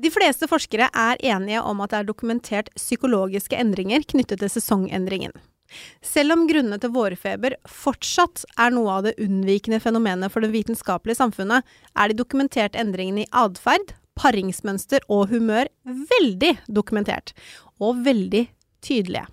De 0.00 0.10
fleste 0.12 0.48
forskere 0.48 0.88
er 0.96 1.20
enige 1.34 1.60
om 1.66 1.80
at 1.84 1.92
det 1.92 1.98
er 2.00 2.08
dokumentert 2.08 2.68
psykologiske 2.78 3.56
endringer 3.58 4.04
knyttet 4.08 4.40
til 4.40 4.52
sesongendringen. 4.52 5.34
Selv 6.02 6.34
om 6.34 6.46
grunnene 6.48 6.80
til 6.82 6.92
vårfeber 6.94 7.54
fortsatt 7.68 8.44
er 8.58 8.72
noe 8.74 8.90
av 8.96 9.06
det 9.06 9.16
unnvikende 9.22 9.80
fenomenet 9.82 10.32
for 10.32 10.42
det 10.42 10.52
vitenskapelige 10.54 11.20
samfunnet, 11.20 11.66
er 11.94 12.10
de 12.10 12.18
dokumenterte 12.18 12.80
endringene 12.80 13.26
i 13.26 13.30
atferd, 13.42 13.92
paringsmønster 14.18 15.04
og 15.08 15.28
humør 15.30 15.70
veldig 15.84 16.56
dokumentert. 16.66 17.34
Og 17.80 18.02
veldig 18.04 18.48
tydelige. 18.84 19.26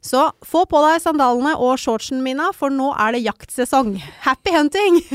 Så 0.00 0.30
få 0.46 0.64
på 0.70 0.80
deg 0.86 1.02
sandalene 1.02 1.56
og 1.60 1.76
shortsen, 1.82 2.22
Mina, 2.24 2.52
for 2.56 2.72
nå 2.72 2.92
er 2.94 3.16
det 3.16 3.26
jaktsesong. 3.26 3.96
Happy 4.24 4.54
hunting! 4.54 5.02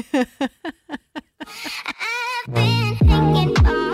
I've 2.47 2.99
been 3.63 3.90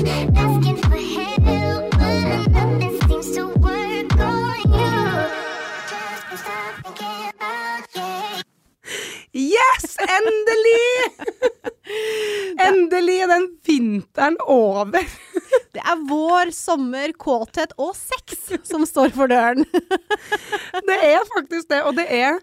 Yes! 0.00 0.40
Endelig! 10.00 11.12
Endelig 12.68 13.16
er 13.20 13.28
den 13.28 13.44
vinteren 13.66 14.38
over. 14.40 15.04
Det 15.74 15.82
er 15.84 16.00
vår, 16.08 16.54
sommer, 16.56 17.12
kåthet 17.12 17.74
og 17.76 17.92
sex 17.98 18.48
som 18.64 18.86
står 18.88 19.12
for 19.12 19.28
døren. 19.28 19.68
Det 20.88 20.96
er 20.96 21.28
faktisk 21.34 21.68
det. 21.68 21.82
Og 21.84 22.00
det 22.00 22.08
er 22.08 22.40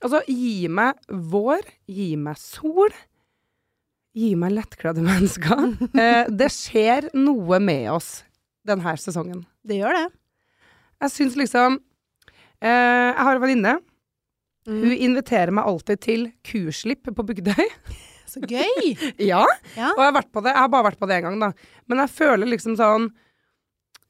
Altså, 0.00 0.22
gi 0.28 0.68
meg 0.68 0.96
vår, 1.08 1.68
gi 1.88 2.16
meg 2.20 2.36
sol. 2.40 2.92
Gi 4.16 4.30
meg 4.38 4.54
lettkledde 4.56 5.02
mennesker. 5.04 5.66
Eh, 6.00 6.28
det 6.32 6.48
skjer 6.54 7.10
noe 7.16 7.58
med 7.60 7.90
oss 7.92 8.22
denne 8.66 8.94
sesongen. 9.00 9.42
Det 9.66 9.78
gjør 9.82 9.92
det. 9.96 10.06
Jeg 11.04 11.12
syns 11.12 11.36
liksom 11.36 11.76
eh, 12.64 12.68
Jeg 13.12 13.22
har 13.28 13.36
en 13.36 13.42
venninne. 13.44 13.74
Mm. 14.66 14.80
Hun 14.82 14.94
inviterer 14.96 15.52
meg 15.54 15.68
alltid 15.68 16.00
til 16.02 16.24
kurslipp 16.48 17.06
på 17.14 17.26
Bygdøy. 17.28 17.66
Så 18.32 18.40
gøy! 18.42 18.96
Ja, 19.30 19.44
Ja. 19.76 19.92
og 19.92 20.00
jeg 20.00 20.08
har 20.08 20.16
vært 20.16 20.32
på 20.34 20.42
det. 20.42 20.50
Jeg 20.56 20.64
har 20.64 20.72
bare 20.72 20.88
vært 20.88 20.98
på 21.00 21.06
det 21.10 21.20
én 21.20 21.28
gang, 21.28 21.36
da. 21.44 21.52
Men 21.86 22.02
jeg 22.02 22.14
føler 22.16 22.50
liksom 22.50 22.74
sånn 22.80 23.10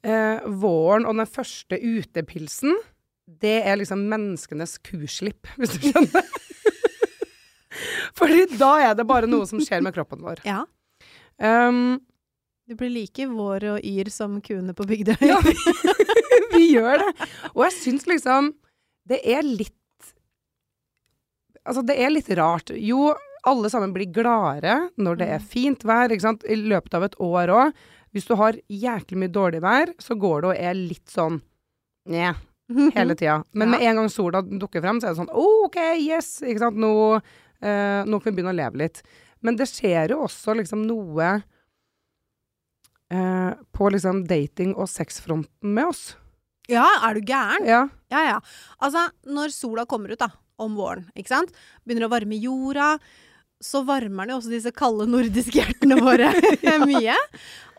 eh, 0.06 0.46
Våren 0.62 1.04
og 1.10 1.18
den 1.18 1.28
første 1.28 1.76
utepilsen, 1.82 2.78
det 3.42 3.58
er 3.66 3.76
liksom 3.80 4.06
menneskenes 4.08 4.78
kurslipp, 4.86 5.50
hvis 5.58 5.74
du 5.76 5.88
skjønner. 5.90 6.26
Fordi 8.18 8.44
da 8.58 8.72
er 8.90 8.94
det 8.98 9.06
bare 9.08 9.28
noe 9.30 9.46
som 9.48 9.60
skjer 9.62 9.82
med 9.84 9.94
kroppen 9.96 10.22
vår. 10.24 10.42
Ja. 10.48 10.62
Um, 11.42 11.98
Du 12.66 12.74
blir 12.74 12.90
like 12.90 13.26
vår 13.30 13.64
og 13.76 13.84
yr 13.86 14.08
som 14.10 14.40
kuene 14.42 14.72
på 14.74 14.86
Bygdøy. 14.88 15.20
ja, 15.30 15.36
vi 16.54 16.64
gjør 16.72 16.98
det. 17.04 17.12
Og 17.54 17.62
jeg 17.68 17.74
syns 17.76 18.06
liksom 18.10 18.54
det 19.06 19.20
er 19.22 19.44
litt 19.46 19.72
Altså, 21.66 21.82
det 21.82 21.96
er 21.98 22.12
litt 22.14 22.28
rart. 22.38 22.70
Jo, 22.78 23.08
alle 23.46 23.70
sammen 23.72 23.90
blir 23.94 24.06
gladere 24.14 24.76
når 25.02 25.16
det 25.18 25.26
er 25.34 25.42
fint 25.42 25.82
vær, 25.86 26.12
ikke 26.14 26.22
sant, 26.22 26.44
i 26.46 26.54
løpet 26.58 26.94
av 26.94 27.06
et 27.08 27.16
år 27.22 27.50
òg. 27.54 27.80
Hvis 28.14 28.28
du 28.28 28.36
har 28.38 28.54
jæklig 28.70 29.18
mye 29.18 29.32
dårlig 29.34 29.60
vær, 29.64 29.90
så 29.98 30.14
går 30.14 30.44
det 30.44 30.50
og 30.52 30.60
er 30.70 30.76
litt 30.78 31.10
sånn 31.10 31.40
Nja, 32.06 32.36
hele 32.94 33.16
tida. 33.18 33.40
Men 33.50 33.72
med 33.74 33.82
en 33.82 33.98
gang 33.98 34.10
sola 34.14 34.44
dukker 34.46 34.82
frem, 34.84 35.00
så 35.02 35.08
er 35.08 35.16
det 35.16 35.20
sånn 35.24 35.32
«Å, 35.34 35.46
OK, 35.66 35.78
yes! 36.04 36.36
Ikke 36.46 36.62
sant. 36.68 36.78
Nå, 36.78 36.92
eh, 37.60 38.02
nå 38.06 38.20
kan 38.20 38.30
vi 38.32 38.36
begynne 38.38 38.54
å 38.54 38.58
leve 38.60 38.82
litt. 38.84 39.02
Men 39.44 39.56
det 39.58 39.68
skjer 39.70 40.12
jo 40.14 40.22
også 40.26 40.54
liksom 40.58 40.86
noe 40.88 41.28
eh, 43.12 43.52
på 43.76 43.90
liksom 43.92 44.24
dating- 44.28 44.74
og 44.74 44.88
sexfronten 44.90 45.74
med 45.76 45.92
oss. 45.92 46.16
Ja, 46.68 46.86
er 47.06 47.14
du 47.14 47.20
gæren? 47.28 47.66
Ja. 47.68 47.84
Ja, 48.10 48.24
ja. 48.26 48.40
Altså, 48.82 49.06
når 49.30 49.54
sola 49.54 49.86
kommer 49.86 50.10
ut 50.10 50.18
da, 50.22 50.30
om 50.58 50.74
våren, 50.78 51.06
ikke 51.14 51.30
sant? 51.30 51.54
Begynner 51.86 52.08
å 52.08 52.12
varme 52.16 52.38
jorda, 52.42 52.96
så 53.62 53.84
varmer 53.86 54.26
den 54.26 54.34
jo 54.34 54.40
også 54.40 54.52
disse 54.52 54.72
kalde 54.74 55.06
nordiske 55.08 55.60
hjertene 55.60 56.00
våre 56.02 56.32
mye. 56.88 57.14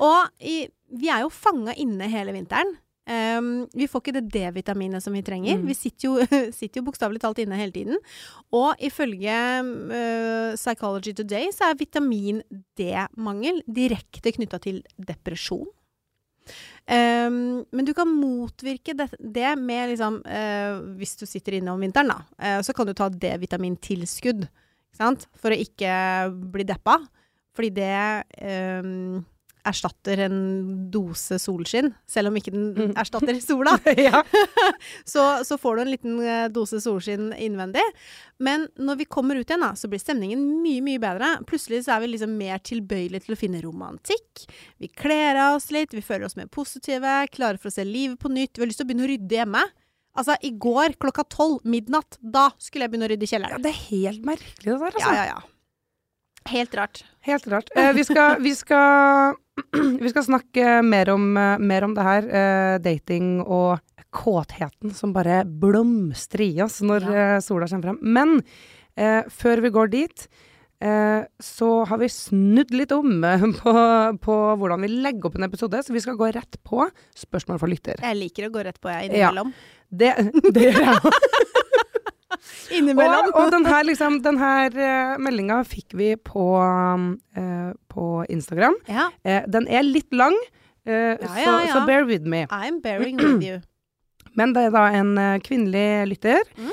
Og 0.03 0.31
i, 0.39 0.61
vi 0.95 1.11
er 1.11 1.25
jo 1.25 1.33
fanga 1.33 1.75
inne 1.77 2.07
hele 2.11 2.33
vinteren. 2.35 2.77
Ehm, 3.07 3.67
vi 3.71 3.87
får 3.87 4.03
ikke 4.03 4.15
det 4.17 4.25
D-vitaminet 4.33 5.03
som 5.03 5.15
vi 5.15 5.23
trenger. 5.25 5.59
Mm. 5.59 5.67
Vi 5.69 5.75
sitter 5.77 6.09
jo, 6.09 6.27
sitter 6.59 6.81
jo 6.81 6.87
bokstavelig 6.89 7.21
talt 7.23 7.39
inne 7.43 7.59
hele 7.59 7.75
tiden. 7.75 8.01
Og 8.55 8.75
ifølge 8.83 9.37
uh, 9.63 10.57
Psychology 10.59 11.15
Today 11.15 11.51
så 11.55 11.69
er 11.69 11.79
vitamin 11.79 12.43
D-mangel 12.77 13.63
direkte 13.63 14.35
knytta 14.35 14.59
til 14.63 14.83
depresjon. 14.99 15.67
Um, 16.87 17.63
men 17.75 17.83
du 17.87 17.91
kan 17.95 18.07
motvirke 18.07 18.93
det, 18.95 19.09
det 19.19 19.49
med 19.59 19.89
liksom 19.91 20.21
uh, 20.23 20.77
Hvis 20.95 21.17
du 21.19 21.25
sitter 21.27 21.57
inne 21.57 21.73
om 21.73 21.81
vinteren, 21.83 22.13
da, 22.13 22.21
uh, 22.39 22.61
så 22.63 22.75
kan 22.75 22.87
du 22.87 22.95
ta 22.95 23.09
D-vitamintilskudd. 23.11 24.47
For 24.97 25.53
å 25.53 25.61
ikke 25.61 25.91
bli 26.51 26.65
deppa. 26.65 26.95
Fordi 27.53 27.69
det 27.73 27.97
ehm, 28.41 29.19
erstatter 29.67 30.21
en 30.25 30.37
dose 30.93 31.37
solskinn. 31.41 31.91
Selv 32.09 32.31
om 32.31 32.37
ikke 32.39 32.53
den 32.55 32.65
Mm. 32.77 32.93
erstatter 32.99 33.37
sola. 33.43 33.73
ja. 33.97 34.23
så, 35.13 35.25
så 35.47 35.57
får 35.61 35.75
du 35.75 35.81
en 35.85 35.91
liten 35.91 36.19
eh, 36.23 36.47
dose 36.53 36.79
solskinn 36.83 37.31
innvendig. 37.37 37.83
Men 38.43 38.67
når 38.77 38.99
vi 39.01 39.07
kommer 39.09 39.35
ut 39.39 39.49
igjen, 39.49 39.63
da, 39.65 39.71
så 39.79 39.89
blir 39.89 40.01
stemningen 40.03 40.41
mye, 40.63 40.83
mye 40.85 41.01
bedre. 41.01 41.31
Plutselig 41.49 41.83
så 41.87 41.95
er 41.95 42.03
vi 42.05 42.11
liksom 42.13 42.35
mer 42.37 42.59
tilbøyelige 42.65 43.25
til 43.27 43.35
å 43.35 43.39
finne 43.39 43.61
romantikk. 43.63 44.45
Vi 44.81 44.89
kler 44.93 45.39
av 45.47 45.57
oss 45.57 45.71
litt, 45.73 45.93
vi 45.97 46.03
føler 46.05 46.27
oss 46.29 46.37
mer 46.37 46.47
positive, 46.53 47.17
klare 47.33 47.57
for 47.61 47.71
å 47.71 47.75
se 47.77 47.85
livet 47.87 48.19
på 48.21 48.29
nytt. 48.33 48.55
Vi 48.57 48.63
har 48.65 48.69
lyst 48.71 48.81
til 48.83 48.87
å 48.87 48.91
begynne 48.91 49.07
å 49.07 49.11
rydde 49.15 49.39
hjemme. 49.41 49.65
Altså, 50.17 50.33
i 50.41 50.49
går 50.57 50.95
klokka 51.01 51.23
tolv, 51.29 51.59
midnatt, 51.69 52.17
da 52.21 52.47
skulle 52.57 52.87
jeg 52.87 52.93
begynne 52.93 53.05
å 53.09 53.11
rydde 53.11 53.27
kjelleren. 53.29 53.57
ja, 53.59 53.63
det 53.67 53.73
er 53.73 53.83
helt 53.91 54.23
merkelig 54.25 54.65
det 54.71 54.77
der, 54.81 54.95
altså. 54.97 55.11
Ja, 55.13 55.13
ja, 55.19 55.25
ja. 55.35 55.43
Helt 56.47 56.73
rart. 56.79 57.01
Helt 57.27 57.45
rart. 57.51 57.69
Eh, 57.75 57.91
vi, 57.93 58.05
skal, 58.07 58.37
vi, 58.41 58.53
skal, 58.55 59.35
vi 60.03 60.09
skal 60.11 60.25
snakke 60.27 60.79
mer 60.85 61.09
om, 61.13 61.29
eh, 61.37 61.57
mer 61.59 61.85
om 61.87 61.93
det 61.97 62.03
her. 62.07 62.27
Eh, 62.29 62.77
dating 62.83 63.39
og 63.43 63.79
kåtheten 64.17 64.93
som 64.95 65.11
bare 65.13 65.41
blomstrer 65.45 66.45
i 66.47 66.61
oss 66.63 66.79
når 66.85 67.07
Ja. 67.07 67.15
eh, 67.37 67.39
sola 67.43 67.67
kommer 67.67 67.89
frem. 67.91 67.99
Men 68.01 68.37
eh, 68.97 69.23
før 69.29 69.61
vi 69.61 69.69
går 69.75 69.91
dit, 69.93 70.27
eh, 70.81 71.25
så 71.43 71.69
har 71.89 71.97
vi 72.01 72.07
snudd 72.09 72.71
litt 72.73 72.91
om 72.95 73.23
eh, 73.27 73.45
på, 73.61 73.73
på 74.23 74.37
hvordan 74.57 74.81
vi 74.85 74.91
legger 75.03 75.29
opp 75.29 75.35
en 75.37 75.47
episode, 75.49 75.83
så 75.85 75.93
vi 75.93 76.01
skal 76.05 76.17
gå 76.17 76.31
rett 76.33 76.57
på 76.65 76.87
spørsmål 77.17 77.59
for 77.61 77.67
lytter. 77.71 77.99
Jeg 78.01 78.17
liker 78.21 78.47
å 78.49 78.53
gå 78.55 78.63
rett 78.69 78.79
på, 78.81 78.89
jeg, 78.93 79.11
Ja. 79.19 79.33
Det, 79.89 80.13
det 80.55 80.69
gjør 80.71 80.81
jeg 80.83 80.97
òg. 81.01 81.23
Innimellom. 82.77 83.31
Og, 83.33 83.39
og 83.45 83.51
den 83.53 83.65
her, 83.69 83.83
liksom, 83.87 84.19
den 84.25 84.37
her 84.41 84.75
eh, 84.77 85.15
meldinga 85.23 85.61
fikk 85.67 85.95
vi 85.97 86.11
på, 86.15 86.45
uh, 86.61 87.71
på 87.93 88.07
Instagram. 88.33 88.75
Ja. 88.91 89.07
Uh, 89.25 89.41
den 89.47 89.67
er 89.69 89.85
litt 89.87 90.13
lang, 90.13 90.35
Ja, 90.87 91.17
så, 91.19 91.33
ja, 91.43 91.53
ja. 91.65 91.71
så 91.73 91.81
bear 91.85 92.05
with 92.07 92.23
me. 92.23 92.45
I'm 92.47 92.77
bearing 92.81 93.17
with 93.19 93.41
you. 93.43 93.57
Men 94.39 94.53
det 94.55 94.67
er 94.67 94.71
da 94.71 94.85
en 94.95 95.09
kvinnelig 95.43 96.05
lytter. 96.13 96.43
Mm. 96.55 96.69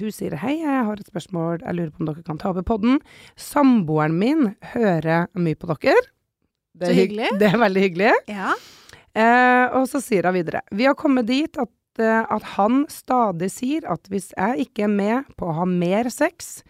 Hun 0.00 0.10
sier 0.12 0.34
hei, 0.42 0.56
jeg 0.60 0.82
har 0.88 0.98
et 1.00 1.06
spørsmål, 1.08 1.62
jeg 1.62 1.76
lurer 1.78 1.92
på 1.94 2.02
om 2.02 2.08
dere 2.10 2.24
kan 2.26 2.40
ta 2.42 2.50
opp 2.50 2.58
i 2.60 2.64
podden. 2.66 2.98
Samboeren 3.40 4.18
min 4.18 4.50
hører 4.74 5.30
mye 5.38 5.56
på 5.56 5.70
dere. 5.70 5.94
Det 6.74 6.88
Så 6.88 6.92
er 6.92 6.98
hygg- 6.98 7.14
hyggelig. 7.14 7.30
Det 7.40 7.48
er 7.52 7.58
veldig 7.62 7.84
hyggelig. 7.86 8.12
Ja. 8.34 8.52
Eh, 9.14 9.64
og 9.78 9.86
så 9.90 10.00
sier 10.00 10.24
hun 10.24 10.36
videre 10.38 10.62
Vi 10.72 10.86
har 10.88 10.94
kommet 10.96 11.26
dit 11.28 11.58
at, 11.60 11.68
at 12.00 12.44
han 12.54 12.86
stadig 12.88 13.50
sier 13.52 13.84
at 13.90 14.06
hvis 14.08 14.30
jeg 14.32 14.68
ikke 14.68 14.86
er 14.86 14.92
med 14.92 15.34
på 15.36 15.50
å 15.50 15.56
ha 15.58 15.66
mer 15.68 16.08
sex, 16.08 16.62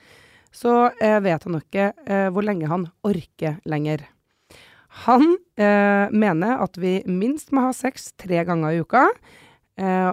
så 0.52 0.90
eh, 1.00 1.20
vet 1.24 1.46
han 1.46 1.60
ikke 1.60 1.92
eh, 2.04 2.28
hvor 2.32 2.44
lenge 2.44 2.68
han 2.68 2.88
orker 3.06 3.60
lenger. 3.68 4.04
Han 5.06 5.38
eh, 5.56 6.12
mener 6.12 6.60
at 6.60 6.76
vi 6.80 6.98
minst 7.08 7.52
må 7.54 7.68
ha 7.68 7.72
sex 7.76 8.10
tre 8.20 8.42
ganger 8.44 8.74
i 8.74 8.82
uka. 8.84 9.06
Eh, 9.80 10.10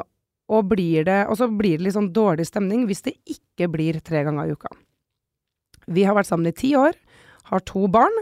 og, 0.50 0.72
det, 0.74 1.20
og 1.28 1.36
så 1.38 1.50
blir 1.52 1.78
det 1.78 1.86
litt 1.86 1.98
sånn 1.98 2.14
dårlig 2.16 2.48
stemning 2.48 2.88
hvis 2.90 3.04
det 3.06 3.18
ikke 3.30 3.68
blir 3.70 4.00
tre 4.02 4.24
ganger 4.26 4.48
i 4.48 4.56
uka. 4.56 4.72
Vi 5.90 6.06
har 6.08 6.16
vært 6.18 6.30
sammen 6.30 6.50
i 6.50 6.56
ti 6.56 6.72
år, 6.80 6.96
har 7.52 7.66
to 7.68 7.88
barn. 7.92 8.16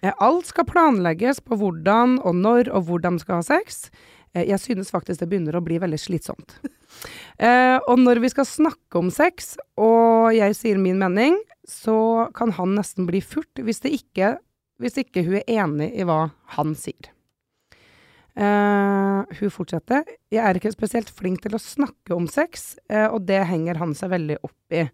Eh, 0.00 0.14
alt 0.22 0.52
skal 0.52 0.68
planlegges 0.70 1.42
på 1.42 1.58
hvordan 1.58 2.20
og 2.22 2.38
når 2.38 2.70
og 2.70 2.86
hvor 2.86 3.02
de 3.02 3.12
skal 3.20 3.42
ha 3.42 3.48
sex. 3.48 3.88
Eh, 4.34 4.46
jeg 4.48 4.62
synes 4.62 4.92
faktisk 4.94 5.22
det 5.22 5.28
begynner 5.30 5.58
å 5.58 5.64
bli 5.64 5.80
veldig 5.82 6.00
slitsomt. 6.00 6.58
Eh, 7.36 7.76
og 7.90 7.98
når 8.00 8.22
vi 8.22 8.30
skal 8.32 8.46
snakke 8.48 8.96
om 8.96 9.10
sex, 9.12 9.58
og 9.76 10.30
jeg 10.32 10.54
sier 10.56 10.78
min 10.80 10.96
mening, 11.02 11.34
så 11.68 12.30
kan 12.32 12.54
han 12.56 12.72
nesten 12.78 13.04
bli 13.04 13.20
furt 13.20 13.60
hvis, 13.60 13.82
ikke, 13.84 14.38
hvis 14.80 14.96
ikke 15.02 15.26
hun 15.26 15.36
er 15.42 15.50
enig 15.58 15.90
i 15.92 16.06
hva 16.08 16.30
han 16.56 16.72
sier. 16.78 17.10
Eh, 18.36 19.36
hun 19.40 19.52
fortsetter. 19.52 20.04
Jeg 20.32 20.42
er 20.44 20.58
ikke 20.58 20.74
spesielt 20.74 21.08
flink 21.12 21.40
til 21.44 21.56
å 21.56 21.62
snakke 21.62 22.16
om 22.16 22.26
sex, 22.28 22.74
eh, 22.88 23.06
og 23.08 23.24
det 23.28 23.42
henger 23.48 23.80
han 23.80 23.94
seg 23.96 24.12
veldig 24.12 24.38
opp 24.44 24.76
i. 24.76 24.86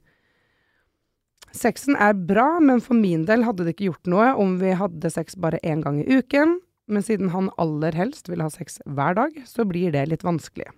Sexen 1.53 1.99
er 2.01 2.15
bra, 2.17 2.61
men 2.65 2.81
for 2.81 2.97
min 2.97 3.27
del 3.29 3.43
hadde 3.45 3.67
det 3.67 3.75
ikke 3.75 3.91
gjort 3.91 4.09
noe 4.09 4.29
om 4.41 4.57
vi 4.63 4.73
hadde 4.79 5.11
sex 5.13 5.37
bare 5.37 5.61
én 5.67 5.83
gang 5.85 6.01
i 6.01 6.07
uken. 6.09 6.61
Men 6.91 7.05
siden 7.05 7.31
han 7.33 7.51
aller 7.61 7.95
helst 7.97 8.29
vil 8.31 8.43
ha 8.43 8.51
sex 8.51 8.81
hver 8.85 9.17
dag, 9.19 9.37
så 9.47 9.67
blir 9.69 9.93
det 9.95 10.07
litt 10.11 10.27
vanskelig. 10.27 10.71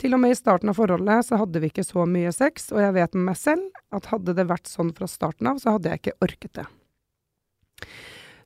Til 0.00 0.16
og 0.16 0.22
med 0.22 0.34
i 0.34 0.38
starten 0.38 0.72
av 0.72 0.78
forholdet 0.78 1.28
så 1.28 1.38
hadde 1.38 1.60
vi 1.62 1.68
ikke 1.70 1.84
så 1.86 2.06
mye 2.08 2.32
sex, 2.34 2.70
og 2.74 2.80
jeg 2.82 2.96
vet 2.96 3.12
med 3.14 3.28
meg 3.30 3.38
selv 3.38 3.82
at 3.94 4.08
hadde 4.10 4.34
det 4.34 4.48
vært 4.50 4.70
sånn 4.70 4.90
fra 4.96 5.06
starten 5.10 5.50
av, 5.52 5.60
så 5.62 5.76
hadde 5.76 5.92
jeg 5.92 6.02
ikke 6.02 6.26
orket 6.26 6.54
det. 6.58 6.66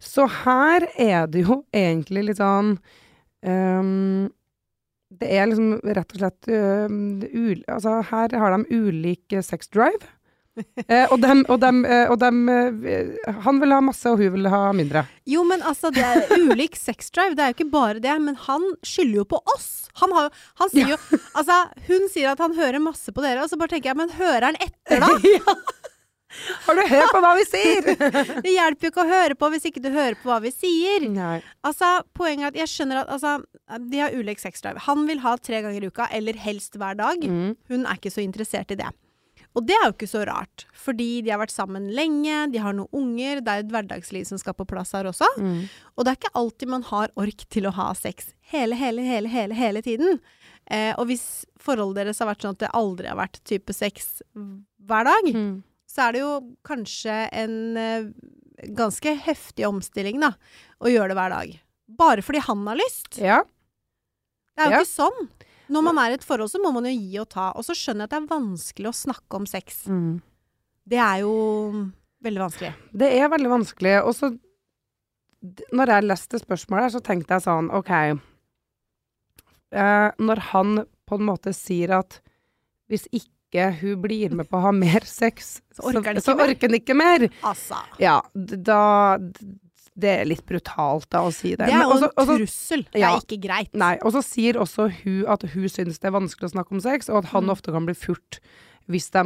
Så 0.02 0.26
her 0.44 0.84
er 1.00 1.30
det 1.30 1.46
jo 1.46 1.62
egentlig 1.74 2.26
litt 2.28 2.40
sånn 2.40 2.74
um, 3.46 4.26
Det 5.08 5.30
er 5.32 5.48
liksom 5.48 5.78
rett 5.96 6.12
og 6.12 6.20
slett 6.20 6.48
øhm, 6.52 6.98
ul, 7.24 7.62
Altså, 7.72 8.00
her 8.10 8.36
har 8.36 8.52
de 8.52 8.76
ulik 8.76 9.36
sex 9.40 9.72
drive. 9.72 10.04
Eh, 10.86 11.08
og 11.10 11.18
dem, 11.20 11.42
og 11.50 11.58
dem, 11.60 11.80
eh, 11.88 12.06
og 12.12 12.18
dem 12.20 12.46
eh, 12.48 13.30
Han 13.44 13.58
vil 13.60 13.74
ha 13.74 13.80
masse, 13.84 14.06
og 14.08 14.20
hun 14.20 14.34
vil 14.36 14.48
ha 14.52 14.60
mindre. 14.76 15.02
Jo, 15.28 15.42
men 15.48 15.64
altså, 15.66 15.90
det 15.94 16.04
er 16.04 16.30
ulik 16.46 16.78
sexdrive. 16.78 17.34
Det 17.36 17.44
er 17.44 17.50
jo 17.52 17.56
ikke 17.58 17.72
bare 17.72 18.02
det. 18.02 18.14
Men 18.22 18.38
han 18.46 18.64
skylder 18.86 19.22
jo 19.22 19.26
på 19.34 19.40
oss. 19.56 19.88
Han, 20.00 20.12
har, 20.16 20.30
han 20.60 20.70
sier 20.72 20.94
jo 20.94 20.98
Altså, 21.32 21.56
hun 21.88 22.06
sier 22.12 22.34
at 22.34 22.42
han 22.44 22.54
hører 22.56 22.82
masse 22.82 23.12
på 23.12 23.24
dere, 23.24 23.42
og 23.42 23.50
så 23.50 23.58
bare 23.60 23.74
tenker 23.74 23.92
jeg, 23.92 23.98
men 23.98 24.14
hører 24.16 24.50
han 24.50 24.60
etter, 24.62 25.02
da? 25.02 25.56
Har 26.66 26.76
du 26.76 26.82
hørt 26.90 27.12
på 27.14 27.20
hva 27.24 27.30
vi 27.38 27.44
sier?! 27.48 27.86
Det 28.44 28.52
hjelper 28.52 28.86
jo 28.86 28.90
ikke 28.92 29.04
å 29.06 29.08
høre 29.08 29.36
på 29.38 29.48
hvis 29.54 29.68
ikke 29.70 29.80
du 29.80 29.88
hører 29.94 30.18
på 30.20 30.28
hva 30.28 30.36
vi 30.44 30.52
sier. 30.52 31.06
Nei. 31.08 31.38
Altså, 31.64 31.88
poenget 32.16 32.50
er 32.50 32.52
at 32.52 32.58
jeg 32.60 32.72
skjønner 32.74 33.00
at 33.02 33.12
altså, 33.14 33.38
de 33.88 34.02
har 34.02 34.12
ulik 34.12 34.42
sexdrive. 34.42 34.84
Han 34.84 35.06
vil 35.08 35.22
ha 35.24 35.36
tre 35.40 35.62
ganger 35.64 35.86
i 35.86 35.88
uka, 35.88 36.10
eller 36.12 36.36
helst 36.44 36.76
hver 36.76 36.98
dag. 36.98 37.24
Mm. 37.24 37.56
Hun 37.72 37.86
er 37.86 37.96
ikke 37.96 38.12
så 38.12 38.20
interessert 38.24 38.74
i 38.74 38.78
det. 38.82 38.92
Og 39.56 39.64
det 39.66 39.72
er 39.78 39.86
jo 39.88 39.94
ikke 39.94 40.08
så 40.10 40.20
rart, 40.28 40.66
fordi 40.76 41.22
de 41.24 41.30
har 41.32 41.40
vært 41.40 41.54
sammen 41.54 41.86
lenge, 41.96 42.52
de 42.52 42.60
har 42.60 42.74
noen 42.76 42.92
unger, 42.92 43.40
det 43.40 43.48
er 43.54 43.62
et 43.64 43.70
hverdagsliv 43.72 44.26
som 44.28 44.36
skal 44.38 44.52
på 44.58 44.66
plass 44.68 44.92
her 44.92 45.08
også. 45.08 45.28
Mm. 45.40 45.62
Og 45.96 46.04
det 46.04 46.12
er 46.12 46.18
ikke 46.20 46.34
alltid 46.36 46.68
man 46.74 46.84
har 46.90 47.14
ork 47.16 47.46
til 47.48 47.64
å 47.66 47.72
ha 47.72 47.86
sex 47.96 48.34
hele, 48.52 48.76
hele, 48.76 49.00
hele, 49.06 49.30
hele, 49.32 49.56
hele 49.56 49.80
tiden. 49.86 50.20
Eh, 50.68 50.92
og 50.98 51.06
hvis 51.08 51.24
forholdet 51.62 52.02
deres 52.04 52.20
har 52.20 52.28
vært 52.28 52.44
sånn 52.44 52.56
at 52.58 52.64
det 52.66 52.72
aldri 52.76 53.08
har 53.08 53.16
vært 53.16 53.40
type 53.48 53.72
sex 53.72 54.20
hver 54.36 55.08
dag, 55.08 55.32
Mm. 55.32 55.62
så 55.88 56.08
er 56.08 56.12
det 56.12 56.20
jo 56.20 56.32
kanskje 56.66 57.16
en 57.32 57.76
eh, 57.80 58.10
ganske 58.76 59.16
heftig 59.24 59.64
omstilling, 59.68 60.20
da, 60.20 60.34
å 60.84 60.92
gjøre 60.92 61.08
det 61.14 61.16
hver 61.16 61.30
dag. 61.32 61.56
Bare 61.88 62.20
fordi 62.22 62.40
han 62.44 62.66
har 62.66 62.76
lyst. 62.76 63.16
Ja. 63.22 63.40
Det 64.56 64.66
er 64.66 64.70
jo 64.70 64.76
Ja. 64.76 64.80
ikke 64.84 64.92
sånn. 64.92 65.28
Når 65.72 65.82
man 65.82 65.98
er 65.98 66.10
i 66.12 66.14
et 66.18 66.24
forhold, 66.26 66.50
så 66.52 66.60
må 66.62 66.70
man 66.74 66.84
jo 66.86 66.92
gi 66.94 67.18
og 67.22 67.28
ta. 67.32 67.46
Og 67.58 67.62
så 67.66 67.74
skjønner 67.74 68.02
jeg 68.04 68.08
at 68.10 68.14
det 68.14 68.20
er 68.22 68.32
vanskelig 68.32 68.88
å 68.90 68.94
snakke 68.96 69.32
om 69.40 69.46
sex. 69.50 69.66
Mm. 69.90 70.14
Det 70.86 70.98
er 71.02 71.16
jo 71.24 71.32
veldig 72.26 72.42
vanskelig. 72.44 72.72
Det 73.02 73.08
er 73.18 73.32
veldig 73.32 73.50
vanskelig. 73.56 73.94
Og 74.06 74.12
så 74.18 74.26
Når 75.72 75.86
jeg 75.92 76.06
leste 76.08 76.36
spørsmålet, 76.40 76.82
her, 76.86 76.92
så 76.96 77.00
tenkte 77.04 77.34
jeg 77.36 77.44
sånn 77.44 77.68
OK 77.76 77.90
eh, 77.92 78.16
Når 80.18 80.38
han 80.52 80.68
på 81.06 81.14
en 81.20 81.26
måte 81.28 81.52
sier 81.54 81.90
at 82.00 82.10
hvis 82.90 83.04
ikke 83.14 83.68
hun 83.80 84.00
blir 84.02 84.30
med 84.34 84.46
på 84.50 84.56
å 84.58 84.64
ha 84.68 84.72
mer 84.74 85.02
sex, 85.06 85.60
Så 85.76 85.82
orker 85.90 86.08
han 86.12 86.16
ikke 86.18 86.24
så 86.24 86.34
mer. 86.38 86.48
orker 86.50 86.66
han 86.70 86.78
ikke 86.80 86.96
mer. 86.98 87.20
Altså. 87.46 87.78
Ja, 88.02 88.16
da 88.34 88.80
Det 89.98 90.10
er 90.20 90.24
litt 90.28 90.44
brutalt 90.44 91.08
da 91.10 91.22
å 91.24 91.32
si 91.32 91.54
det. 91.56 91.66
Det 91.70 91.72
er 91.72 91.86
jo 91.88 91.96
en 91.96 92.26
trussel. 92.36 92.82
Det 92.92 93.00
er 93.00 93.16
ikke 93.22 93.38
greit. 93.40 93.70
Nei, 93.72 93.94
og 94.04 94.12
så 94.12 94.20
sier 94.22 94.58
også 94.60 94.90
hun 95.02 95.22
at 95.32 95.42
hun 95.54 95.68
syns 95.72 95.98
det 96.02 96.04
er 96.10 96.12
vanskelig 96.18 96.50
å 96.50 96.52
snakke 96.52 96.72
om 96.76 96.80
sex, 96.84 97.08
og 97.08 97.22
at 97.24 97.30
han 97.32 97.44
Mm. 97.46 97.50
ofte 97.54 97.72
kan 97.72 97.86
bli 97.86 97.94
furt 97.94 98.40
hvis 98.88 99.10
de 99.10 99.22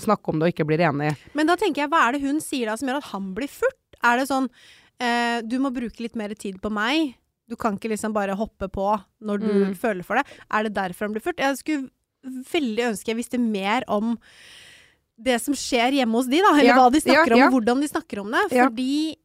snakker 0.00 0.28
om 0.32 0.38
det 0.38 0.46
og 0.48 0.54
ikke 0.54 0.66
blir 0.66 0.78
enige. 0.80 1.16
Men 1.34 1.46
da 1.46 1.56
tenker 1.56 1.82
jeg, 1.82 1.90
hva 1.90 2.08
er 2.08 2.12
det 2.12 2.22
hun 2.22 2.38
sier 2.40 2.66
da 2.70 2.76
som 2.76 2.88
gjør 2.88 3.02
at 3.02 3.10
han 3.12 3.34
blir 3.34 3.48
furt? 3.48 3.76
Er 4.02 4.16
det 4.18 4.28
sånn 4.28 4.48
eh, 5.00 5.42
du 5.42 5.58
må 5.58 5.70
bruke 5.74 6.00
litt 6.00 6.14
mer 6.16 6.32
tid 6.34 6.60
på 6.62 6.70
meg, 6.70 7.14
du 7.48 7.56
kan 7.56 7.76
ikke 7.76 7.90
liksom 7.90 8.12
bare 8.12 8.34
hoppe 8.36 8.68
på 8.68 9.02
når 9.22 9.38
du 9.40 9.52
Mm. 9.68 9.74
føler 9.76 10.04
for 10.04 10.16
det. 10.16 10.24
Er 10.50 10.62
det 10.64 10.74
derfor 10.74 11.06
han 11.06 11.12
blir 11.14 11.22
furt? 11.22 11.36
Jeg 11.38 11.56
skulle 11.58 11.90
veldig 12.24 12.84
ønske 12.92 13.06
jeg 13.08 13.16
visste 13.16 13.38
mer 13.40 13.82
om 13.88 14.18
det 15.18 15.40
som 15.40 15.54
skjer 15.54 15.92
hjemme 15.98 16.12
hos 16.14 16.26
de, 16.26 16.38
da. 16.42 16.52
Eller 16.54 16.64
Ja, 16.72 16.76
hva 16.78 16.90
de 16.92 17.00
snakker 17.00 17.30
ja, 17.30 17.36
ja. 17.36 17.46
om, 17.48 17.54
og 17.54 17.60
hvordan 17.62 17.80
de 17.80 17.88
snakker 17.88 18.20
om 18.20 18.30
det. 18.30 18.42
Ja. 18.52 18.68
Fordi 18.68 19.16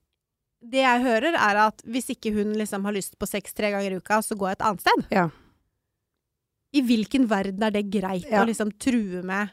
det 0.63 0.79
jeg 0.83 1.01
hører, 1.03 1.35
er 1.35 1.59
at 1.67 1.81
hvis 1.85 2.07
ikke 2.13 2.31
hun 2.37 2.53
liksom 2.57 2.85
har 2.87 2.95
lyst 2.95 3.17
på 3.19 3.27
sex 3.27 3.53
tre 3.53 3.71
ganger 3.73 3.91
i 3.91 3.99
uka, 3.99 4.21
så 4.23 4.37
går 4.39 4.53
jeg 4.53 4.57
et 4.59 4.65
annet 4.69 4.81
sted. 4.85 5.03
Ja. 5.11 5.25
I 6.73 6.81
hvilken 6.87 7.27
verden 7.29 7.61
er 7.67 7.73
det 7.75 7.89
greit 7.93 8.25
Ja. 8.29 8.41
å 8.41 8.47
liksom 8.47 8.71
true 8.79 9.21
med 9.21 9.51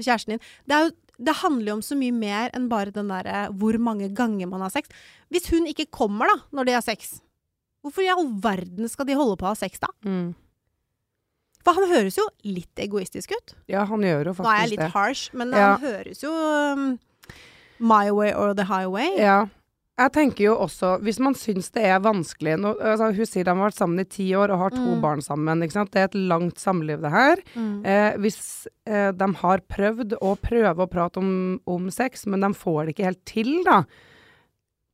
kjæresten 0.00 0.34
din? 0.34 0.40
Det, 0.66 0.80
jo, 0.82 0.90
det 1.28 1.34
handler 1.42 1.68
jo 1.72 1.76
om 1.78 1.82
så 1.86 1.98
mye 1.98 2.12
mer 2.16 2.50
enn 2.56 2.68
bare 2.70 2.90
den 2.94 3.08
derre 3.12 3.44
hvor 3.54 3.78
mange 3.78 4.08
ganger 4.14 4.48
man 4.50 4.60
har 4.64 4.70
sex. 4.74 4.88
Hvis 5.30 5.46
hun 5.52 5.66
ikke 5.70 5.86
kommer 5.90 6.26
da, 6.26 6.36
når 6.52 6.64
de 6.66 6.72
har 6.78 6.82
sex, 6.86 7.20
hvorfor 7.84 8.02
i 8.02 8.10
all 8.10 8.26
verden 8.42 8.88
skal 8.90 9.06
de 9.06 9.14
holde 9.14 9.36
på 9.38 9.46
å 9.46 9.52
ha 9.52 9.58
sex 9.58 9.78
da? 9.78 9.88
Mm. 10.04 10.32
For 11.66 11.74
han 11.76 11.90
høres 11.90 12.16
jo 12.16 12.24
litt 12.48 12.74
egoistisk 12.80 13.34
ut. 13.36 13.54
Ja, 13.68 13.84
han 13.84 14.00
gjør 14.00 14.30
jo 14.30 14.34
faktisk 14.38 14.42
det. 14.42 14.48
Nå 14.48 14.54
er 14.56 14.62
jeg 14.64 14.72
litt 14.78 14.94
harsh, 14.94 15.28
men 15.36 15.50
Ja. 15.52 15.76
han 15.76 15.80
høres 15.84 16.22
jo 16.22 16.32
um, 16.32 16.98
my 17.78 18.10
way 18.10 18.32
or 18.32 18.54
the 18.54 18.64
highway. 18.64 19.10
Ja. 19.18 19.46
Jeg 19.98 20.12
tenker 20.14 20.44
jo 20.44 20.52
også, 20.62 20.92
hvis 21.02 21.18
man 21.18 21.34
syns 21.34 21.72
det 21.74 21.82
er 21.90 21.98
vanskelig 22.04 22.52
nå, 22.62 22.70
altså, 22.78 23.08
Hun 23.16 23.26
sier 23.26 23.44
de 23.48 23.50
har 23.50 23.64
vært 23.64 23.74
sammen 23.80 23.98
i 23.98 24.04
ti 24.06 24.28
år 24.38 24.52
og 24.54 24.60
har 24.60 24.70
to 24.76 24.84
Mm. 24.94 25.00
barn 25.02 25.20
sammen. 25.20 25.62
Ikke 25.64 25.74
sant? 25.74 25.90
Det 25.90 26.00
er 26.00 26.04
et 26.04 26.14
langt 26.30 26.58
samliv, 26.62 27.00
det 27.02 27.10
her. 27.10 27.42
Mm. 27.56 27.84
Eh, 27.84 28.12
hvis 28.22 28.68
eh, 28.86 29.10
de 29.10 29.28
har 29.42 29.58
prøvd 29.66 30.14
å 30.22 30.36
prøve 30.38 30.86
å 30.86 30.90
prate 30.90 31.18
om, 31.18 31.32
om 31.66 31.90
sex, 31.90 32.26
men 32.26 32.40
de 32.46 32.52
får 32.54 32.86
det 32.86 32.94
ikke 32.94 33.08
helt 33.10 33.24
til, 33.26 33.50
da 33.66 33.80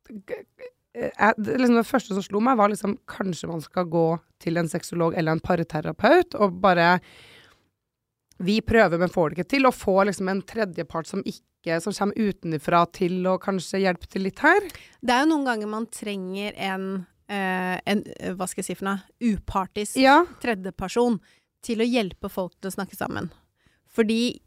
eh, 0.08 1.10
jeg, 1.10 1.34
liksom 1.44 1.76
det 1.80 1.86
første 1.88 2.14
som 2.16 2.22
slo 2.24 2.40
meg, 2.44 2.56
var 2.56 2.70
liksom 2.72 2.96
kanskje 3.10 3.48
man 3.50 3.60
skal 3.64 3.84
gå 3.90 4.06
til 4.40 4.56
en 4.60 4.68
sexolog 4.70 5.16
eller 5.18 5.32
en 5.36 5.40
parterapeut 5.44 6.36
og 6.40 6.60
bare 6.64 7.00
Vi 8.42 8.60
prøver, 8.60 8.98
men 8.98 9.08
får 9.12 9.30
det 9.30 9.38
ikke 9.38 9.48
til. 9.52 9.66
Og 9.68 9.74
få 9.78 9.92
liksom 10.08 10.28
en 10.28 10.40
tredjepart 10.42 11.06
som 11.06 11.20
ikke 11.22 11.44
som 11.82 11.94
kommer 11.96 12.14
utenfra 12.18 12.84
til 12.92 13.24
å 13.30 13.38
kanskje 13.42 13.80
hjelpe 13.84 14.08
til 14.10 14.26
litt 14.26 14.38
her. 14.44 14.60
Det 15.00 15.14
er 15.14 15.24
jo 15.24 15.30
noen 15.32 15.46
ganger 15.48 15.70
man 15.70 15.86
trenger 15.92 16.52
en, 16.56 17.06
eh, 17.28 17.80
en 17.86 18.04
hva 18.36 18.48
skal 18.48 18.62
jeg 18.62 18.68
si 18.68 18.74
for 18.74 18.90
noe, 18.90 19.02
upartisk 19.20 19.96
Ja. 20.00 20.24
tredjeperson 20.40 21.20
til 21.64 21.78
å 21.78 21.88
hjelpe 21.88 22.30
folk 22.30 22.52
til 22.60 22.70
å 22.70 22.74
snakke 22.76 22.96
sammen. 22.96 23.30
Fordi, 23.88 24.40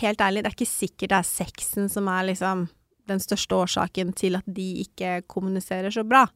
helt 0.00 0.18
ærlig, 0.18 0.42
det 0.42 0.50
er 0.50 0.56
ikke 0.58 0.66
sikkert 0.66 1.08
det 1.08 1.18
er 1.20 1.28
sexen 1.28 1.90
som 1.90 2.08
er 2.08 2.24
liksom 2.32 2.68
den 3.06 3.18
største 3.18 3.56
årsaken 3.56 4.14
til 4.14 4.36
at 4.36 4.44
de 4.46 4.84
ikke 4.84 5.22
kommuniserer 5.26 5.90
så 5.90 6.06
bra. 6.06 6.26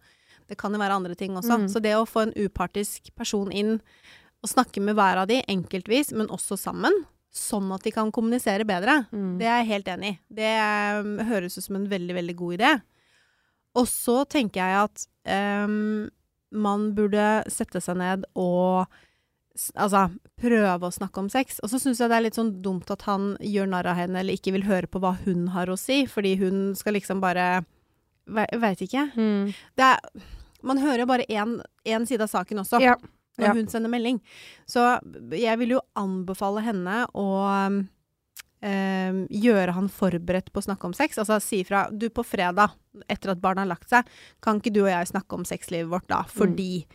Det 0.48 0.58
kan 0.58 0.72
jo 0.72 0.78
være 0.78 0.96
andre 0.98 1.14
ting 1.14 1.32
også. 1.38 1.58
Mm. 1.64 1.68
Så 1.72 1.80
det 1.80 1.94
å 1.96 2.06
få 2.06 2.26
en 2.26 2.34
upartisk 2.36 3.14
person 3.16 3.50
inn 3.52 3.80
og 4.44 4.50
snakke 4.50 4.80
med 4.82 4.94
hver 4.98 5.22
av 5.22 5.28
de 5.28 5.42
enkeltvis, 5.48 6.12
men 6.12 6.28
også 6.28 6.58
sammen, 6.60 6.92
sånn 7.34 7.66
at 7.74 7.82
de 7.82 7.90
kan 7.90 8.12
kommunisere 8.14 8.64
bedre, 8.68 9.06
Mm. 9.12 9.38
det 9.40 9.46
er 9.50 9.62
jeg 9.64 9.70
helt 9.72 9.88
enig 9.90 10.10
i. 10.14 10.18
Det 10.40 10.52
um, 11.00 11.16
høres 11.26 11.58
ut 11.58 11.64
som 11.64 11.76
en 11.80 11.88
veldig, 11.90 12.14
veldig 12.14 12.36
god 12.38 12.54
idé. 12.60 12.72
Og 13.74 13.86
så 13.90 14.20
tenker 14.30 14.62
jeg 14.62 14.84
at 14.84 15.06
um, 15.66 16.08
man 16.54 16.92
burde 16.94 17.42
sette 17.50 17.80
seg 17.82 17.96
ned 17.98 18.24
og 18.38 18.86
altså, 19.74 20.04
prøve 20.40 20.86
å 20.86 20.92
snakke 20.94 21.18
om 21.24 21.28
sex. 21.32 21.58
Og 21.62 21.70
så 21.72 21.80
syns 21.82 21.98
jeg 21.98 22.10
det 22.10 22.16
er 22.20 22.24
litt 22.28 22.38
sånn 22.38 22.52
dumt 22.62 22.90
at 22.94 23.02
han 23.08 23.32
gjør 23.42 23.66
narr 23.72 23.88
av 23.90 23.98
henne 23.98 24.20
eller 24.22 24.34
ikke 24.38 24.54
vil 24.54 24.66
høre 24.68 24.86
på 24.90 25.02
hva 25.02 25.16
hun 25.24 25.48
har 25.54 25.66
å 25.66 25.78
si, 25.78 26.04
fordi 26.06 26.36
hun 26.38 26.74
skal 26.78 26.94
liksom 26.94 27.20
bare 27.24 27.64
ve- 28.30 28.46
Veit 28.62 28.78
ikke. 28.86 29.08
Mm. 29.18 29.50
Det 29.76 29.84
er, 29.90 29.98
man 30.62 30.78
hører 30.78 31.02
jo 31.02 31.10
bare 31.10 31.26
én 31.28 32.06
side 32.06 32.22
av 32.22 32.30
saken 32.30 32.62
også 32.62 32.80
Ja. 32.80 32.94
Når 33.38 33.46
Ja. 33.48 33.52
hun 33.54 33.66
sender 33.68 33.90
melding. 33.90 34.20
Så 34.66 34.84
jeg 35.32 35.58
vil 35.58 35.70
jo 35.76 35.80
anbefale 35.96 36.62
henne 36.62 37.06
å 37.14 37.26
um, 38.64 39.26
gjøre 39.28 39.74
han 39.76 39.88
forberedt 39.92 40.52
på 40.52 40.60
å 40.62 40.64
snakke 40.68 40.86
om 40.88 40.94
sex. 40.96 41.18
Altså 41.20 41.40
si 41.42 41.60
ifra 41.64 41.90
Du, 41.92 42.08
på 42.08 42.24
fredag, 42.24 42.70
etter 43.10 43.34
at 43.34 43.40
barna 43.42 43.60
har 43.64 43.68
lagt 43.74 43.90
seg, 43.90 44.06
kan 44.40 44.60
ikke 44.60 44.72
du 44.72 44.82
og 44.86 44.88
jeg 44.92 45.10
snakke 45.10 45.36
om 45.36 45.44
sexlivet 45.44 45.90
vårt 45.90 46.06
da? 46.08 46.22
Fordi 46.30 46.86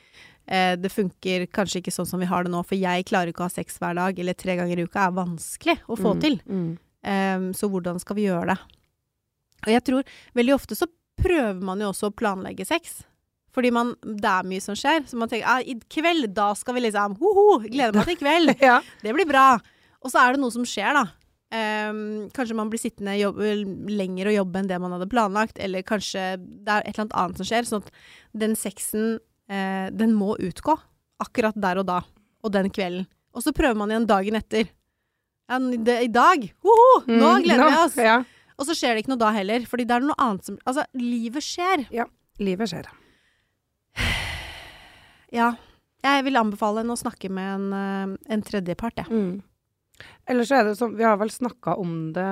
eh, 0.48 0.76
det 0.80 0.90
funker 0.92 1.46
kanskje 1.54 1.82
ikke 1.84 1.94
sånn 1.94 2.08
som 2.10 2.20
vi 2.24 2.26
har 2.26 2.44
det 2.48 2.52
nå, 2.56 2.64
for 2.66 2.80
jeg 2.80 3.06
klarer 3.06 3.30
ikke 3.30 3.44
å 3.44 3.50
ha 3.50 3.54
sex 3.54 3.78
hver 3.78 3.94
dag, 4.00 4.18
eller 4.20 4.34
tre 4.34 4.56
ganger 4.58 4.80
i 4.82 4.88
uka 4.88 5.06
er 5.10 5.18
vanskelig 5.20 5.78
å 5.88 5.98
få 6.00 6.16
Mm. 6.16 6.22
til. 6.24 6.40
Mm. 6.50 6.78
Um, 7.00 7.54
så 7.54 7.70
hvordan 7.70 8.00
skal 8.02 8.16
vi 8.18 8.26
gjøre 8.28 8.48
det? 8.56 8.58
Og 9.68 9.70
jeg 9.76 9.84
tror 9.84 10.04
veldig 10.36 10.54
ofte 10.56 10.76
så 10.76 10.88
prøver 11.20 11.62
man 11.62 11.80
jo 11.80 11.92
også 11.92 12.10
å 12.10 12.16
planlegge 12.16 12.66
sex. 12.66 13.04
Fordi 13.56 13.72
man, 13.74 13.94
det 14.06 14.30
er 14.30 14.48
mye 14.50 14.62
som 14.64 14.76
skjer. 14.78 15.06
Så 15.10 15.18
man 15.18 15.30
tenker 15.32 15.48
ah, 15.50 15.62
i 15.66 15.76
kveld, 15.90 16.28
da 16.38 16.52
skal 16.58 16.76
vi 16.78 16.84
liksom 16.86 17.16
Hoho, 17.22 17.60
gleder 17.66 17.96
meg 17.98 18.06
til 18.10 18.18
i 18.18 18.20
kveld. 18.22 18.54
Ja. 18.70 18.80
Det 19.02 19.14
blir 19.16 19.28
bra. 19.30 19.48
Og 20.04 20.12
så 20.14 20.22
er 20.22 20.36
det 20.36 20.44
noe 20.44 20.54
som 20.54 20.68
skjer, 20.68 20.94
da. 21.00 21.06
Um, 21.50 22.28
kanskje 22.36 22.54
man 22.54 22.70
blir 22.70 22.78
sittende 22.78 23.16
jobb, 23.18 23.40
lenger 23.90 24.30
og 24.30 24.36
jobbe 24.36 24.60
enn 24.62 24.68
det 24.70 24.78
man 24.84 24.94
hadde 24.94 25.08
planlagt, 25.10 25.58
eller 25.66 25.82
kanskje 25.82 26.36
det 26.38 26.70
er 26.76 26.84
et 26.86 26.92
eller 26.94 27.08
annet 27.08 27.16
annet 27.24 27.42
som 27.42 27.48
skjer. 27.50 27.66
Sånn 27.66 27.82
at 27.88 27.90
den 28.46 28.54
sexen, 28.60 29.16
uh, 29.50 29.88
den 29.98 30.14
må 30.18 30.36
utgå. 30.38 30.78
Akkurat 31.26 31.58
der 31.60 31.82
og 31.82 31.88
da. 31.90 32.04
Og 32.46 32.54
den 32.54 32.70
kvelden. 32.72 33.08
Og 33.36 33.44
så 33.46 33.52
prøver 33.54 33.76
man 33.82 33.90
igjen 33.92 34.06
dagen 34.10 34.38
etter. 34.40 34.70
Ja, 35.50 35.58
det, 35.58 35.96
I 36.06 36.12
dag! 36.14 36.46
Hoho, 36.62 36.92
nå 37.10 37.34
Mm, 37.40 37.44
gleder 37.48 37.66
vi 37.66 37.74
nå, 37.74 37.82
oss! 37.88 37.98
Ja. 37.98 38.20
Og 38.60 38.68
så 38.68 38.76
skjer 38.78 38.94
det 38.94 39.02
ikke 39.04 39.16
noe 39.16 39.22
da 39.26 39.30
heller, 39.34 39.66
fordi 39.70 39.86
det 39.90 39.96
er 39.98 40.04
noe 40.06 40.18
annet 40.22 40.46
som 40.46 40.58
Altså, 40.68 40.84
livet 41.00 41.46
skjer. 41.46 41.88
Ja, 41.96 42.06
Livet 42.40 42.70
skjer. 42.72 42.86
Ja. 45.36 45.54
Jeg 46.04 46.24
vil 46.24 46.40
anbefale 46.40 46.82
henne 46.82 46.96
å 46.96 47.00
snakke 47.00 47.30
med 47.34 47.50
en, 47.58 47.74
eh, 47.76 48.34
en 48.34 48.44
tredjepart, 48.46 49.02
jeg. 49.02 49.10
Mm. 49.12 49.42
Ellers 50.30 50.48
så 50.48 50.60
er 50.60 50.68
det 50.68 50.78
sånn, 50.80 50.96
vi 50.96 51.04
har 51.04 51.18
vel 51.20 51.32
snakka 51.34 51.74
om 51.82 52.14
det 52.16 52.24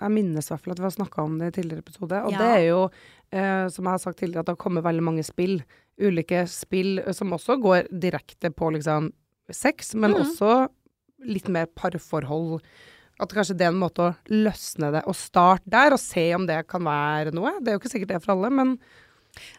Jeg 0.00 0.10
minnes 0.10 0.48
i 0.48 0.50
hvert 0.50 0.64
fall 0.64 0.72
at 0.74 0.80
vi 0.80 0.88
har 0.88 0.94
snakka 0.96 1.22
om 1.22 1.38
det 1.38 1.50
i 1.50 1.54
tidligere 1.60 1.84
episode. 1.84 2.24
Og 2.24 2.32
Ja. 2.32 2.38
det 2.38 2.48
er 2.56 2.64
jo, 2.68 2.90
eh, 3.32 3.68
som 3.68 3.84
jeg 3.84 3.92
har 3.92 3.98
sagt 3.98 4.18
tidligere, 4.18 4.40
at 4.40 4.46
det 4.46 4.56
har 4.56 4.64
kommet 4.64 4.84
veldig 4.84 5.02
mange 5.02 5.24
spill. 5.24 5.62
Ulike 6.00 6.48
spill 6.48 6.98
eh, 7.00 7.12
som 7.12 7.30
også 7.30 7.60
går 7.60 7.88
direkte 7.90 8.50
på 8.50 8.72
liksom 8.72 9.12
sex, 9.50 9.94
men 9.94 10.12
mm. 10.12 10.20
også 10.22 10.68
litt 11.26 11.48
mer 11.48 11.66
parforhold. 11.66 12.60
At 13.20 13.28
kanskje 13.28 13.56
det 13.58 13.66
er 13.66 13.74
en 13.74 13.82
måte 13.82 14.00
å 14.00 14.16
løsne 14.30 14.90
det 14.92 15.04
og 15.06 15.14
starte 15.14 15.68
der, 15.68 15.92
og 15.92 16.00
se 16.00 16.34
om 16.34 16.46
det 16.46 16.66
kan 16.66 16.82
være 16.82 17.32
noe. 17.32 17.60
Det 17.60 17.68
er 17.68 17.76
jo 17.76 17.80
ikke 17.82 17.92
sikkert 17.92 18.08
det 18.08 18.16
er 18.16 18.24
for 18.24 18.32
alle, 18.32 18.50
men 18.50 18.78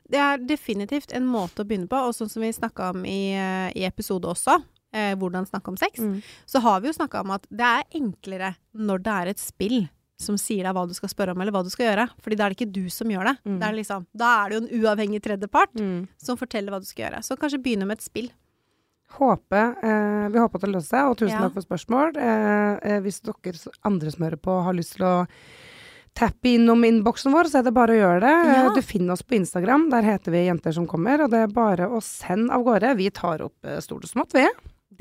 Det 0.09 0.19
er 0.19 0.37
definitivt 0.37 1.13
en 1.13 1.25
måte 1.25 1.63
å 1.63 1.67
begynne 1.67 1.87
på, 1.87 1.95
og 2.07 2.13
sånn 2.17 2.29
som 2.29 2.41
vi 2.41 2.51
snakka 2.51 2.91
om 2.95 3.05
i, 3.05 3.33
eh, 3.33 3.71
i 3.75 3.85
episode 3.87 4.27
også, 4.27 4.57
eh, 4.93 5.15
hvordan 5.15 5.47
snakke 5.47 5.67
om 5.69 5.77
sex, 5.77 5.99
Mm. 5.99 6.21
så 6.45 6.59
har 6.61 6.81
vi 6.81 6.87
jo 6.89 6.93
snakka 6.93 7.21
om 7.21 7.31
at 7.31 7.47
det 7.49 7.61
er 7.61 7.83
enklere 7.95 8.55
når 8.75 9.03
det 9.03 9.13
er 9.13 9.27
et 9.27 9.39
spill 9.39 9.89
som 10.19 10.35
sier 10.37 10.63
deg 10.63 10.75
hva 10.75 10.87
du 10.87 10.93
skal 10.93 11.09
spørre 11.09 11.31
om, 11.33 11.41
eller 11.41 11.51
hva 11.51 11.63
du 11.63 11.69
skal 11.69 11.87
gjøre. 11.95 12.09
Fordi 12.21 12.35
da 12.37 12.45
er 12.45 12.49
det 12.53 12.57
ikke 12.59 12.73
du 12.73 12.89
som 12.89 13.07
gjør 13.09 13.25
det. 13.31 13.37
Mm. 13.43 13.59
det 13.59 13.67
er 13.67 13.73
liksom, 13.73 14.05
da 14.15 14.45
er 14.45 14.49
det 14.49 14.53
jo 14.59 14.61
en 14.61 14.81
uavhengig 14.83 15.21
tredjepart 15.23 15.73
mm. 15.73 16.07
som 16.21 16.37
forteller 16.37 16.69
hva 16.69 16.79
du 16.79 16.85
skal 16.85 17.07
gjøre. 17.09 17.23
Så 17.25 17.37
kanskje 17.37 17.61
begynne 17.63 17.87
med 17.87 17.97
et 17.97 18.03
spill. 18.05 18.29
Håper, 19.17 19.75
eh, 19.83 20.29
vi 20.29 20.39
håper 20.39 20.55
at 20.55 20.61
det 20.61 20.69
løser 20.71 20.87
seg, 20.93 21.09
og 21.09 21.17
tusen 21.17 21.35
Ja. 21.35 21.41
takk 21.49 21.53
for 21.57 21.65
spørsmål. 21.65 22.15
Eh, 22.15 22.79
eh, 22.83 22.99
hvis 23.01 23.19
dere 23.21 23.73
andre 23.83 24.11
som 24.11 24.23
hører 24.23 24.39
på 24.39 24.63
har 24.63 24.73
lyst 24.73 24.95
til 24.95 25.05
å 25.05 25.27
tappe 26.17 26.49
innom 26.55 26.83
innboksen 26.85 27.31
vår, 27.33 27.49
så 27.49 27.59
er 27.61 27.63
det 27.69 27.73
bare 27.73 27.95
å 27.95 27.99
gjøre 28.01 28.19
det. 28.21 28.33
Eh, 28.49 28.57
Ja. 28.63 28.73
Du 28.75 28.81
finner 28.81 29.13
oss 29.13 29.23
på 29.23 29.35
Instagram, 29.39 29.89
der 29.89 30.03
heter 30.03 30.31
vi 30.31 30.45
Jenter 30.45 30.71
som 30.75 30.85
kommer, 30.87 31.23
og 31.23 31.31
det 31.31 31.39
er 31.45 31.47
bare 31.55 31.87
å 31.89 32.01
sende 32.03 32.53
av 32.53 32.63
gårde. 32.67 32.95
Vi 32.97 33.09
tar 33.09 33.41
opp 33.41 33.55
eh, 33.65 33.79
stort 33.79 34.03
og 34.03 34.09
smått, 34.11 34.33
vi. 34.33 34.45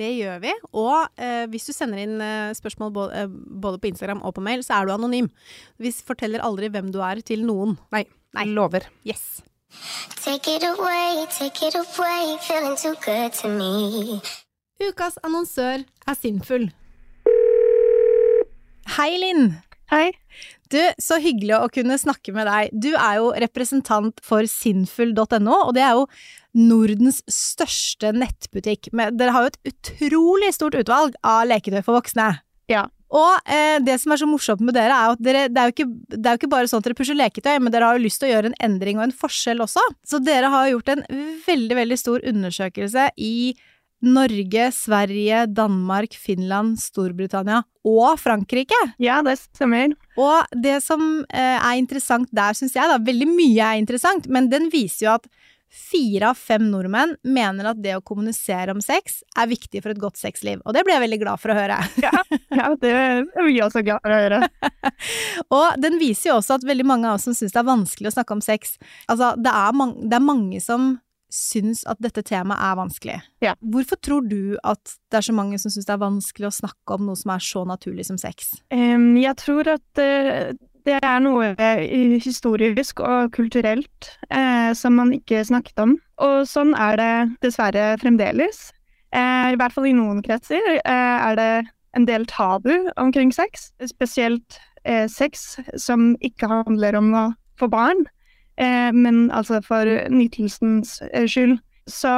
Det 0.00 0.06
gjør 0.16 0.38
vi. 0.40 0.52
Og 0.72 1.08
eh, 1.20 1.46
hvis 1.50 1.66
du 1.66 1.72
sender 1.74 1.98
inn 1.98 2.20
eh, 2.22 2.52
spørsmål 2.56 2.92
både, 2.94 3.12
eh, 3.24 3.26
både 3.28 3.80
på 3.82 3.90
Instagram 3.90 4.22
og 4.24 4.34
på 4.38 4.40
mail, 4.46 4.62
så 4.64 4.78
er 4.80 4.86
du 4.86 4.92
anonym. 4.94 5.28
Vi 5.82 5.90
forteller 5.92 6.40
aldri 6.46 6.70
hvem 6.72 6.92
du 6.94 7.00
er 7.04 7.20
til 7.26 7.42
noen. 7.44 7.76
Nei, 7.92 8.04
Nei. 8.38 8.44
lover. 8.46 8.86
Yes. 9.04 9.42
Take 10.24 10.48
it 10.56 10.62
away, 10.64 11.26
take 11.30 11.62
it 11.66 11.74
away, 11.74 12.36
feeling 12.42 12.76
too 12.80 12.94
good 13.04 13.32
to 13.42 13.48
me. 13.48 14.20
Ukas 14.80 15.18
annonsør 15.22 15.84
er 16.08 16.16
Sinnfull. 16.16 16.70
Hei, 18.96 19.10
Linn. 19.20 19.52
Hei. 19.90 20.12
Du, 20.70 20.78
så 21.02 21.16
hyggelig 21.18 21.56
å 21.56 21.70
kunne 21.74 21.96
snakke 21.98 22.30
med 22.30 22.46
deg. 22.46 22.70
Du 22.70 22.92
er 22.92 23.16
jo 23.18 23.32
representant 23.42 24.20
for 24.22 24.46
sinnfull.no, 24.46 25.56
og 25.56 25.72
det 25.74 25.82
er 25.82 25.96
jo 25.98 26.04
Nordens 26.54 27.18
største 27.30 28.12
nettbutikk. 28.14 28.92
Men 28.94 29.18
dere 29.18 29.34
har 29.34 29.46
jo 29.46 29.50
et 29.50 29.72
utrolig 29.72 30.52
stort 30.54 30.78
utvalg 30.78 31.18
av 31.26 31.42
leketøy 31.50 31.80
for 31.82 31.98
voksne. 31.98 32.28
Ja. 32.70 32.84
Og 33.10 33.50
eh, 33.50 33.80
det 33.82 33.96
som 33.98 34.14
er 34.14 34.20
så 34.22 34.28
morsomt 34.30 34.62
med 34.62 34.76
dere, 34.78 34.94
er 34.94 35.16
at 35.16 35.22
dere, 35.26 35.42
det, 35.50 35.58
er 35.58 35.70
jo 35.70 35.74
ikke, 35.74 35.88
det 36.14 36.22
er 36.22 36.36
jo 36.36 36.40
ikke 36.44 36.52
bare 36.54 36.70
sånn 36.70 36.84
at 36.84 36.86
dere 36.86 36.98
pusher 37.00 37.18
leketøy, 37.18 37.56
men 37.58 37.74
dere 37.74 37.90
har 37.90 37.98
jo 37.98 38.04
lyst 38.04 38.22
til 38.22 38.30
å 38.30 38.32
gjøre 38.36 38.52
en 38.52 38.58
endring 38.62 39.00
og 39.00 39.08
en 39.08 39.16
forskjell 39.24 39.66
også. 39.66 39.82
Så 40.06 40.22
dere 40.22 40.52
har 40.54 40.70
gjort 40.70 40.94
en 40.94 41.02
veldig, 41.48 41.80
veldig 41.82 41.98
stor 41.98 42.22
undersøkelse 42.30 43.10
i 43.18 43.34
Norge, 44.00 44.70
Sverige, 44.72 45.44
Danmark, 45.52 46.16
Finland, 46.16 46.78
Storbritannia 46.80 47.62
og 47.86 48.20
Frankrike. 48.20 48.78
Ja, 49.02 49.20
det 49.24 49.38
stemmer. 49.42 49.94
Og 50.20 50.56
det 50.64 50.78
som 50.84 51.22
eh, 51.28 51.56
er 51.58 51.78
interessant 51.80 52.30
der, 52.32 52.56
syns 52.56 52.76
jeg, 52.76 52.88
da, 52.88 53.00
veldig 53.04 53.28
mye 53.30 53.72
er 53.72 53.80
interessant, 53.80 54.28
men 54.32 54.48
den 54.52 54.70
viser 54.72 55.06
jo 55.06 55.14
at 55.18 55.30
fire 55.70 56.32
av 56.32 56.38
fem 56.38 56.64
nordmenn 56.66 57.12
mener 57.22 57.70
at 57.70 57.78
det 57.82 57.94
å 57.94 58.02
kommunisere 58.02 58.74
om 58.74 58.80
sex 58.82 59.20
er 59.38 59.50
viktig 59.50 59.82
for 59.84 59.92
et 59.92 60.00
godt 60.02 60.18
sexliv. 60.18 60.58
Og 60.66 60.74
det 60.74 60.82
ble 60.86 60.96
jeg 60.96 61.04
veldig 61.04 61.20
glad 61.22 61.42
for 61.42 61.52
å 61.52 61.58
høre. 61.60 61.78
Ja, 62.02 62.72
det 62.80 62.90
er 62.90 63.46
vi 63.46 63.60
også 63.62 63.84
glad 63.86 64.02
for 64.02 64.10
å 64.10 64.18
høre. 64.18 64.40
Og 65.60 65.78
den 65.80 66.00
viser 66.00 66.32
jo 66.32 66.40
også 66.40 66.58
at 66.58 66.66
veldig 66.66 66.86
mange 66.88 67.06
av 67.06 67.20
oss 67.20 67.28
som 67.28 67.36
syns 67.36 67.54
det 67.54 67.62
er 67.62 67.70
vanskelig 67.70 68.10
å 68.10 68.16
snakke 68.16 68.34
om 68.36 68.42
sex 68.44 68.74
Altså, 69.06 69.32
det 69.38 69.52
er, 69.52 69.76
mang 69.76 69.94
det 70.02 70.18
er 70.18 70.24
mange 70.24 70.58
som 70.64 70.90
syns 71.30 71.82
at 71.88 72.00
dette 72.02 72.22
temaet 72.26 72.60
er 72.60 72.78
vanskelig. 72.78 73.18
Ja. 73.44 73.54
Hvorfor 73.60 73.98
tror 74.02 74.26
du 74.28 74.56
at 74.66 74.96
det 75.10 75.20
er 75.20 75.26
så 75.26 75.34
mange 75.36 75.58
som 75.62 75.72
syns 75.72 75.88
det 75.88 75.94
er 75.94 76.02
vanskelig 76.02 76.50
å 76.50 76.56
snakke 76.60 76.96
om 76.96 77.06
noe 77.08 77.18
som 77.18 77.32
er 77.34 77.44
så 77.44 77.64
naturlig 77.68 78.08
som 78.10 78.18
sex? 78.20 78.52
Um, 78.74 79.14
jeg 79.20 79.36
tror 79.40 79.70
at 79.76 80.02
uh, 80.02 80.50
det 80.88 80.98
er 81.04 81.18
noe 81.22 81.52
eh, 81.60 82.18
historisk 82.24 83.02
og 83.04 83.34
kulturelt 83.36 84.12
uh, 84.32 84.72
som 84.76 84.96
man 84.98 85.12
ikke 85.16 85.42
snakket 85.46 85.82
om. 85.82 85.96
Og 86.24 86.48
sånn 86.48 86.72
er 86.78 87.00
det 87.00 87.12
dessverre 87.46 87.92
fremdeles. 88.00 88.70
Uh, 89.14 89.52
I 89.52 89.58
hvert 89.60 89.74
fall 89.74 89.90
i 89.90 89.96
noen 89.96 90.22
kretser 90.24 90.80
er 90.84 91.38
det 91.38 91.52
en 91.98 92.06
del 92.06 92.24
tabu 92.30 92.72
omkring 92.96 93.32
sex. 93.34 93.72
Spesielt 93.90 94.60
sex 95.12 95.58
som 95.76 96.14
ikke 96.24 96.48
handler 96.48 96.96
om 96.96 97.10
å 97.12 97.24
få 97.60 97.68
barn, 97.68 98.06
men 98.92 99.30
altså 99.32 99.60
for 99.64 99.88
nytelsens 100.12 100.98
eh, 101.12 101.26
skyld. 101.28 101.58
Så 101.90 102.12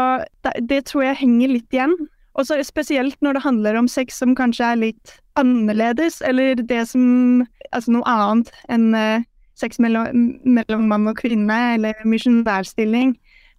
det, 0.68 0.84
tror 0.88 1.06
jeg 1.06 1.20
henger 1.22 1.54
litt 1.54 1.74
igjen. 1.74 1.94
Og 2.34 2.48
så 2.48 2.58
spesielt 2.64 3.18
når 3.20 3.36
det 3.36 3.44
handler 3.44 3.76
om 3.78 3.88
sex 3.88 4.18
som 4.20 4.34
kanskje 4.36 4.72
er 4.72 4.80
litt 4.80 5.12
annerledes, 5.40 6.20
eller 6.26 6.54
det 6.60 6.86
som 6.92 7.46
Altså 7.72 7.88
noe 7.94 8.04
annet 8.04 8.50
enn 8.68 8.90
eh, 8.92 9.22
sex 9.56 9.78
mellom, 9.80 10.34
mellom 10.44 10.82
mann 10.90 11.08
og 11.08 11.16
kvinne, 11.22 11.56
eller 11.78 11.96
misjonærstilling. 12.04 13.14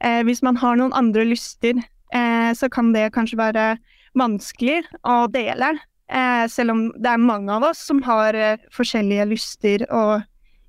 Eh, 0.06 0.20
hvis 0.28 0.44
man 0.46 0.60
har 0.62 0.78
noen 0.78 0.94
andre 0.94 1.24
lyster, 1.25 1.80
eh, 2.13 2.52
så 2.54 2.70
kan 2.70 2.92
det 2.94 3.08
kanskje 3.16 3.40
være 3.40 3.66
vanskelig 4.13 4.84
å 5.02 5.24
dele. 5.34 5.72
Eh, 6.13 6.46
selv 6.46 6.75
om 6.75 6.84
det 6.94 7.10
er 7.10 7.25
mange 7.25 7.50
av 7.58 7.66
oss 7.72 7.82
som 7.88 8.04
har 8.06 8.38
eh, 8.38 8.62
forskjellige 8.75 9.25
lyster, 9.32 9.88
og 9.90 10.22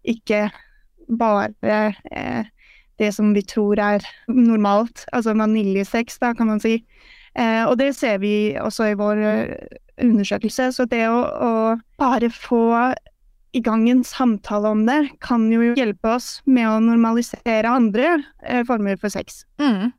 ikke 0.08 0.46
bare 1.08 1.94
eh, 2.10 2.50
det 2.98 3.10
som 3.14 3.32
vi 3.34 3.42
tror 3.46 3.80
er 3.82 4.04
normalt. 4.30 5.06
Altså 5.12 5.34
vaniljesex, 5.38 6.18
da, 6.22 6.34
kan 6.34 6.52
man 6.52 6.62
si. 6.62 6.78
Eh, 7.34 7.64
og 7.66 7.78
det 7.80 7.94
ser 7.98 8.20
vi 8.22 8.54
også 8.60 8.92
i 8.92 8.98
vår 8.98 9.24
eh, 9.30 9.80
undersøkelse. 10.04 10.70
Så 10.76 10.86
det 10.90 11.06
å, 11.10 11.18
å 11.24 11.52
bare 12.00 12.30
få 12.30 12.94
i 13.54 13.62
gang 13.62 13.86
en 13.90 14.02
samtale 14.06 14.70
om 14.74 14.82
det, 14.86 15.00
kan 15.22 15.46
jo 15.52 15.74
hjelpe 15.78 16.16
oss 16.16 16.40
med 16.46 16.66
å 16.66 16.80
normalisere 16.82 17.70
andre 17.70 18.16
eh, 18.42 18.64
former 18.66 18.98
for 18.98 19.14
sex. 19.14 19.44
Mm. 19.62 19.92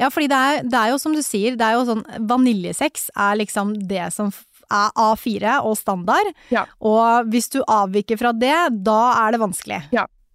Ja, 0.00 0.10
fordi 0.10 0.28
det 0.28 0.36
er, 0.36 0.62
det 0.66 0.76
er 0.76 0.92
jo 0.92 1.00
som 1.00 1.14
du 1.16 1.22
sier, 1.24 1.56
det 1.56 1.64
er 1.64 1.78
jo 1.78 1.86
sånn 1.88 2.04
vaniljesex 2.28 3.08
er 3.14 3.38
liksom 3.40 3.72
det 3.88 4.08
som 4.12 4.32
er 4.70 4.92
A4 4.98 5.60
og 5.66 5.76
standard. 5.78 6.32
Ja. 6.52 6.66
Og 6.78 7.30
hvis 7.32 7.50
du 7.54 7.60
avviker 7.64 8.20
fra 8.20 8.34
det, 8.36 8.56
da 8.84 9.00
er 9.24 9.34
det 9.34 9.42
vanskelig. 9.42 9.80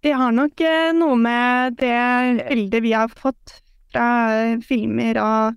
Det 0.04 0.12
har 0.12 0.34
nok 0.34 0.60
eh, 0.60 0.92
noe 0.96 1.16
med 1.18 1.78
det 1.80 2.46
bildet 2.50 2.84
vi 2.84 2.92
har 2.94 3.12
fått 3.16 3.58
fra 3.94 4.08
eh, 4.36 4.58
filmer 4.64 5.18
og, 5.22 5.56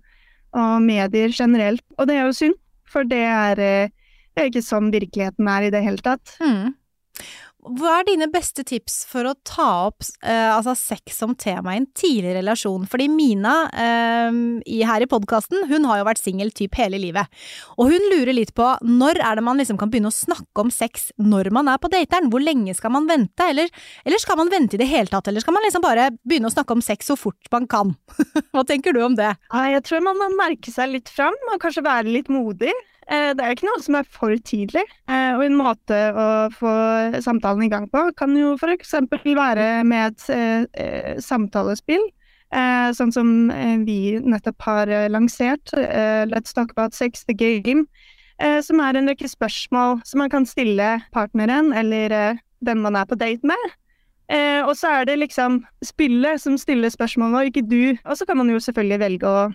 og 0.57 0.75
medier 0.85 1.33
generelt. 1.35 1.83
Og 1.97 2.09
det 2.09 2.17
er 2.17 2.27
jo 2.29 2.37
synd, 2.37 2.59
for 2.89 3.07
det 3.07 3.23
er, 3.27 3.61
eh, 3.61 3.91
det 4.33 4.43
er 4.43 4.51
ikke 4.51 4.65
sånn 4.65 4.91
virkeligheten 4.95 5.49
er 5.51 5.67
i 5.67 5.73
det 5.75 5.83
hele 5.85 6.03
tatt. 6.05 6.37
Mm. 6.41 6.75
Hva 7.59 7.97
er 7.99 8.05
dine 8.07 8.29
beste 8.31 8.63
tips 8.63 9.01
for 9.09 9.27
å 9.27 9.33
ta 9.43 9.67
opp 9.89 10.05
eh, 10.23 10.47
altså 10.47 10.71
sex 10.79 11.17
som 11.19 11.33
tema 11.35 11.73
i 11.75 11.81
en 11.81 11.89
tidlig 11.91 12.31
relasjon? 12.37 12.85
Fordi 12.87 13.09
Mina 13.11 13.55
eh, 13.75 14.37
i, 14.63 14.77
her 14.87 15.03
i 15.03 15.09
podkasten, 15.11 15.65
hun 15.67 15.87
har 15.89 15.99
jo 15.99 16.05
vært 16.07 16.21
singel 16.21 16.53
typ 16.55 16.77
hele 16.79 17.01
livet. 17.01 17.27
Og 17.75 17.91
hun 17.91 18.05
lurer 18.13 18.31
litt 18.37 18.53
på 18.55 18.69
når 18.87 19.19
er 19.19 19.39
det 19.39 19.43
man 19.43 19.59
liksom 19.59 19.79
kan 19.81 19.91
begynne 19.91 20.11
å 20.11 20.15
snakke 20.15 20.63
om 20.63 20.71
sex 20.71 21.09
når 21.19 21.51
man 21.55 21.67
er 21.71 21.81
på 21.83 21.91
dateren? 21.91 22.31
Hvor 22.31 22.43
lenge 22.43 22.77
skal 22.77 22.95
man 22.95 23.09
vente? 23.11 23.49
Eller, 23.51 23.67
eller 24.07 24.23
skal 24.23 24.39
man 24.39 24.53
vente 24.53 24.79
i 24.79 24.81
det 24.81 24.87
hele 24.87 25.11
tatt? 25.11 25.27
Eller 25.27 25.43
skal 25.43 25.57
man 25.57 25.67
liksom 25.67 25.83
bare 25.83 26.13
begynne 26.23 26.47
å 26.47 26.55
snakke 26.55 26.77
om 26.77 26.85
sex 26.85 27.11
så 27.11 27.19
fort 27.19 27.51
man 27.51 27.67
kan? 27.67 27.91
Hva 28.55 28.63
tenker 28.67 28.95
du 28.95 29.03
om 29.03 29.19
det? 29.19 29.33
Jeg 29.51 29.83
tror 29.83 30.07
man 30.07 30.21
må 30.21 30.31
merke 30.39 30.71
seg 30.71 30.95
litt 30.95 31.11
fram, 31.11 31.35
og 31.51 31.59
kanskje 31.59 31.83
være 31.83 32.07
litt 32.07 32.31
modig. 32.31 32.71
Eh, 33.09 33.33
Det 33.33 33.41
er 33.41 33.55
ikke 33.55 33.65
noe 33.69 33.81
som 33.81 33.97
er 33.97 34.05
for 34.05 34.35
tidlig. 34.45 34.85
Eh, 35.09 35.33
Og 35.35 35.43
en 35.45 35.57
måte 35.57 35.97
å 36.13 36.27
få 36.53 36.73
samtalen 37.25 37.65
i 37.65 37.69
gang 37.71 37.87
på 37.89 38.03
kan 38.15 38.35
jo 38.37 38.55
eksempel 38.55 39.19
være 39.35 39.83
med 39.83 40.13
et 40.13 40.29
eh, 40.77 41.17
samtalespill. 41.17 42.05
Sånn 42.49 43.11
som 43.13 43.27
vi 43.85 44.17
nettopp 44.17 44.63
har 44.65 44.89
lansert, 45.13 45.69
Let's 46.25 46.51
Talk 46.51 46.71
About 46.71 46.95
Sex, 46.95 47.23
The 47.23 47.35
Game. 47.35 47.85
Som 48.65 48.79
er 48.81 48.97
en 48.97 49.05
rekke 49.05 49.29
spørsmål 49.29 50.01
som 50.03 50.17
man 50.17 50.31
kan 50.33 50.47
stille 50.49 51.03
partneren 51.13 51.69
eller 51.77 52.39
den 52.65 52.81
man 52.81 52.95
er 52.95 53.05
på 53.05 53.19
date 53.21 53.45
med. 53.45 53.69
Og 54.65 54.73
så 54.73 54.89
er 54.89 55.05
det 55.05 55.19
liksom 55.19 55.61
spillet 55.85 56.41
som 56.41 56.57
stiller 56.57 56.89
spørsmål, 56.89 57.35
og 57.37 57.51
ikke 57.51 57.69
du. 57.69 57.95
Og 58.03 58.17
så 58.17 58.25
kan 58.25 58.41
man 58.41 58.49
jo 58.49 58.57
selvfølgelig 58.57 58.99
velge 58.99 59.29
å 59.29 59.51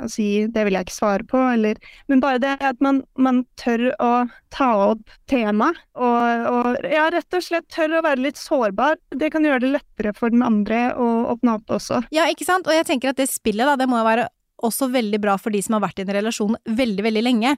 å 0.00 0.08
si 0.10 0.46
'det 0.46 0.64
vil 0.66 0.76
jeg 0.76 0.86
ikke 0.86 0.96
svare 0.98 1.24
på', 1.28 1.54
eller 1.54 1.76
Men 2.08 2.20
bare 2.20 2.38
det 2.38 2.56
at 2.60 2.80
man, 2.80 3.02
man 3.16 3.44
tør 3.56 3.92
å 4.00 4.28
ta 4.50 4.70
opp 4.90 5.02
temaet, 5.30 5.76
og, 5.94 6.46
og 6.50 6.84
ja, 6.90 7.08
rett 7.10 7.34
og 7.34 7.42
slett 7.42 7.68
tør 7.68 7.98
å 7.98 8.04
være 8.04 8.22
litt 8.22 8.36
sårbar. 8.36 8.96
Det 9.10 9.30
kan 9.32 9.44
gjøre 9.44 9.60
det 9.60 9.74
lettere 9.78 10.14
for 10.14 10.30
den 10.30 10.42
andre 10.42 10.94
å 10.94 11.34
åpne 11.34 11.58
opp 11.58 11.70
også. 11.78 12.04
Ja, 12.10 12.28
ikke 12.30 12.46
sant? 12.46 12.66
Og 12.66 12.74
jeg 12.74 12.86
tenker 12.86 13.10
at 13.10 13.20
det 13.20 13.30
spillet, 13.30 13.66
da, 13.66 13.76
det 13.76 13.88
må 13.88 13.98
jo 13.98 14.08
være 14.08 14.28
også 14.64 14.88
veldig 14.92 15.20
bra 15.22 15.36
for 15.40 15.54
de 15.54 15.60
som 15.64 15.76
har 15.76 15.84
vært 15.84 16.00
i 16.00 16.06
en 16.06 16.14
relasjon 16.16 16.56
veldig, 16.64 17.04
veldig 17.04 17.22
lenge, 17.24 17.54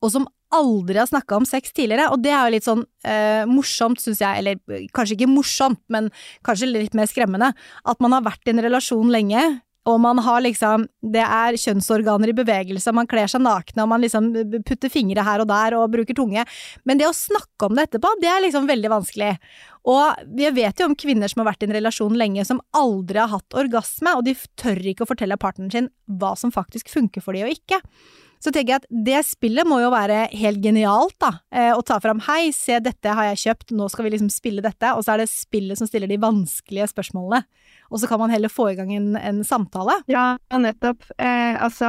og 0.00 0.12
som 0.12 0.28
aldri 0.54 0.98
har 0.98 1.06
snakka 1.06 1.38
om 1.38 1.46
sex 1.46 1.72
tidligere. 1.72 2.08
Og 2.10 2.22
det 2.24 2.32
er 2.34 2.42
jo 2.42 2.54
litt 2.56 2.66
sånn 2.66 2.84
eh, 3.06 3.46
morsomt, 3.48 4.02
syns 4.02 4.22
jeg, 4.22 4.42
eller 4.42 4.58
eh, 4.74 4.88
kanskje 4.96 5.16
ikke 5.16 5.30
morsomt, 5.30 5.82
men 5.92 6.10
kanskje 6.46 6.72
litt 6.72 6.96
mer 6.98 7.10
skremmende, 7.10 7.52
at 7.54 8.02
man 8.02 8.16
har 8.16 8.26
vært 8.26 8.48
i 8.48 8.54
en 8.54 8.64
relasjon 8.66 9.12
lenge. 9.14 9.44
Og 9.90 10.00
man 10.02 10.20
har 10.22 10.42
liksom 10.44 10.86
Det 11.02 11.22
er 11.24 11.58
kjønnsorganer 11.58 12.30
i 12.30 12.36
bevegelse, 12.36 12.92
man 12.94 13.08
kler 13.10 13.30
seg 13.30 13.42
nakne, 13.42 13.82
og 13.84 13.90
man 13.90 14.04
liksom 14.04 14.30
putter 14.66 14.92
fingre 14.92 15.24
her 15.26 15.42
og 15.42 15.50
der 15.50 15.76
og 15.78 15.90
bruker 15.92 16.16
tunge. 16.16 16.44
Men 16.86 17.00
det 17.00 17.08
å 17.08 17.16
snakke 17.16 17.66
om 17.66 17.76
det 17.76 17.88
etterpå, 17.88 18.12
det 18.22 18.30
er 18.30 18.44
liksom 18.44 18.68
veldig 18.70 18.92
vanskelig. 18.92 19.34
Og 19.90 20.24
vi 20.36 20.48
vet 20.54 20.80
jo 20.80 20.90
om 20.90 20.96
kvinner 20.98 21.30
som 21.30 21.42
har 21.42 21.52
vært 21.52 21.64
i 21.64 21.70
en 21.70 21.76
relasjon 21.78 22.18
lenge, 22.20 22.44
som 22.46 22.60
aldri 22.76 23.22
har 23.22 23.32
hatt 23.32 23.56
orgasme, 23.56 24.12
og 24.16 24.26
de 24.28 24.36
tør 24.60 24.80
ikke 24.92 25.06
å 25.06 25.10
fortelle 25.10 25.40
partneren 25.40 25.72
sin 25.72 25.92
hva 26.20 26.34
som 26.36 26.52
faktisk 26.52 26.92
funker 26.92 27.24
for 27.24 27.36
de 27.36 27.46
og 27.46 27.54
ikke. 27.54 27.80
Så 28.40 28.48
tenker 28.54 28.72
jeg 28.72 28.80
at 28.80 28.88
det 29.04 29.18
spillet 29.28 29.68
må 29.68 29.82
jo 29.82 29.90
være 29.92 30.22
helt 30.40 30.62
genialt, 30.64 31.12
da. 31.20 31.34
Eh, 31.52 31.74
å 31.76 31.84
ta 31.84 31.98
fram 32.00 32.22
'hei, 32.24 32.52
se 32.56 32.78
dette 32.80 33.12
har 33.12 33.34
jeg 33.34 33.42
kjøpt, 33.44 33.76
nå 33.76 33.90
skal 33.90 34.04
vi 34.04 34.16
liksom 34.16 34.30
spille 34.32 34.64
dette', 34.64 34.96
og 34.96 35.04
så 35.04 35.12
er 35.12 35.18
det 35.18 35.28
spillet 35.28 35.76
som 35.76 35.86
stiller 35.86 36.08
de 36.08 36.16
vanskelige 36.16 36.88
spørsmålene. 36.88 37.44
Og 37.90 38.00
så 38.00 38.06
kan 38.06 38.20
man 38.22 38.30
heller 38.30 38.52
få 38.52 38.70
i 38.70 38.76
gang 38.78 38.92
en, 38.94 39.12
en 39.18 39.42
samtale. 39.44 39.96
Ja, 40.10 40.38
nettopp. 40.54 41.02
Eh, 41.18 41.58
altså, 41.58 41.88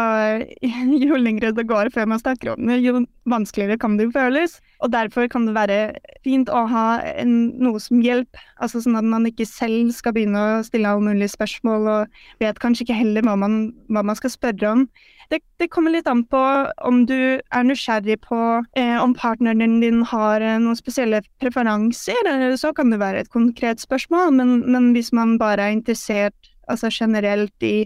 jo 1.06 1.20
lengre 1.22 1.54
det 1.56 1.68
går 1.70 1.92
før 1.94 2.10
man 2.10 2.22
snakker 2.22 2.56
om 2.56 2.70
det, 2.70 2.82
jo 2.82 3.04
vanskeligere 3.30 3.78
kan 3.82 4.00
det 4.00 4.10
føles. 4.16 4.58
Og 4.82 4.92
derfor 4.94 5.28
kan 5.30 5.46
det 5.46 5.54
være 5.56 5.80
fint 6.26 6.50
å 6.50 6.64
ha 6.70 6.86
en, 7.14 7.54
noe 7.62 7.80
som 7.82 8.02
hjelp, 8.02 8.38
altså 8.62 8.82
sånn 8.82 8.98
at 8.98 9.06
man 9.06 9.28
ikke 9.30 9.46
selv 9.46 9.92
skal 9.94 10.16
begynne 10.16 10.42
å 10.42 10.62
stille 10.66 10.90
alle 10.90 11.06
mulige 11.06 11.34
spørsmål, 11.36 11.90
og 11.94 12.22
vet 12.42 12.62
kanskje 12.62 12.88
ikke 12.88 12.98
heller 12.98 13.26
hva 13.28 13.38
man, 13.38 13.58
hva 13.94 14.04
man 14.06 14.18
skal 14.18 14.34
spørre 14.34 14.72
om. 14.74 14.86
Det, 15.32 15.40
det 15.62 15.70
kommer 15.72 15.94
litt 15.94 16.10
an 16.12 16.26
på 16.28 16.40
om 16.88 17.06
du 17.08 17.16
er 17.40 17.64
nysgjerrig 17.64 18.18
på 18.26 18.40
eh, 18.76 18.98
om 19.00 19.14
partneren 19.16 19.78
din 19.80 20.02
har 20.10 20.44
eh, 20.44 20.58
noen 20.60 20.76
spesielle 20.76 21.22
preferanser, 21.40 22.32
så 22.60 22.74
kan 22.76 22.92
det 22.92 23.00
være 23.00 23.24
et 23.24 23.32
konkret 23.32 23.80
spørsmål, 23.80 24.34
men, 24.36 24.58
men 24.68 24.92
hvis 24.98 25.14
man 25.16 25.38
bare 25.40 25.70
er 25.70 25.78
interessert 25.78 26.52
altså 26.72 26.92
generelt 26.92 27.64
i 27.64 27.86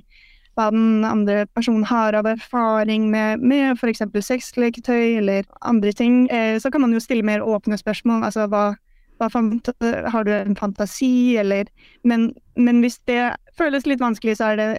hva 0.55 0.69
den 0.71 1.03
andre 1.07 1.45
personen 1.55 1.83
har 1.87 2.15
av 2.15 2.27
erfaring 2.29 3.09
med, 3.11 3.43
med 3.43 3.75
f.eks. 3.75 4.03
sexleketøy 4.27 5.19
eller 5.19 5.43
andre 5.61 5.91
ting, 5.91 6.25
eh, 6.31 6.55
så 6.59 6.71
kan 6.71 6.85
man 6.85 6.95
jo 6.95 7.03
stille 7.03 7.25
mer 7.27 7.43
åpne 7.43 7.77
spørsmål. 7.79 8.23
Altså 8.23 8.47
hva, 8.51 8.69
hva 9.19 9.29
har 9.31 10.27
du 10.27 10.31
en 10.31 10.55
fantasi, 10.55 11.35
eller 11.41 11.67
men, 12.03 12.31
men 12.55 12.79
hvis 12.83 13.01
det 13.09 13.35
føles 13.57 13.87
litt 13.87 14.03
vanskelig, 14.03 14.37
så 14.39 14.53
er 14.53 14.61
det 14.61 14.71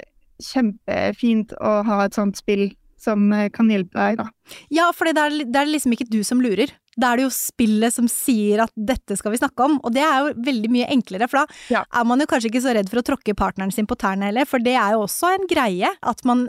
kjempefint 0.43 1.55
å 1.65 1.79
ha 1.87 2.03
et 2.05 2.17
sånt 2.17 2.41
spill 2.41 2.71
som 3.01 3.29
eh, 3.33 3.51
kan 3.53 3.71
hjelpe 3.71 3.97
deg, 4.01 4.23
da. 4.23 4.57
Ja, 4.73 4.91
for 4.97 5.09
det 5.09 5.45
det 5.45 5.61
er 5.61 5.69
liksom 5.69 5.93
ikke 5.97 6.09
du 6.09 6.23
som 6.25 6.41
lurer. 6.41 6.73
Da 6.99 7.13
er 7.13 7.17
det 7.21 7.27
jo 7.27 7.33
spillet 7.37 7.93
som 7.93 8.07
sier 8.09 8.63
at 8.65 8.73
dette 8.77 9.17
skal 9.21 9.35
vi 9.35 9.41
snakke 9.41 9.65
om, 9.67 9.79
og 9.85 9.93
det 9.93 10.03
er 10.03 10.23
jo 10.25 10.35
veldig 10.47 10.71
mye 10.73 10.87
enklere, 10.89 11.29
for 11.29 11.43
da 11.45 11.47
Ja. 11.71 11.85
er 11.93 12.05
man 12.05 12.21
jo 12.21 12.27
kanskje 12.27 12.51
ikke 12.51 12.63
så 12.65 12.75
redd 12.75 12.89
for 12.89 13.01
å 13.03 13.05
tråkke 13.05 13.35
partneren 13.37 13.73
sin 13.73 13.87
på 13.87 13.97
tærne 14.01 14.31
heller, 14.31 14.47
for 14.47 14.59
det 14.59 14.75
er 14.75 14.93
jo 14.97 15.05
også 15.05 15.35
en 15.35 15.47
greie 15.47 15.91
at 16.03 16.25
man 16.25 16.49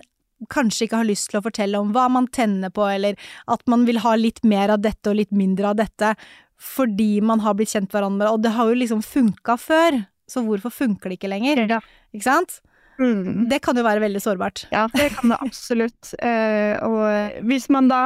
kanskje 0.54 0.86
ikke 0.88 0.98
har 1.02 1.06
lyst 1.10 1.32
til 1.32 1.40
å 1.40 1.44
fortelle 1.44 1.80
om 1.82 1.92
hva 1.92 2.08
man 2.10 2.28
tenner 2.28 2.70
på, 2.70 2.86
eller 2.88 3.16
at 3.48 3.62
man 3.68 3.86
vil 3.86 3.98
ha 4.00 4.16
litt 4.16 4.44
mer 4.46 4.70
av 4.70 4.82
dette 4.82 5.10
og 5.10 5.16
litt 5.18 5.32
mindre 5.32 5.72
av 5.72 5.76
dette, 5.82 6.16
fordi 6.58 7.22
man 7.22 7.40
har 7.44 7.54
blitt 7.58 7.74
kjent 7.74 7.92
hverandre, 7.92 8.32
og 8.32 8.42
det 8.44 8.52
har 8.56 8.70
jo 8.70 8.78
liksom 8.80 9.02
funka 9.04 9.58
før, 9.60 10.06
så 10.30 10.44
hvorfor 10.46 10.72
funker 10.74 11.10
det 11.10 11.20
ikke 11.20 11.30
lenger? 11.32 11.68
Ja. 11.70 11.80
Ikke 12.14 12.24
sant? 12.24 12.62
Mm. 13.00 13.46
Det 13.50 13.60
kan 13.62 13.78
jo 13.78 13.84
være 13.86 14.02
veldig 14.02 14.22
sårbart. 14.24 14.66
Ja, 14.74 14.88
det 14.94 15.12
kan 15.18 15.34
det 15.34 15.42
absolutt. 15.42 16.14
Eh, 16.28 16.74
og 16.84 17.44
hvis 17.48 17.68
man 17.72 17.88
da 17.92 18.00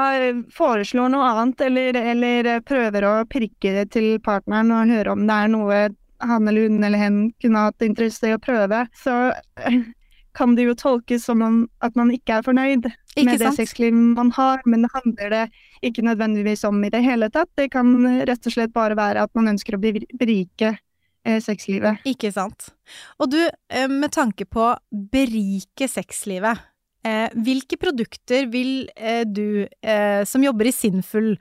foreslår 0.53 1.09
noe 1.13 1.29
annet, 1.31 1.61
eller, 1.65 1.97
eller 2.13 2.49
prøver 2.67 3.05
å 3.07 3.13
pirke 3.29 3.71
det 3.75 3.87
til 3.95 4.17
partneren 4.23 4.71
og 4.75 4.91
høre 4.91 5.15
om 5.15 5.23
det 5.29 5.37
er 5.37 5.51
noe 5.53 5.79
han 6.21 6.47
eller 6.47 6.67
hun 6.67 6.83
eller 6.83 7.01
hen 7.01 7.21
kunne 7.41 7.65
hatt 7.67 7.85
interesse 7.85 8.29
i 8.29 8.35
å 8.35 8.41
prøve, 8.41 8.83
så 9.03 9.31
eh, 9.63 9.79
kan 10.37 10.55
det 10.55 10.67
jo 10.67 10.75
tolkes 10.77 11.25
som 11.25 11.41
om 11.45 11.57
at 11.83 11.97
man 11.99 12.11
ikke 12.13 12.39
er 12.39 12.45
fornøyd 12.45 12.87
Ikke 12.87 13.25
med 13.27 13.39
det 13.39 13.49
sant? 13.49 13.59
sexlivet 13.59 14.15
man 14.15 14.31
har, 14.35 14.61
men 14.65 14.85
det 14.85 14.91
handler 14.93 15.35
det 15.35 15.43
ikke 15.87 16.05
nødvendigvis 16.05 16.63
om 16.67 16.79
i 16.85 16.91
det 16.93 17.01
hele 17.03 17.31
tatt. 17.33 17.49
Det 17.59 17.71
kan 17.73 17.91
rett 18.27 18.47
og 18.47 18.55
slett 18.55 18.73
bare 18.75 18.97
være 18.99 19.25
at 19.25 19.33
man 19.37 19.51
ønsker 19.51 19.75
å 19.77 19.81
berike 19.81 20.75
eh, 20.75 20.79
sexlivet. 21.23 22.01
Ikke 22.07 22.31
sant. 22.33 22.71
Og 23.21 23.31
du, 23.31 23.39
eh, 23.69 23.87
med 23.87 24.11
tanke 24.11 24.45
på 24.49 24.71
berike 24.91 25.87
sexlivet, 25.89 26.59
eh, 27.05 27.29
hvilke 27.33 27.77
produkter 27.81 28.47
vil 28.51 28.89
eh, 28.95 29.23
du, 29.25 29.67
eh, 29.83 30.23
som 30.25 30.43
jobber 30.43 30.69
i 30.69 30.73
Sinnfull, 30.75 31.35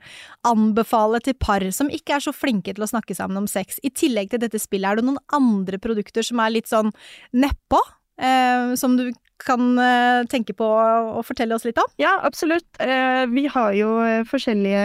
anbefale 0.47 1.21
til 1.21 1.33
par 1.33 1.65
som 1.71 1.89
ikke 1.89 2.17
er 2.17 2.25
så 2.25 2.33
flinke 2.33 2.73
til 2.73 2.85
å 2.85 2.91
snakke 2.91 3.15
sammen 3.17 3.43
om 3.43 3.49
sex? 3.49 3.79
I 3.83 3.89
tillegg 3.89 4.31
til 4.31 4.39
dette 4.39 4.61
spillet, 4.61 4.89
er 4.89 5.01
det 5.01 5.07
noen 5.09 5.21
andre 5.33 5.81
produkter 5.81 6.25
som 6.25 6.39
er 6.39 6.55
litt 6.57 6.71
sånn 6.71 6.93
nedpå? 7.33 7.81
Eh, 8.21 8.75
som 8.77 8.97
du 8.97 9.11
kan 9.41 9.77
eh, 9.81 10.23
tenke 10.29 10.53
på 10.53 10.65
å 10.65 11.21
fortelle 11.25 11.55
oss 11.55 11.65
litt 11.65 11.79
om? 11.81 11.89
Ja, 12.01 12.19
absolutt. 12.21 12.67
Eh, 12.77 13.25
vi 13.31 13.47
har 13.49 13.73
jo 13.73 13.95
eh, 14.05 14.21
forskjellige 14.29 14.83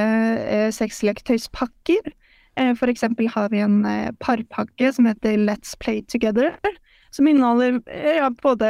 eh, 0.56 0.70
sexleketøyspakker. 0.72 2.14
Eh, 2.56 2.74
for 2.74 2.88
eksempel 2.88 3.28
har 3.28 3.50
vi 3.52 3.60
en 3.60 3.84
eh, 3.84 4.12
parpakke 4.20 4.92
som 4.92 5.08
heter 5.08 5.36
Let's 5.38 5.76
Play 5.78 6.02
Together. 6.08 6.54
Som 7.10 7.28
inneholder 7.28 7.80
eh, 7.86 8.16
ja, 8.18 8.30
både 8.42 8.68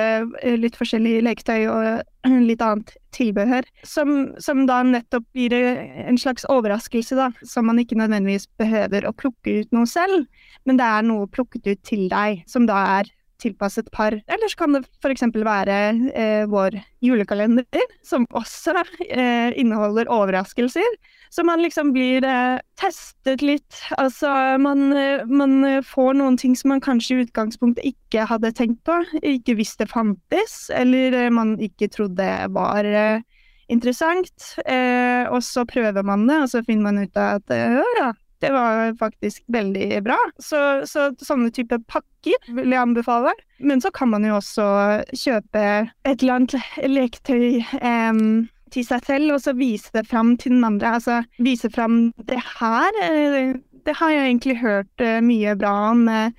litt 0.59 0.77
forskjellig 0.79 1.21
leketøy 1.27 1.67
og 1.71 2.31
litt 2.47 2.63
annet 2.63 2.93
tilbehør. 3.17 3.67
Som, 3.87 4.13
som 4.43 4.65
da 4.69 4.83
nettopp 4.87 5.27
gir 5.39 5.55
en 5.57 6.19
slags 6.21 6.47
overraskelse, 6.53 7.19
da. 7.19 7.31
Som 7.47 7.71
man 7.71 7.81
ikke 7.83 7.99
nødvendigvis 7.99 8.49
behøver 8.61 9.07
å 9.07 9.15
plukke 9.17 9.63
ut 9.63 9.77
noe 9.77 9.89
selv, 9.91 10.27
men 10.67 10.79
det 10.81 10.87
er 10.87 11.07
noe 11.07 11.31
plukket 11.31 11.71
ut 11.71 11.87
til 11.87 12.09
deg, 12.13 12.43
som 12.51 12.69
da 12.69 12.83
er 13.01 13.15
tilpasset 13.43 13.91
par. 13.93 14.17
Ellers 14.33 14.55
kan 14.59 14.75
det 14.75 14.83
f.eks. 15.03 15.25
være 15.35 15.77
eh, 16.17 16.45
vår 16.51 16.79
julekalender, 17.05 17.67
som 18.07 18.27
også 18.37 18.75
eh, 19.09 19.53
inneholder 19.59 20.11
overraskelser. 20.13 20.97
Så 21.37 21.45
man 21.45 21.61
liksom 21.61 21.91
blir 21.93 22.25
eh, 22.25 22.59
testet 22.81 23.43
litt. 23.45 23.77
Altså, 24.01 24.31
man, 24.57 24.87
eh, 24.97 25.27
man 25.29 25.59
eh, 25.69 25.83
får 25.85 26.15
noen 26.17 26.39
ting 26.41 26.55
som 26.57 26.73
man 26.73 26.81
kanskje 26.81 27.13
i 27.13 27.27
utgangspunktet 27.27 27.85
ikke 27.85 28.25
hadde 28.31 28.55
tenkt 28.57 28.81
på, 28.89 29.03
ikke 29.21 29.59
visste 29.59 29.85
fantes, 29.91 30.71
eller 30.73 31.13
eh, 31.13 31.29
man 31.29 31.59
ikke 31.61 31.91
trodde 31.93 32.31
var 32.57 32.89
eh, 32.89 33.21
interessant. 33.69 34.55
Eh, 34.65 35.29
og 35.29 35.45
så 35.45 35.67
prøver 35.69 36.09
man 36.09 36.25
det, 36.25 36.41
og 36.41 36.49
så 36.55 36.65
finner 36.65 36.89
man 36.89 37.05
ut 37.05 37.21
at 37.21 37.53
eh, 37.53 37.83
ja, 38.01 38.09
det 38.41 38.57
var 38.57 38.97
faktisk 38.97 39.45
veldig 39.53 40.03
bra. 40.09 40.19
Så, 40.41 40.65
så 40.89 41.11
sånne 41.21 41.53
type 41.53 41.83
pakker 41.93 42.49
vil 42.49 42.73
jeg 42.73 42.81
anbefale. 42.81 43.37
Men 43.61 43.85
så 43.85 43.93
kan 43.93 44.09
man 44.17 44.25
jo 44.25 44.39
også 44.41 44.73
kjøpe 45.13 45.69
et 45.85 46.17
eller 46.17 46.39
annet 46.41 46.57
leketøy 46.97 47.61
em, 47.85 48.47
til 48.75 48.85
seg 48.87 49.05
selv, 49.07 49.33
og 49.37 49.41
så 49.45 49.53
vise 49.57 49.93
det 49.95 50.07
fram 50.09 50.35
til 50.37 50.53
den 50.57 50.65
andre. 50.67 50.97
Altså 50.99 51.21
vise 51.39 51.71
fram 51.71 52.13
det 52.27 52.41
her. 52.59 53.01
eh, 53.03 53.55
Det 53.87 53.95
har 53.97 54.11
jeg 54.11 54.27
egentlig 54.27 54.57
hørt 54.59 55.01
eh, 55.01 55.21
mye 55.23 55.55
bra 55.57 55.91
om. 55.93 56.09
eh, 56.09 56.31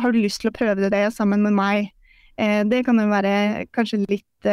Har 0.00 0.12
du 0.12 0.18
lyst 0.18 0.40
til 0.40 0.50
å 0.50 0.56
prøve 0.56 0.88
det 0.90 1.12
sammen 1.12 1.42
med 1.42 1.52
meg? 1.52 1.90
Det 2.38 2.84
kan 2.86 2.94
jo 3.02 3.08
være 3.10 3.66
kanskje 3.74 3.96
litt, 4.06 4.46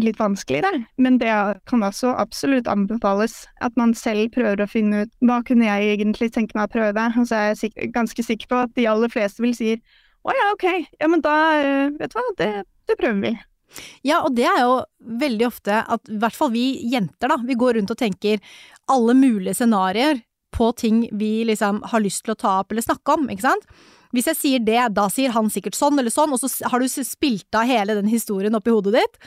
litt 0.00 0.16
vanskelig, 0.16 0.62
det. 0.64 0.78
Men 0.96 1.18
det 1.20 1.28
kan 1.68 1.82
også 1.84 2.14
absolutt 2.16 2.66
anbefales. 2.66 3.46
At 3.60 3.76
man 3.76 3.92
selv 3.92 4.30
prøver 4.32 4.62
å 4.64 4.66
finne 4.66 5.02
ut 5.04 5.10
hva 5.20 5.42
kunne 5.44 5.66
jeg 5.68 5.98
egentlig 5.98 6.30
tenke 6.32 6.56
meg 6.56 6.70
å 6.70 6.72
prøve. 6.72 7.04
Og 7.20 7.28
så 7.28 7.36
er 7.36 7.46
jeg 7.50 7.58
sik 7.60 7.92
ganske 7.92 8.24
sikker 8.24 8.48
på 8.48 8.62
at 8.64 8.72
de 8.74 8.86
aller 8.88 9.12
fleste 9.12 9.44
vil 9.44 9.52
si 9.54 9.74
å 10.24 10.32
ja, 10.32 10.46
ok, 10.54 10.64
ja 10.96 11.10
men 11.12 11.20
da, 11.20 11.34
vet 12.00 12.14
du 12.14 12.16
hva, 12.16 12.24
det, 12.40 12.48
det 12.88 12.96
prøver 13.04 13.20
vi. 13.28 13.34
Ja, 14.06 14.22
og 14.24 14.36
det 14.36 14.46
er 14.48 14.62
jo 14.64 14.78
veldig 15.22 15.48
ofte 15.48 15.82
at 15.82 16.08
i 16.10 16.18
hvert 16.22 16.36
fall 16.36 16.52
vi 16.54 16.66
jenter, 16.92 17.32
da, 17.32 17.40
vi 17.44 17.58
går 17.58 17.78
rundt 17.78 17.92
og 17.92 18.00
tenker 18.00 18.40
alle 18.92 19.16
mulige 19.18 19.56
scenarioer 19.58 20.22
på 20.56 20.70
ting 20.78 21.04
vi 21.12 21.44
liksom 21.44 21.82
har 21.90 22.00
lyst 22.00 22.24
til 22.24 22.32
å 22.32 22.40
ta 22.40 22.58
opp 22.62 22.72
eller 22.72 22.84
snakke 22.84 23.16
om, 23.16 23.28
ikke 23.32 23.44
sant? 23.44 23.68
Hvis 24.14 24.30
jeg 24.30 24.38
sier 24.38 24.64
det, 24.64 24.80
da 24.96 25.08
sier 25.12 25.34
han 25.34 25.50
sikkert 25.52 25.76
sånn 25.76 25.98
eller 26.00 26.14
sånn, 26.14 26.32
og 26.32 26.40
så 26.40 26.48
har 26.70 26.80
du 26.80 26.88
spilt 26.88 27.58
av 27.58 27.68
hele 27.68 27.98
den 27.98 28.08
historien 28.08 28.56
oppi 28.56 28.72
hodet 28.72 28.94
ditt, 28.96 29.18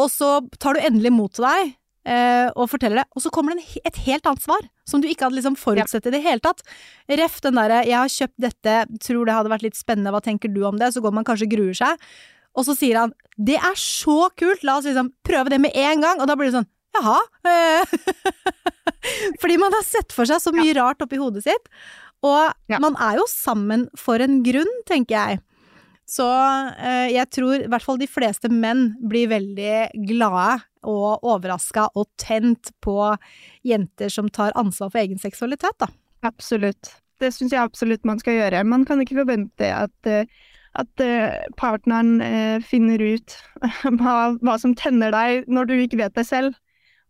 og 0.00 0.10
så 0.10 0.38
tar 0.62 0.76
du 0.76 0.86
endelig 0.86 1.12
mot 1.14 1.34
til 1.34 1.44
deg 1.44 1.74
eh, 2.08 2.48
og 2.54 2.70
forteller 2.72 3.02
det, 3.02 3.06
og 3.14 3.24
så 3.24 3.32
kommer 3.34 3.58
det 3.58 3.82
et 3.84 4.00
helt 4.06 4.26
annet 4.26 4.46
svar, 4.46 4.64
som 4.88 5.02
du 5.02 5.08
ikke 5.10 5.26
hadde 5.26 5.38
liksom 5.38 5.58
forutsett 5.60 6.08
i 6.08 6.14
det 6.14 6.22
hele 6.24 6.42
tatt. 6.44 6.64
Ref 7.10 7.40
den 7.44 7.60
derre 7.60 7.84
'jeg 7.84 7.98
har 7.98 8.14
kjøpt 8.16 8.38
dette, 8.46 8.74
tror 9.04 9.24
det 9.26 9.36
hadde 9.36 9.52
vært 9.52 9.66
litt 9.66 9.78
spennende, 9.78 10.12
hva 10.14 10.22
tenker 10.22 10.52
du 10.52 10.64
om 10.64 10.78
det?' 10.78 10.94
Så 10.94 11.02
går 11.02 11.12
man 11.12 11.24
kanskje 11.24 11.46
og 11.46 11.54
gruer 11.56 11.76
seg. 11.76 11.98
Og 12.54 12.64
så 12.66 12.76
sier 12.78 12.98
han 13.00 13.12
'det 13.36 13.56
er 13.58 13.74
så 13.74 14.28
kult, 14.38 14.62
la 14.62 14.76
oss 14.78 14.84
liksom 14.86 15.10
prøve 15.26 15.50
det 15.50 15.60
med 15.60 15.72
en 15.74 16.00
gang', 16.00 16.20
og 16.20 16.26
da 16.26 16.36
blir 16.36 16.50
det 16.52 16.54
sånn 16.62 16.68
jaha. 16.94 17.18
Fordi 19.40 19.56
man 19.58 19.72
har 19.74 19.82
sett 19.82 20.12
for 20.14 20.24
seg 20.28 20.40
så 20.42 20.52
mye 20.54 20.74
rart 20.78 21.02
oppi 21.04 21.18
hodet 21.20 21.42
sitt. 21.44 21.66
Og 22.24 22.52
Ja. 22.68 22.78
man 22.78 22.94
er 22.96 23.16
jo 23.18 23.26
sammen 23.28 23.88
for 23.96 24.16
en 24.22 24.42
grunn, 24.42 24.70
tenker 24.86 25.14
jeg. 25.18 25.40
Så 26.06 26.24
eh, 26.78 27.10
jeg 27.12 27.30
tror 27.30 27.64
i 27.64 27.66
hvert 27.66 27.82
fall 27.82 27.98
de 27.98 28.06
fleste 28.06 28.48
menn 28.52 28.94
blir 29.08 29.28
veldig 29.28 30.06
glade 30.06 30.62
og 30.84 31.20
overraska 31.24 31.88
og 31.96 32.06
tent 32.20 32.70
på 32.84 33.16
jenter 33.64 34.08
som 34.12 34.28
tar 34.28 34.52
ansvar 34.54 34.90
for 34.92 35.00
egen 35.00 35.18
seksualitet, 35.18 35.76
da. 35.80 35.88
Absolutt. 36.22 36.92
Det 37.20 37.32
syns 37.32 37.52
jeg 37.52 37.60
absolutt 37.62 38.04
man 38.04 38.18
skal 38.20 38.34
gjøre. 38.34 38.64
Man 38.68 38.84
kan 38.84 39.00
ikke 39.00 39.16
forvente 39.24 39.64
at, 39.72 39.94
eh, 40.06 40.26
at 40.74 41.02
eh, 41.02 41.46
partneren 41.58 42.18
eh, 42.24 42.58
finner 42.64 43.02
ut 43.02 43.36
hva, 44.00 44.34
hva 44.40 44.58
som 44.60 44.74
tenner 44.78 45.14
deg 45.14 45.48
når 45.50 45.70
du 45.70 45.74
ikke 45.78 46.00
vet 46.02 46.14
det 46.18 46.26
selv. 46.28 46.58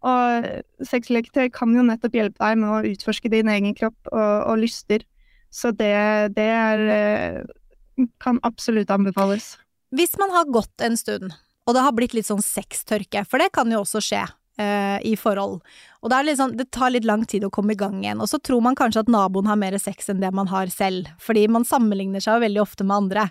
Og 0.05 0.85
sexleketøy 0.85 1.49
kan 1.55 1.73
jo 1.73 1.85
nettopp 1.87 2.17
hjelpe 2.19 2.43
deg 2.43 2.61
med 2.61 2.69
å 2.69 2.93
utforske 2.93 3.31
din 3.33 3.49
egen 3.49 3.73
kropp 3.77 3.97
og, 4.13 4.33
og 4.53 4.61
lyster. 4.61 5.07
Så 5.55 5.71
det, 5.73 5.95
det 6.37 6.49
er 6.51 6.85
eh, 6.93 8.05
kan 8.21 8.41
absolutt 8.45 8.91
anbefales. 8.93 9.55
Hvis 9.95 10.17
man 10.21 10.33
har 10.35 10.51
gått 10.53 10.85
en 10.85 10.99
stund, 10.99 11.33
og 11.65 11.77
det 11.77 11.85
har 11.87 11.95
blitt 11.97 12.17
litt 12.17 12.29
sånn 12.29 12.43
sextørke, 12.45 13.23
for 13.29 13.41
det 13.41 13.53
kan 13.55 13.71
jo 13.73 13.85
også 13.85 14.03
skje 14.05 14.25
eh, 14.61 14.99
i 15.07 15.15
forhold, 15.21 15.61
og 16.05 16.13
det, 16.13 16.37
sånn, 16.37 16.57
det 16.59 16.69
tar 16.75 16.93
litt 16.93 17.07
lang 17.09 17.25
tid 17.25 17.47
å 17.47 17.53
komme 17.53 17.73
i 17.73 17.79
gang 17.81 18.03
igjen, 18.03 18.21
og 18.21 18.29
så 18.29 18.41
tror 18.43 18.61
man 18.65 18.77
kanskje 18.77 19.07
at 19.07 19.13
naboen 19.13 19.49
har 19.49 19.57
mer 19.61 19.77
sex 19.81 20.13
enn 20.13 20.21
det 20.21 20.35
man 20.37 20.51
har 20.53 20.69
selv, 20.73 21.09
fordi 21.23 21.47
man 21.49 21.65
sammenligner 21.65 22.21
seg 22.21 22.43
veldig 22.45 22.61
ofte 22.61 22.85
med 22.85 23.07
andre. 23.07 23.31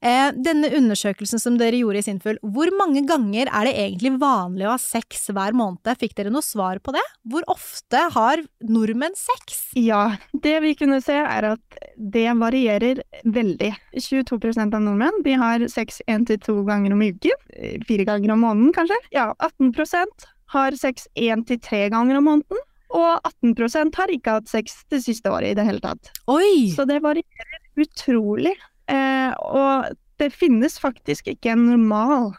Uh, 0.00 0.32
denne 0.32 0.70
undersøkelsen 0.72 1.38
som 1.42 1.58
dere 1.60 1.76
gjorde 1.76 2.00
i 2.00 2.04
Sinful, 2.06 2.38
hvor 2.40 2.70
mange 2.72 3.02
ganger 3.04 3.50
er 3.52 3.68
det 3.68 3.74
egentlig 3.82 4.14
vanlig 4.22 4.64
å 4.64 4.72
ha 4.72 4.80
sex 4.80 5.26
hver 5.28 5.52
måned? 5.52 5.92
Fikk 6.00 6.16
dere 6.16 6.32
noe 6.32 6.42
svar 6.42 6.80
på 6.80 6.94
det? 6.96 7.04
Hvor 7.28 7.44
ofte 7.52 8.06
har 8.16 8.40
nordmenn 8.64 9.14
sex? 9.18 9.60
Ja, 9.76 10.16
det 10.32 10.56
vi 10.64 10.72
kunne 10.80 11.02
se 11.04 11.18
er 11.20 11.50
at 11.52 11.80
det 12.00 12.26
varierer 12.40 13.04
veldig. 13.28 13.74
22% 14.00 14.72
av 14.72 14.82
nordmenn 14.88 15.20
de 15.26 15.36
har 15.44 15.68
sex 15.68 16.00
én 16.08 16.24
til 16.26 16.40
to 16.40 16.62
ganger 16.64 16.96
om 16.96 17.04
uken. 17.04 17.46
eh, 17.60 17.76
Fire 17.84 18.08
ganger 18.08 18.32
om 18.32 18.46
måneden, 18.48 18.72
kanskje. 18.72 18.96
Ja, 19.12 19.34
18 19.36 19.74
har 20.50 20.76
sex 20.78 21.06
én 21.18 21.44
til 21.46 21.60
tre 21.62 21.86
ganger 21.92 22.18
om 22.18 22.28
måneden. 22.28 22.66
Og 22.90 23.22
18% 23.46 23.94
har 23.94 24.10
ikke 24.10 24.36
hatt 24.40 24.50
sex 24.50 24.80
det 24.90 25.04
siste 25.04 25.30
året 25.30 25.52
i 25.52 25.58
det 25.58 25.66
hele 25.66 25.82
tatt. 25.84 26.10
Oi! 26.30 26.70
Så 26.74 26.86
det 26.90 26.98
varierer 27.04 27.60
utrolig. 27.78 28.56
Eh, 28.90 29.30
og 29.46 29.92
det 30.18 30.32
finnes 30.34 30.78
faktisk 30.82 31.30
ikke 31.30 31.54
en 31.54 31.68
normal 31.68 32.32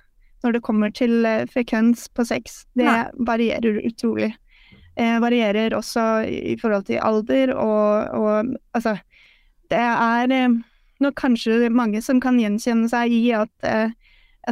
når 0.43 0.57
det 0.57 0.63
kommer 0.65 0.91
til 0.93 1.23
eh, 1.27 1.45
frekvens 1.49 2.09
på 2.17 2.25
sex. 2.27 2.65
Det 2.75 2.87
Nei. 2.87 3.05
varierer 3.27 3.79
utrolig. 3.87 4.33
Eh, 4.99 5.15
varierer 5.23 5.77
også 5.77 6.25
i 6.27 6.57
forhold 6.59 6.89
til 6.89 6.99
alder 6.99 7.53
og, 7.55 8.11
og 8.11 8.51
altså 8.75 8.97
Det 9.71 9.79
er 9.79 10.33
eh, 10.35 10.57
nok 10.99 11.15
kanskje 11.15 11.69
mange 11.71 12.01
som 12.03 12.19
kan 12.21 12.39
gjenkjenne 12.41 12.89
seg 12.91 13.13
i 13.15 13.23
at, 13.37 13.53
eh, 13.63 13.93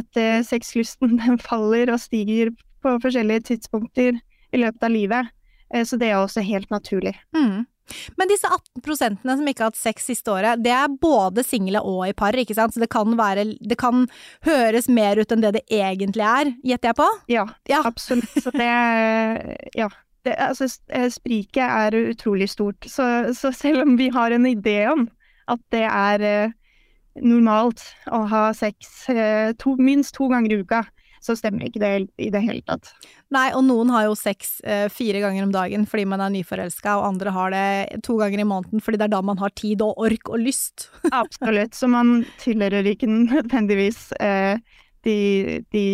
at 0.00 0.16
eh, 0.16 0.40
sexlysten 0.46 1.18
den 1.20 1.38
faller 1.42 1.92
og 1.92 2.00
stiger 2.00 2.54
på 2.82 2.96
forskjellige 3.02 3.46
tidspunkter 3.52 4.16
i 4.52 4.60
løpet 4.62 4.82
av 4.86 4.90
livet. 4.94 5.28
Eh, 5.74 5.84
så 5.86 5.98
det 6.00 6.10
er 6.10 6.18
også 6.20 6.42
helt 6.46 6.70
naturlig. 6.72 7.14
Mm. 7.36 7.66
Men 8.14 8.30
disse 8.30 8.46
18 8.46 8.84
prosentene 8.86 9.34
som 9.34 9.48
ikke 9.50 9.64
har 9.64 9.72
hatt 9.72 9.78
sex 9.80 10.04
siste 10.06 10.30
året, 10.30 10.60
det 10.62 10.70
er 10.70 10.92
både 11.02 11.42
single 11.42 11.80
og 11.82 12.04
i 12.06 12.12
par, 12.14 12.36
ikke 12.38 12.54
sant? 12.54 12.70
Så 12.76 12.78
det 12.78 12.86
kan 12.92 13.16
være 13.18 13.48
Det 13.58 13.76
kan 13.80 14.04
høres 14.46 14.86
mer 14.88 15.18
ut 15.18 15.32
enn 15.34 15.42
det 15.42 15.56
det 15.58 15.64
egentlig 15.74 16.22
er, 16.22 16.52
gjetter 16.62 16.92
jeg 16.92 16.98
på? 17.00 17.08
Ja, 17.34 17.46
Ja. 17.66 17.82
absolutt. 17.84 18.30
Så 18.38 18.52
det 18.54 18.70
Ja. 19.82 19.88
Det, 20.22 20.34
altså, 20.36 20.66
eh, 20.92 21.08
spriket 21.08 21.64
er 21.64 21.94
utrolig 22.12 22.50
stort. 22.52 22.84
Så, 22.84 23.32
så 23.34 23.50
selv 23.56 23.82
om 23.86 23.96
vi 23.96 24.10
har 24.12 24.30
en 24.36 24.44
idé 24.46 24.84
om 24.92 25.06
at 25.48 25.60
det 25.72 25.86
er 25.88 26.20
eh, 26.20 26.52
normalt 27.24 27.80
å 28.12 28.26
ha 28.28 28.42
sex 28.54 29.06
to, 29.58 29.74
minst 29.80 30.14
to 30.14 30.28
ganger 30.28 30.52
i 30.52 30.60
uka, 30.60 30.82
så 31.20 31.36
stemmer 31.36 31.68
ikke 31.68 31.82
det 31.82 31.92
i 32.20 32.30
det 32.32 32.42
hele 32.44 32.62
tatt. 32.66 32.90
Nei, 33.34 33.50
og 33.56 33.64
noen 33.66 33.92
har 33.92 34.08
jo 34.08 34.16
sex 34.18 34.58
eh, 34.64 34.86
fire 34.92 35.20
ganger 35.22 35.46
om 35.46 35.54
dagen 35.54 35.86
fordi 35.88 36.06
man 36.08 36.24
er 36.24 36.32
nyforelska, 36.34 36.96
og 36.98 37.08
andre 37.12 37.34
har 37.36 37.54
det 37.54 38.00
to 38.06 38.16
ganger 38.20 38.42
i 38.42 38.48
måneden 38.48 38.84
fordi 38.84 39.00
det 39.00 39.08
er 39.08 39.14
da 39.14 39.22
man 39.24 39.40
har 39.42 39.54
tid 39.58 39.84
og 39.84 40.00
ork 40.00 40.32
og 40.32 40.42
lyst. 40.42 40.88
Absolutt. 41.22 41.76
Så 41.76 41.90
man 41.92 42.24
tilhører 42.42 42.88
ikke 42.88 43.10
nødvendigvis 43.12 44.10
eh, 44.20 44.60
de, 45.06 45.16
de 45.72 45.86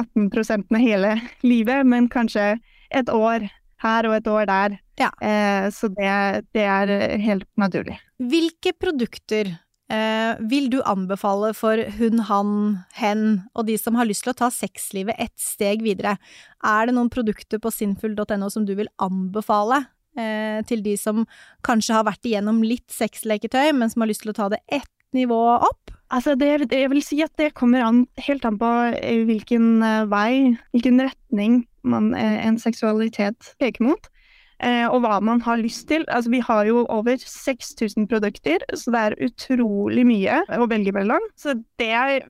18 0.00 0.28
prosentene 0.32 0.82
hele 0.82 1.14
livet, 1.44 1.86
men 1.88 2.10
kanskje 2.12 2.54
et 2.90 3.12
år 3.12 3.46
her 3.80 4.08
og 4.08 4.18
et 4.18 4.28
år 4.28 4.48
der. 4.48 4.78
Ja. 5.00 5.08
Eh, 5.24 5.70
så 5.72 5.88
det, 5.92 6.12
det 6.56 6.64
er 6.68 7.18
helt 7.20 7.48
naturlig. 7.60 7.96
Hvilke 8.20 8.74
produkter 8.76 9.54
eh, 9.92 10.40
vil 10.50 10.70
du 10.72 10.78
anbefale 10.88 11.52
for 11.56 11.82
hun, 11.98 12.22
han, 12.30 12.52
hen 12.96 13.24
og 13.54 13.66
de 13.68 13.76
som 13.80 13.98
har 13.98 14.08
lyst 14.08 14.24
til 14.26 14.34
å 14.34 14.40
ta 14.40 14.50
sexlivet 14.54 15.18
et 15.20 15.34
steg 15.40 15.84
videre? 15.86 16.16
Er 16.64 16.88
det 16.88 16.96
noen 16.96 17.12
produkter 17.12 17.62
på 17.62 17.72
sinnfull.no 17.74 18.50
som 18.52 18.66
du 18.68 18.76
vil 18.78 18.90
anbefale 19.02 19.84
eh, 20.18 20.60
til 20.70 20.84
de 20.86 20.96
som 21.00 21.26
kanskje 21.66 21.98
har 21.98 22.08
vært 22.08 22.26
igjennom 22.26 22.62
litt 22.64 22.88
sexleketøy, 22.94 23.72
men 23.76 23.92
som 23.92 24.04
har 24.04 24.12
lyst 24.12 24.26
til 24.26 24.34
å 24.34 24.38
ta 24.40 24.50
det 24.54 24.62
ett 24.70 24.90
nivå 25.16 25.40
opp? 25.58 25.96
Altså 26.10 26.34
det, 26.34 26.72
jeg 26.74 26.90
vil 26.90 27.02
si 27.06 27.20
at 27.22 27.34
det 27.38 27.52
kommer 27.58 27.84
an, 27.86 28.04
helt 28.18 28.46
an 28.46 28.58
på 28.58 28.70
eh, 28.98 29.22
hvilken 29.28 29.82
eh, 29.86 30.06
vei, 30.10 30.56
hvilken 30.74 31.04
retning 31.06 31.60
man, 31.86 32.10
eh, 32.18 32.40
en 32.46 32.58
seksualitet 32.58 33.54
peker 33.62 33.86
mot. 33.86 34.10
Eh, 34.60 34.84
og 34.90 35.00
hva 35.04 35.16
man 35.24 35.40
har 35.40 35.60
lyst 35.60 35.86
til. 35.88 36.04
Altså, 36.08 36.30
vi 36.32 36.42
har 36.44 36.66
jo 36.68 36.84
over 36.92 37.16
6000 37.16 38.08
produkter, 38.10 38.60
så 38.76 38.92
det 38.92 39.00
er 39.00 39.18
utrolig 39.30 40.04
mye 40.04 40.42
å 40.52 40.68
velge 40.68 40.92
mellom. 40.92 41.24
Så 41.40 41.56
det 41.80 41.88
jeg 41.88 42.24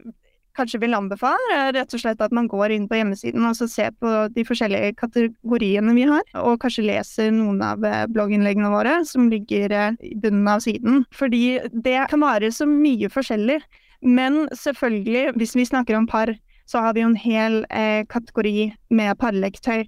kanskje 0.59 0.81
vil 0.83 0.97
anbefale, 0.97 1.55
er 1.55 1.73
rett 1.79 1.95
og 1.95 2.03
slett 2.03 2.23
at 2.23 2.35
man 2.35 2.49
går 2.51 2.75
inn 2.75 2.87
på 2.91 2.99
hjemmesiden 2.99 3.47
og 3.47 3.59
ser 3.59 3.93
på 4.03 4.13
de 4.35 4.45
forskjellige 4.47 4.97
kategoriene 5.01 5.95
vi 5.97 6.07
har, 6.11 6.25
og 6.43 6.61
kanskje 6.63 6.87
leser 6.89 7.31
noen 7.35 7.63
av 7.65 7.85
eh, 7.87 8.07
blogginnleggene 8.11 8.73
våre 8.73 9.01
som 9.09 9.31
ligger 9.33 9.75
eh, 9.77 9.99
i 10.11 10.15
bunnen 10.21 10.51
av 10.51 10.65
siden. 10.65 11.05
Fordi 11.17 11.61
det 11.73 11.99
kan 12.13 12.23
være 12.25 12.53
så 12.55 12.69
mye 12.69 13.11
forskjellig. 13.13 13.61
Men 14.01 14.47
selvfølgelig, 14.57 15.35
hvis 15.37 15.57
vi 15.59 15.69
snakker 15.69 15.99
om 15.99 16.09
par, 16.09 16.33
så 16.71 16.85
har 16.85 16.95
vi 16.95 17.03
jo 17.03 17.11
en 17.11 17.19
hel 17.19 17.61
eh, 17.69 18.07
kategori 18.09 18.71
med 18.95 19.19
parleketøy. 19.21 19.85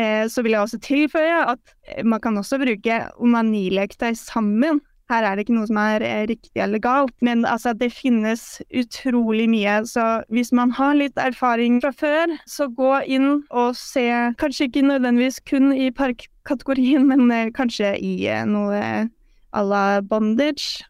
Eh, 0.00 0.26
så 0.32 0.44
vil 0.44 0.54
jeg 0.54 0.64
også 0.64 0.80
tilføye 0.84 1.40
at 1.52 1.74
eh, 1.88 2.04
man 2.06 2.22
kan 2.22 2.38
også 2.40 2.60
bruke 2.62 3.02
onanileketøy 3.20 4.14
sammen. 4.18 4.80
Her 5.10 5.26
er 5.26 5.34
det 5.34 5.44
ikke 5.44 5.56
noe 5.56 5.66
som 5.66 5.80
er 5.82 6.04
eh, 6.06 6.22
riktig 6.30 6.62
eller 6.62 6.80
galt, 6.82 7.14
men 7.26 7.42
altså, 7.44 7.72
det 7.74 7.90
finnes 7.92 8.60
utrolig 8.70 9.48
mye. 9.50 9.80
Så 9.90 10.06
hvis 10.30 10.52
man 10.56 10.72
har 10.78 10.94
litt 10.96 11.18
erfaring 11.18 11.80
fra 11.82 11.92
før, 11.92 12.36
så 12.48 12.70
gå 12.70 12.92
inn 13.10 13.42
og 13.50 13.74
se, 13.78 14.06
kanskje 14.40 14.70
ikke 14.70 14.86
nødvendigvis 14.86 15.42
kun 15.50 15.74
i 15.74 15.90
parkkategorien, 15.90 17.08
men 17.10 17.52
kanskje 17.56 17.96
i 17.98 18.14
noe 18.46 19.08
à 19.50 19.64
la 19.66 20.00
bondage, 20.00 20.84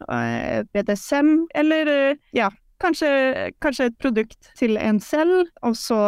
BDSM, 0.69 1.47
eller 1.57 1.89
ja, 2.37 2.51
kanskje, 2.81 3.49
kanskje 3.65 3.89
et 3.89 3.97
produkt 3.97 4.51
til 4.59 4.77
en 4.77 5.01
selv, 5.01 5.49
og 5.65 5.73
så 5.79 6.01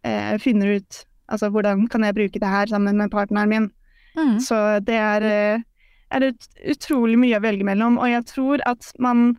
eh, 0.00 0.38
finner 0.40 0.78
ut 0.80 1.04
altså 1.30 1.50
hvordan 1.52 1.86
kan 1.90 2.04
jeg 2.06 2.16
bruke 2.16 2.42
det 2.42 2.52
her 2.52 2.70
sammen 2.70 2.98
med 3.00 3.12
partneren 3.12 3.50
min. 3.50 3.68
Mm. 4.16 4.38
Så 4.42 4.80
det 4.84 4.96
er, 4.98 5.26
eh, 5.26 5.62
er 6.10 6.26
ut, 6.30 6.48
utrolig 6.74 7.18
mye 7.18 7.38
å 7.38 7.44
velge 7.44 7.66
mellom, 7.66 7.98
og 7.98 8.10
jeg 8.10 8.26
tror 8.30 8.64
at 8.66 8.92
man 8.98 9.36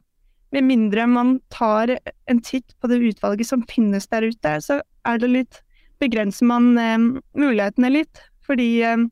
med 0.51 0.67
mindre 0.67 1.05
man 1.07 1.37
tar 1.51 1.93
en 2.27 2.41
titt 2.43 2.73
på 2.81 2.89
det 2.91 2.99
utvalget 2.99 3.47
som 3.47 3.63
finnes 3.69 4.07
der 4.11 4.27
ute, 4.27 4.55
så 4.63 4.81
er 5.07 5.21
det 5.21 5.35
litt 5.35 5.61
Begrenser 6.01 6.47
man 6.49 6.71
eh, 6.81 6.97
mulighetene 7.37 7.91
litt. 7.93 8.23
Fordi 8.41 8.81
eh, 8.81 9.03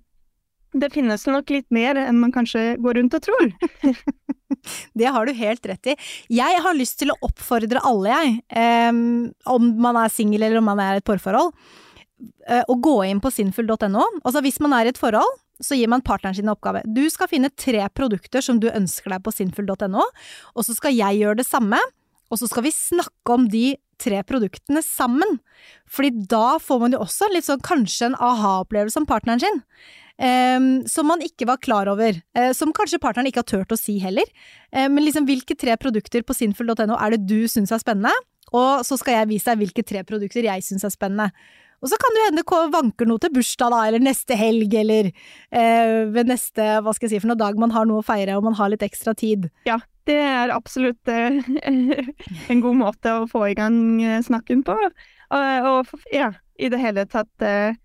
det 0.74 0.90
finnes 0.94 1.22
nok 1.30 1.52
litt 1.54 1.68
mer 1.74 2.00
enn 2.02 2.18
man 2.18 2.34
kanskje 2.34 2.80
går 2.82 2.98
rundt 2.98 3.18
og 3.18 3.28
tror. 3.28 3.52
Det 4.98 5.06
har 5.14 5.26
du 5.26 5.34
helt 5.38 5.68
rett 5.70 5.92
i. 5.92 5.96
Jeg 6.34 6.62
har 6.66 6.76
lyst 6.78 6.98
til 7.00 7.14
å 7.14 7.18
oppfordre 7.26 7.82
alle, 7.86 8.10
jeg, 8.10 8.34
em, 8.60 9.30
om 9.50 9.70
man 9.82 9.98
er 10.02 10.12
singel 10.12 10.44
eller 10.44 10.60
om 10.60 10.68
man 10.68 10.82
er 10.84 10.98
i 10.98 11.04
et 11.04 11.08
parforhold, 11.08 11.54
å 12.68 12.76
gå 12.84 12.96
inn 13.08 13.22
på 13.24 13.32
sinful.no. 13.32 14.04
Altså 14.24 14.42
hvis 14.44 14.60
man 14.64 14.74
er 14.76 14.90
i 14.90 14.92
et 14.92 15.00
forhold, 15.00 15.38
så 15.64 15.76
gir 15.76 15.92
man 15.92 16.04
partneren 16.06 16.38
sin 16.38 16.52
oppgave. 16.52 16.82
Du 16.88 17.04
skal 17.12 17.30
finne 17.32 17.52
tre 17.52 17.84
produkter 17.96 18.44
som 18.44 18.60
du 18.62 18.70
ønsker 18.72 19.12
deg 19.14 19.24
på 19.26 19.34
sinful.no, 19.36 20.04
og 20.56 20.66
så 20.66 20.76
skal 20.76 20.96
jeg 20.96 21.22
gjøre 21.22 21.42
det 21.42 21.48
samme, 21.48 21.80
og 22.30 22.40
så 22.40 22.50
skal 22.50 22.66
vi 22.68 22.74
snakke 22.76 23.36
om 23.36 23.48
de 23.52 23.74
tre 24.00 24.22
produktene 24.24 24.82
sammen. 24.86 25.40
Fordi 25.90 26.12
da 26.32 26.60
får 26.64 26.84
man 26.84 26.96
jo 26.96 27.02
også 27.04 27.30
litt 27.34 27.48
sånn 27.48 27.64
kanskje 27.66 28.12
en 28.12 28.20
aha-opplevelse 28.30 29.02
om 29.02 29.10
partneren 29.10 29.44
sin. 29.44 29.62
Um, 30.20 30.82
som 30.92 31.08
man 31.08 31.22
ikke 31.24 31.48
var 31.48 31.62
klar 31.64 31.88
over. 31.92 32.18
Uh, 32.36 32.52
som 32.56 32.74
kanskje 32.76 33.00
partneren 33.00 33.30
ikke 33.30 33.44
har 33.44 33.48
turt 33.48 33.72
å 33.72 33.80
si 33.80 33.98
heller. 34.04 34.28
Uh, 34.76 34.88
men 34.92 35.06
liksom 35.06 35.28
hvilke 35.28 35.56
tre 35.60 35.78
produkter 35.80 36.26
på 36.28 36.36
sinful.no 36.36 36.98
er 36.98 37.16
det 37.16 37.24
du 37.28 37.48
syns 37.52 37.72
er 37.76 37.80
spennende? 37.80 38.12
Og 38.52 38.84
så 38.88 38.98
skal 39.00 39.20
jeg 39.20 39.30
vise 39.30 39.52
deg 39.52 39.64
hvilke 39.64 39.86
tre 39.88 40.04
produkter 40.08 40.48
jeg 40.48 40.66
syns 40.66 40.84
er 40.88 40.94
spennende. 40.94 41.30
Og 41.80 41.92
så 41.92 42.00
kan 42.02 42.16
det 42.16 42.26
hende 42.28 42.44
det 42.44 42.74
vanker 42.74 43.08
noe 43.08 43.22
til 43.24 43.34
bursdag, 43.36 43.72
da, 43.74 43.84
eller 43.88 44.04
neste 44.04 44.36
helg, 44.40 44.74
eller 44.82 45.12
eh, 45.12 45.94
ved 46.12 46.32
neste, 46.32 46.66
hva 46.84 46.94
skal 46.96 47.08
jeg 47.08 47.16
si, 47.16 47.22
for 47.24 47.32
noen 47.32 47.42
dag 47.42 47.62
man 47.62 47.74
har 47.76 47.88
noe 47.88 48.04
å 48.04 48.06
feire 48.06 48.36
og 48.38 48.46
man 48.48 48.58
har 48.60 48.74
litt 48.74 48.84
ekstra 48.86 49.16
tid. 49.18 49.48
Ja, 49.70 49.80
det 50.10 50.18
er 50.26 50.54
absolutt 50.56 51.12
eh, 51.12 51.40
en 52.52 52.64
god 52.66 52.80
måte 52.82 53.16
å 53.22 53.28
få 53.30 53.46
i 53.52 53.58
gang 53.58 53.80
eh, 54.04 54.20
snakken 54.26 54.66
på. 54.68 54.76
Og, 54.76 55.70
og 55.72 56.14
ja, 56.16 56.34
i 56.60 56.72
det 56.72 56.82
hele 56.82 57.06
tatt 57.10 57.46
eh, 57.46 57.78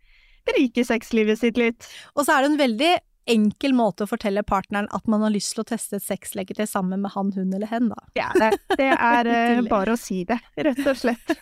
berike 0.49 0.85
sexlivet 0.87 1.41
sitt 1.41 1.61
litt. 1.61 1.87
Og 2.15 2.27
så 2.27 2.37
er 2.37 2.45
det 2.45 2.53
en 2.53 2.63
veldig 2.63 2.95
enkel 3.31 3.73
måte 3.77 4.05
å 4.05 4.11
fortelle 4.11 4.43
partneren 4.47 4.89
at 4.95 5.07
man 5.11 5.23
har 5.25 5.33
lyst 5.33 5.55
til 5.55 5.63
å 5.65 5.69
teste 5.69 5.97
et 5.99 6.05
sexleketøy 6.05 6.67
sammen 6.69 7.01
med 7.05 7.15
han, 7.15 7.33
hun 7.37 7.55
eller 7.57 7.71
hen, 7.71 7.89
da. 7.93 8.03
Ja, 8.19 8.29
det, 8.39 8.51
det 8.77 8.91
er 8.95 9.31
eh, 9.35 9.63
bare 9.71 9.95
å 9.97 10.01
si 10.01 10.23
det, 10.29 10.39
rett 10.57 10.83
og 10.85 10.99
slett. 11.01 11.35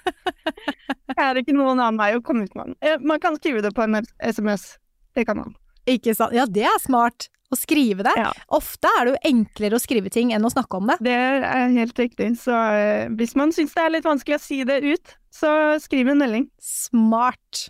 Det 1.13 1.19
er 1.19 1.43
ikke 1.43 1.55
noen 1.57 1.81
annen 1.81 2.01
vei 2.01 2.13
å 2.17 2.23
komme 2.25 2.47
ut 2.47 2.55
med 2.59 2.73
den. 2.73 2.77
Eh, 2.81 2.99
Man 3.03 3.21
kan 3.23 3.37
skrive 3.41 3.63
det 3.65 3.75
på 3.77 3.85
en 3.85 4.01
SMS. 4.23 4.77
Det 5.15 5.27
kan 5.29 5.41
man. 5.43 5.55
Ikke 5.91 6.15
sant? 6.17 6.35
Ja, 6.37 6.47
det 6.47 6.65
er 6.69 6.79
smart. 6.83 7.29
Å 7.53 7.57
skrive 7.59 8.01
det. 8.07 8.13
Ja. 8.17 8.31
Ofte 8.57 8.89
er 8.97 9.05
det 9.05 9.13
jo 9.13 9.19
enklere 9.29 9.77
å 9.77 9.83
skrive 9.83 10.09
ting 10.09 10.31
enn 10.33 10.47
å 10.47 10.51
snakke 10.55 10.79
om 10.79 10.87
det. 10.89 10.95
Det 11.05 11.13
er 11.13 11.75
helt 11.75 11.99
riktig. 12.01 12.31
Så 12.41 12.55
eh, 12.57 13.11
hvis 13.19 13.35
man 13.37 13.53
syns 13.53 13.75
det 13.77 13.83
er 13.83 13.93
litt 13.99 14.09
vanskelig 14.09 14.39
å 14.39 14.41
si 14.41 14.63
det 14.65 14.79
ut, 14.87 15.13
så 15.33 15.51
skriv 15.81 16.13
en 16.13 16.21
melding. 16.21 16.49
Smart. 16.61 17.69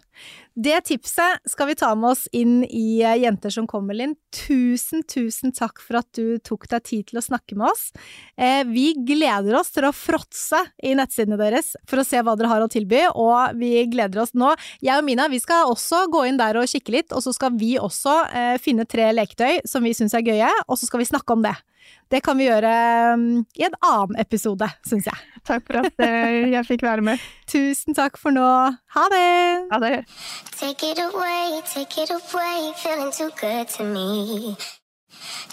Det 0.53 0.83
tipset 0.85 1.41
skal 1.49 1.71
vi 1.71 1.77
ta 1.81 1.95
med 1.97 2.11
oss 2.11 2.27
inn 2.37 2.61
i 2.67 3.01
eh, 3.01 3.23
Jenter 3.23 3.53
som 3.55 3.65
kommer, 3.71 3.97
Linn. 3.97 4.13
Tusen, 4.37 5.01
tusen 5.09 5.55
takk 5.57 5.81
for 5.81 6.03
at 6.03 6.09
du 6.19 6.37
tok 6.45 6.67
deg 6.69 6.85
tid 6.85 7.07
til 7.09 7.21
å 7.21 7.25
snakke 7.25 7.57
med 7.57 7.71
oss. 7.71 7.87
Eh, 8.37 8.61
vi 8.69 8.91
gleder 9.09 9.57
oss 9.57 9.73
til 9.73 9.87
å 9.89 9.95
fråtse 9.97 10.61
i 10.85 10.93
nettsidene 10.99 11.41
deres 11.41 11.73
for 11.89 12.03
å 12.03 12.07
se 12.07 12.21
hva 12.21 12.37
dere 12.37 12.53
har 12.53 12.67
å 12.67 12.69
tilby, 12.73 13.07
og 13.15 13.57
vi 13.63 13.87
gleder 13.89 14.27
oss 14.27 14.35
nå. 14.37 14.53
Jeg 14.85 14.99
og 14.99 15.09
Mina 15.09 15.31
vi 15.33 15.41
skal 15.41 15.73
også 15.73 16.05
gå 16.13 16.27
inn 16.29 16.41
der 16.41 16.61
og 16.61 16.69
kikke 16.69 16.99
litt, 16.99 17.17
og 17.17 17.25
så 17.25 17.33
skal 17.33 17.57
vi 17.57 17.79
også 17.81 18.19
eh, 18.29 18.57
finne 18.61 18.85
tre 18.85 19.09
leketøy 19.17 19.63
som 19.69 19.87
vi 19.87 19.97
syns 19.97 20.19
er 20.19 20.27
gøye, 20.27 20.53
og 20.67 20.77
så 20.77 20.91
skal 20.91 21.01
vi 21.01 21.09
snakke 21.15 21.39
om 21.39 21.47
det. 21.49 21.57
Det 22.13 22.21
kan 22.25 22.37
vi 22.37 22.45
gjøre 22.45 22.73
mm, 23.17 23.45
i 23.57 23.65
en 23.65 23.77
annen 23.89 24.19
episode, 24.21 24.67
syns 24.85 25.07
jeg. 25.09 25.23
Takk 25.49 25.65
for 25.67 25.81
at 25.81 26.03
eh, 26.05 26.51
jeg 26.53 26.69
fikk 26.69 26.85
være 26.85 27.05
med. 27.07 27.23
Tusen 27.53 27.97
takk 27.97 28.21
for 28.21 28.35
nå. 28.35 28.45
Ha 28.97 29.05
det! 29.13 29.33
Ha 29.73 29.81
det. 29.83 29.97
Take 30.53 30.93
it 30.93 31.01
away, 31.01 31.63
take 31.67 32.05
it 32.05 32.13
away, 32.13 32.73
feeling 32.77 33.11
too 33.17 33.31
good 33.41 33.69
to 33.77 33.89
me. 33.89 34.57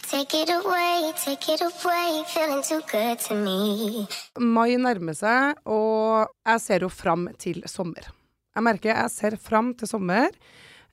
Take 0.09 0.33
it 0.41 0.49
away, 0.49 1.11
take 1.15 1.53
it 1.53 1.61
away, 1.61 2.23
feeling 2.27 2.63
too 2.63 2.81
good 2.91 3.19
to 3.27 3.35
me. 3.35 4.07
Mai 4.39 4.75
nærmer 4.81 5.15
seg, 5.15 5.59
og 5.69 6.31
jeg 6.47 6.63
ser 6.63 6.85
jo 6.87 6.89
fram 6.91 7.27
til 7.39 7.61
sommer. 7.69 8.09
Jeg 8.55 8.65
merker 8.65 8.91
jeg 8.95 9.13
ser 9.13 9.37
fram 9.39 9.73
til 9.77 9.87
sommer. 9.87 10.33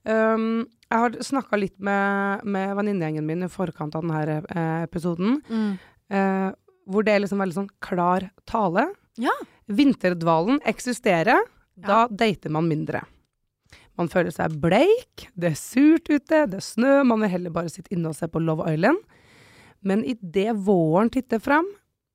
Um, 0.07 0.65
jeg 0.87 1.03
har 1.03 1.17
snakka 1.27 1.59
litt 1.59 1.75
med, 1.83 2.45
med 2.47 2.71
venninnegjengen 2.79 3.25
min 3.27 3.43
i 3.43 3.51
forkant 3.51 3.95
av 3.97 4.05
denne 4.05 4.39
episoden. 4.87 5.41
episoden, 5.43 5.77
Uh, 6.07 6.53
hvor 6.87 7.03
det 7.03 7.11
er 7.11 7.19
liksom 7.19 7.41
veldig 7.43 7.55
sånn 7.57 7.71
klar 7.83 8.29
tale. 8.47 8.85
Ja. 9.19 9.33
Vinterdvalen 9.67 10.61
eksisterer, 10.71 11.41
da 11.75 12.05
dater 12.07 12.53
man 12.53 12.69
mindre. 12.69 13.01
Man 13.97 14.07
føler 14.07 14.31
seg 14.31 14.55
bleik, 14.61 15.25
det 15.35 15.51
er 15.51 15.57
surt 15.59 16.07
ute, 16.07 16.45
det 16.47 16.59
er 16.61 16.63
snø, 16.63 17.01
man 17.09 17.23
vil 17.23 17.33
heller 17.33 17.53
bare 17.53 17.71
sitte 17.73 17.91
inne 17.91 18.13
og 18.13 18.17
se 18.17 18.29
på 18.29 18.39
Love 18.39 18.69
Island. 18.71 19.01
Men 19.85 20.05
idet 20.07 20.53
våren 20.67 21.11
titter 21.13 21.41
frem, 21.43 21.67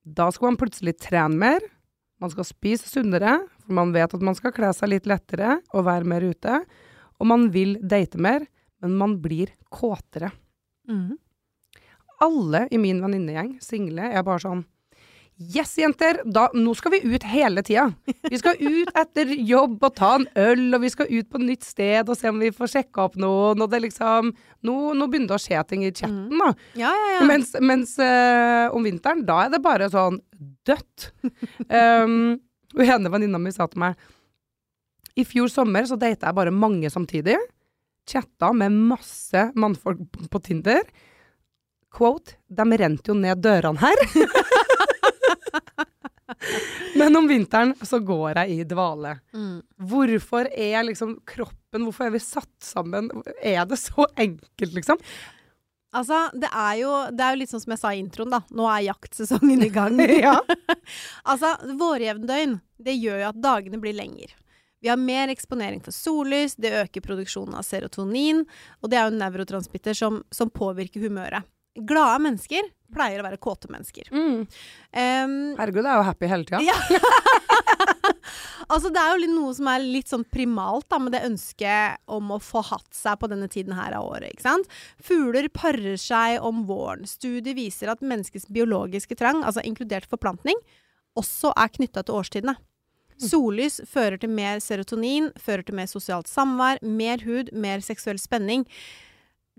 da 0.03 0.29
skal 0.33 0.51
man 0.51 0.59
plutselig 0.59 0.95
trene 1.03 1.37
mer. 1.39 1.67
Man 2.23 2.31
skal 2.31 2.47
spise 2.47 2.87
sunnere, 2.89 3.41
for 3.65 3.75
man 3.75 3.93
vet 3.95 4.15
at 4.15 4.23
man 4.23 4.35
skal 4.37 4.55
kle 4.55 4.71
seg 4.75 4.93
litt 4.93 5.09
lettere 5.11 5.57
og 5.75 5.85
være 5.87 6.07
mer 6.07 6.23
ute. 6.23 6.63
Og 7.23 7.29
man 7.31 7.47
vil 7.55 7.77
date 7.79 8.19
mer, 8.19 8.43
men 8.83 8.97
man 8.99 9.15
blir 9.23 9.53
kåtere. 9.71 10.33
Mm. 10.91 11.15
Alle 12.23 12.67
i 12.71 12.79
min 12.79 12.99
venninnegjeng, 13.03 13.55
single, 13.63 14.11
er 14.11 14.25
bare 14.27 14.43
sånn 14.43 14.65
Yes, 15.41 15.71
jenter! 15.81 16.19
Da, 16.29 16.43
nå 16.53 16.75
skal 16.77 16.93
vi 16.93 16.99
ut 17.09 17.23
hele 17.25 17.63
tida. 17.65 17.87
Vi 18.29 18.37
skal 18.37 18.59
ut 18.61 18.91
etter 19.01 19.31
jobb 19.33 19.81
og 19.81 19.95
ta 19.97 20.11
en 20.19 20.27
øl, 20.37 20.67
og 20.77 20.83
vi 20.83 20.91
skal 20.93 21.09
ut 21.09 21.29
på 21.31 21.39
et 21.41 21.45
nytt 21.47 21.65
sted 21.65 22.11
og 22.11 22.19
se 22.19 22.29
om 22.29 22.37
vi 22.37 22.51
får 22.53 22.69
sjekka 22.75 23.07
opp 23.07 23.17
noen. 23.19 23.63
Og 23.65 23.71
det 23.71 23.81
liksom 23.87 24.29
Nå, 24.63 24.75
nå 24.93 25.07
begynner 25.09 25.33
det 25.33 25.39
å 25.39 25.43
skje 25.43 25.63
ting 25.67 25.87
i 25.87 25.89
chatten, 25.89 26.37
da. 26.37 26.53
Ja, 26.79 26.93
ja, 26.93 27.07
ja. 27.17 27.25
Mens, 27.27 27.49
mens 27.59 27.97
øh, 27.99 28.69
om 28.77 28.85
vinteren, 28.85 29.25
da 29.27 29.41
er 29.43 29.55
det 29.55 29.63
bare 29.65 29.89
sånn 29.91 30.21
dødt. 30.69 31.09
um, 31.67 32.37
og 32.77 32.85
ene 32.85 33.11
venninna 33.11 33.41
mi 33.41 33.51
sa 33.51 33.67
til 33.67 33.83
meg 33.83 33.97
I 35.15 35.25
fjor 35.25 35.47
sommer 35.51 35.85
så 35.85 35.97
data 35.99 36.29
jeg 36.29 36.37
bare 36.37 36.53
mange 36.53 36.89
samtidig. 36.89 37.37
Chatta 38.09 38.51
med 38.53 38.71
masse 38.73 39.51
mannfolk 39.55 40.29
på 40.29 40.39
Tinder. 40.43 40.81
Quote 41.93 42.39
De 42.47 42.65
rente 42.77 43.11
jo 43.11 43.17
ned 43.17 43.43
dørene 43.43 43.79
her. 43.83 44.01
Men 46.97 47.15
om 47.15 47.27
vinteren 47.27 47.73
så 47.81 47.99
går 48.03 48.39
jeg 48.41 48.57
i 48.57 48.65
dvale. 48.67 49.17
Mm. 49.35 49.61
Hvorfor 49.89 50.49
er 50.49 50.83
liksom 50.87 51.17
kroppen 51.29 51.87
Hvorfor 51.87 52.07
er 52.07 52.13
vi 52.13 52.21
satt 52.21 52.51
sammen? 52.61 53.09
Er 53.41 53.65
det 53.65 53.79
så 53.81 54.05
enkelt, 54.19 54.75
liksom? 54.75 54.99
Altså, 55.93 56.19
det 56.33 56.49
er, 56.49 56.75
jo, 56.81 56.91
det 57.13 57.21
er 57.21 57.33
jo 57.33 57.39
litt 57.41 57.51
sånn 57.51 57.61
som 57.63 57.73
jeg 57.75 57.81
sa 57.81 57.91
i 57.93 58.01
introen, 58.01 58.31
da. 58.33 58.39
Nå 58.53 58.65
er 58.69 58.87
jaktsesongen 58.89 59.65
i 59.65 59.71
gang. 59.73 59.99
Altså, 61.29 61.53
vårjevndøgn, 61.79 62.57
det 62.81 62.95
gjør 62.97 63.21
jo 63.23 63.29
at 63.29 63.41
dagene 63.41 63.81
blir 63.81 63.97
lenger. 63.97 64.33
Vi 64.83 64.89
har 64.91 64.99
mer 64.99 65.31
eksponering 65.31 65.79
for 65.79 65.95
sollys, 65.95 66.57
det 66.59 66.73
øker 66.75 67.03
produksjonen 67.05 67.55
av 67.55 67.63
serotonin, 67.63 68.41
og 68.83 68.91
det 68.91 68.97
er 68.99 69.05
jo 69.07 69.13
en 69.13 69.21
nevrotransmitter 69.21 69.95
som, 69.95 70.17
som 70.27 70.51
påvirker 70.51 71.05
humøret. 71.05 71.47
Glade 71.87 72.19
mennesker 72.21 72.67
pleier 72.93 73.21
å 73.21 73.25
være 73.25 73.39
kåte 73.41 73.71
mennesker. 73.71 74.09
Mm. 74.11 74.43
Um, 74.43 75.37
Herregud, 75.57 75.85
jeg 75.87 75.89
er 75.89 76.01
jo 76.01 76.09
happy 76.09 76.29
hele 76.29 76.45
tida. 76.49 76.59
Ja. 76.67 76.75
altså, 78.73 78.91
det 78.91 78.99
er 78.99 79.13
jo 79.13 79.21
litt 79.23 79.33
noe 79.33 79.53
som 79.55 79.71
er 79.71 79.87
litt 79.87 80.11
sånn 80.11 80.27
primalt 80.35 80.89
da, 80.91 80.99
med 81.01 81.15
det 81.15 81.23
ønsket 81.29 82.03
om 82.11 82.35
å 82.35 82.41
få 82.43 82.65
hatt 82.73 82.91
seg 82.93 83.17
på 83.23 83.31
denne 83.31 83.47
tiden 83.55 83.73
her 83.79 83.95
av 83.97 84.11
året. 84.11 84.35
ikke 84.35 84.45
sant? 84.49 84.77
Fugler 84.99 85.47
parer 85.55 85.95
seg 85.95 86.43
om 86.43 86.65
våren. 86.67 87.07
Studier 87.07 87.55
viser 87.55 87.95
at 87.95 88.03
menneskets 88.03 88.51
biologiske 88.51 89.15
trang, 89.17 89.41
altså 89.47 89.63
inkludert 89.63 90.11
forplantning, 90.11 90.59
også 91.17 91.55
er 91.55 91.71
knytta 91.71 92.03
til 92.03 92.19
årstidene. 92.19 92.59
Sollys 93.21 93.79
fører 93.89 94.19
til 94.21 94.31
mer 94.33 94.61
serotonin, 94.63 95.31
fører 95.39 95.65
til 95.67 95.77
mer 95.77 95.89
sosialt 95.91 96.29
samvær, 96.31 96.81
mer 96.83 97.23
hud, 97.25 97.51
mer 97.53 97.83
seksuell 97.85 98.19
spenning. 98.21 98.65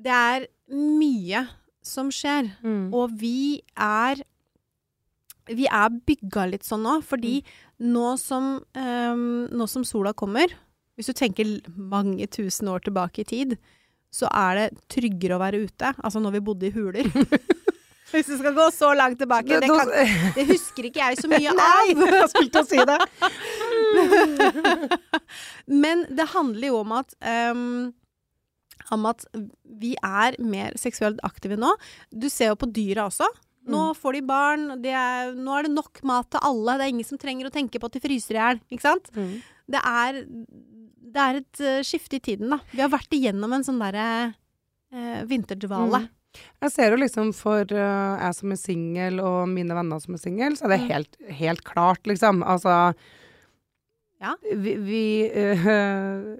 Det 0.01 0.15
er 0.15 0.47
mye 0.73 1.45
som 1.85 2.11
skjer. 2.13 2.51
Mm. 2.65 2.89
Og 2.95 3.19
vi 3.21 3.63
er 3.77 4.25
Vi 5.45 5.67
er 5.69 5.91
bygga 6.09 6.47
litt 6.49 6.65
sånn 6.65 6.87
nå, 6.87 7.03
fordi 7.05 7.43
nå 7.85 8.15
som, 8.17 8.63
um, 8.73 9.45
nå 9.53 9.67
som 9.69 9.85
sola 9.85 10.15
kommer 10.17 10.49
Hvis 10.97 11.11
du 11.11 11.13
tenker 11.13 11.59
mange 11.77 12.25
tusen 12.33 12.71
år 12.73 12.81
tilbake 12.87 13.21
i 13.21 13.29
tid, 13.29 13.57
så 14.15 14.31
er 14.31 14.55
det 14.57 14.79
tryggere 14.89 15.37
å 15.37 15.43
være 15.43 15.67
ute. 15.67 15.91
Altså 15.99 16.23
når 16.23 16.37
vi 16.37 16.45
bodde 16.49 16.69
i 16.69 16.73
huler. 16.73 17.11
Hvis 18.13 18.27
du 18.29 18.35
skal 18.39 18.53
gå 18.55 18.67
så 18.75 18.91
langt 18.95 19.19
tilbake. 19.19 19.61
Det, 19.61 19.69
kan, 19.71 19.89
det 20.37 20.45
husker 20.51 20.87
ikke 20.91 21.01
jeg 21.09 21.17
så 21.23 21.29
mye 21.33 21.51
av. 21.53 21.57
Nei, 21.59 21.95
jeg 21.97 22.29
skulle 22.31 22.53
til 22.53 22.61
å 22.61 22.69
si 22.69 22.81
det. 22.85 22.99
Men 25.85 26.05
det 26.15 26.27
handler 26.35 26.69
jo 26.69 26.81
om 26.83 26.93
at 26.99 27.15
um, 27.25 27.93
om 28.93 29.07
at 29.09 29.25
vi 29.81 29.95
er 30.05 30.37
mer 30.45 30.77
seksuelt 30.79 31.23
aktive 31.25 31.57
nå. 31.59 31.71
Du 32.13 32.29
ser 32.31 32.53
jo 32.53 32.59
på 32.61 32.69
dyra 32.77 33.07
også. 33.11 33.27
Nå 33.65 33.81
Mm. 33.81 33.97
får 33.97 34.13
de 34.13 34.21
barn, 34.29 34.65
de 34.83 34.91
er, 34.93 35.31
nå 35.33 35.55
er 35.57 35.63
det 35.65 35.73
nok 35.73 36.03
mat 36.05 36.29
til 36.35 36.41
alle. 36.45 36.75
Det 36.77 36.85
er 36.85 36.93
ingen 36.93 37.09
som 37.09 37.17
trenger 37.19 37.49
å 37.49 37.53
tenke 37.55 37.81
på 37.81 37.89
at 37.89 37.95
de 37.97 38.03
fryser 38.05 38.37
i 38.37 38.41
hjel. 38.43 38.61
Ikke 38.69 38.85
sant? 38.85 39.09
Mm. 39.17 39.39
Det 39.73 39.81
er, 39.89 40.19
det 41.15 41.23
er 41.23 41.39
et 41.41 41.61
eh, 41.65 41.79
skifte 41.89 42.19
i 42.19 42.21
tiden, 42.21 42.51
da. 42.53 42.59
Vi 42.75 42.83
har 42.85 42.93
vært 42.93 43.17
igjennom 43.17 43.55
en 43.57 43.65
sånn 43.65 43.81
derre 43.81 44.05
eh, 44.93 45.23
vinterdvale. 45.31 46.03
Mm. 46.05 46.11
Jeg 46.65 46.73
ser 46.75 46.95
jo 46.95 47.01
liksom 47.03 47.33
for 47.37 47.63
uh, 47.71 48.15
jeg 48.21 48.35
som 48.39 48.53
er 48.55 48.61
singel, 48.61 49.21
og 49.23 49.49
mine 49.53 49.75
venner 49.77 50.01
som 50.03 50.15
er 50.17 50.23
singel, 50.23 50.57
så 50.59 50.67
er 50.67 50.75
det 50.75 50.81
Mm. 50.85 50.89
helt, 50.91 51.17
helt 51.41 51.65
klart, 51.65 52.03
liksom. 52.11 52.43
Altså 52.43 52.95
Ja. 54.23 54.35
Vi, 54.55 54.77
vi 54.81 55.03
uh, 55.29 55.67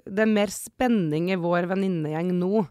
Det 0.15 0.23
er 0.25 0.31
mer 0.31 0.47
spenning 0.53 1.29
i 1.31 1.35
vår 1.39 1.67
venninnegjeng 1.69 2.31
nå, 2.39 2.65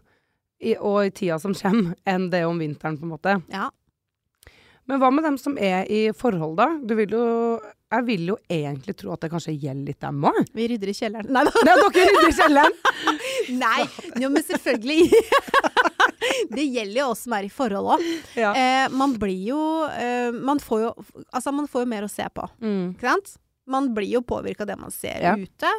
i, 0.61 0.75
og 0.79 1.05
i 1.05 1.11
tida 1.15 1.37
som 1.39 1.53
kommer, 1.53 1.95
enn 2.07 2.29
det 2.31 2.43
om 2.47 2.59
vinteren, 2.59 2.97
på 2.99 3.05
en 3.05 3.11
måte. 3.15 3.39
Ja. 3.51 3.69
Men 4.85 4.99
hva 5.01 5.09
med 5.11 5.23
dem 5.25 5.37
som 5.41 5.57
er 5.57 5.87
i 5.89 6.11
forhold, 6.13 6.55
da? 6.59 6.67
Du 6.85 6.93
vil 6.95 7.09
jo 7.15 7.23
Jeg 7.95 8.03
vil 8.05 8.27
jo 8.27 8.35
egentlig 8.51 8.95
tro 8.97 9.11
at 9.13 9.21
det 9.23 9.29
kanskje 9.31 9.53
gjelder 9.61 9.85
litt 9.87 9.99
dem 10.01 10.23
òg. 10.25 10.39
Vi 10.57 10.65
rydder 10.67 10.89
i 10.89 10.95
kjelleren. 10.97 11.29
Nei 11.31 11.43
da. 11.47 11.51
Er 11.61 11.79
dere 11.79 12.05
rydder 12.09 12.27
i 12.27 12.33
kjelleren! 12.35 12.75
Nei, 13.63 13.85
jo, 14.19 14.29
men 14.33 14.43
selvfølgelig. 14.43 15.21
det 16.55 16.65
gjelder 16.65 16.99
jo 17.01 17.07
oss 17.13 17.23
som 17.25 17.33
er 17.37 17.47
i 17.47 17.49
forhold 17.53 17.95
òg. 17.95 18.03
Ja. 18.35 18.51
Eh, 18.55 18.89
man 18.91 19.13
blir 19.19 19.41
jo 19.51 19.61
eh, 19.89 20.31
Man 20.35 20.59
får 20.63 20.81
jo 20.85 20.91
Altså, 21.33 21.51
man 21.55 21.67
får 21.67 21.85
jo 21.85 21.89
mer 21.95 22.03
å 22.07 22.11
se 22.11 22.27
på. 22.33 22.47
Mm. 22.61 22.93
Ikke 22.95 23.09
sant? 23.11 23.35
Man 23.67 23.87
blir 23.97 24.11
jo 24.13 24.21
påvirka 24.21 24.61
av 24.61 24.67
det 24.69 24.75
man 24.77 24.91
ser 24.93 25.23
Ja. 25.25 25.31
ute. 25.35 25.69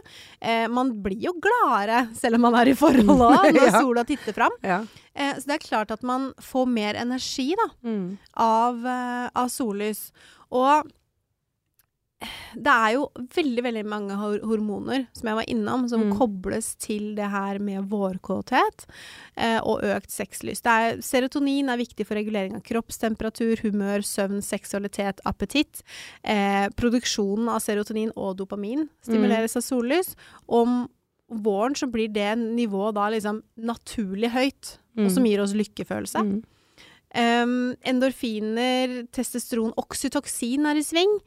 Eh, 0.42 0.66
man 0.68 0.88
blir 1.04 1.20
jo 1.28 1.32
gladere 1.38 2.08
selv 2.18 2.34
om 2.34 2.42
man 2.48 2.56
er 2.58 2.72
i 2.72 2.74
forhold 2.74 3.06
òg, 3.14 3.46
når 3.54 3.68
Ja. 3.68 3.80
sola 3.80 4.02
titter 4.04 4.34
fram. 4.34 4.50
Ja. 4.66 4.80
Eh, 5.14 5.34
så 5.38 5.46
det 5.46 5.54
er 5.60 5.68
klart 5.68 5.90
at 5.94 6.02
man 6.02 6.32
får 6.42 6.66
mer 6.66 6.94
energi 6.98 7.52
da, 7.54 7.68
Mm. 7.86 8.18
av, 8.34 8.84
eh, 8.86 9.28
av 9.38 9.46
sollys. 9.54 10.10
Og 10.50 10.90
det 12.56 12.72
er 12.72 12.92
jo 12.94 13.02
veldig, 13.36 13.62
veldig 13.66 13.84
mange 13.88 14.16
hormoner, 14.16 15.06
som 15.12 15.28
jeg 15.28 15.38
var 15.38 15.48
innom, 15.52 15.84
som 15.88 16.06
Mm. 16.06 16.16
kobles 16.16 16.74
til 16.80 17.14
det 17.14 17.28
her 17.30 17.58
med 17.58 17.88
vårkåthet 17.90 18.86
eh, 19.36 19.60
og 19.60 19.82
økt 19.82 20.10
sexlyst. 20.10 20.64
Det 20.64 20.72
er, 20.72 20.96
serotonin 21.04 21.68
er 21.68 21.76
viktig 21.76 22.06
for 22.06 22.16
regulering 22.16 22.56
av 22.56 22.62
kroppstemperatur, 22.62 23.60
humør, 23.60 24.00
søvn, 24.00 24.40
seksualitet, 24.42 25.20
appetitt. 25.26 25.82
Eh, 26.24 26.68
produksjonen 26.76 27.48
av 27.52 27.60
serotonin 27.60 28.12
og 28.16 28.36
dopamin 28.38 28.88
stimuleres 29.04 29.56
av 29.56 29.62
sollys. 29.62 30.14
Om 30.48 30.88
våren 31.28 31.74
så 31.74 31.90
blir 31.90 32.08
det 32.12 32.38
nivået 32.38 32.94
da 32.94 33.10
liksom 33.10 33.42
naturlig 33.58 34.30
høyt, 34.30 34.78
og 34.96 35.10
som 35.10 35.24
gir 35.24 35.40
oss 35.42 35.52
lykkefølelse. 35.52 36.22
Mm. 36.22 36.44
Um, 37.16 37.74
endorfiner, 37.84 39.06
testosteron, 39.12 39.72
oksytoksin 39.76 40.66
er 40.66 40.76
i 40.76 40.84
sving. 40.84 41.20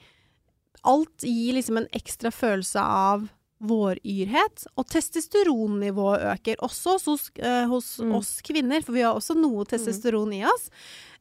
Alt 0.84 1.24
gir 1.24 1.54
liksom 1.54 1.78
en 1.78 1.88
ekstra 1.94 2.32
følelse 2.32 2.80
av 2.82 3.28
våryrhet. 3.62 4.66
Og 4.80 4.88
testosteronnivået 4.88 6.24
øker 6.34 6.62
også 6.64 6.98
hos, 7.06 7.30
eh, 7.40 7.66
hos 7.68 7.98
Mm. 8.00 8.16
oss 8.16 8.42
kvinner, 8.42 8.82
for 8.84 8.94
vi 8.94 9.02
har 9.02 9.14
også 9.16 9.36
noe 9.36 9.66
testosteron 9.66 10.34
i 10.34 10.46
oss. 10.46 10.70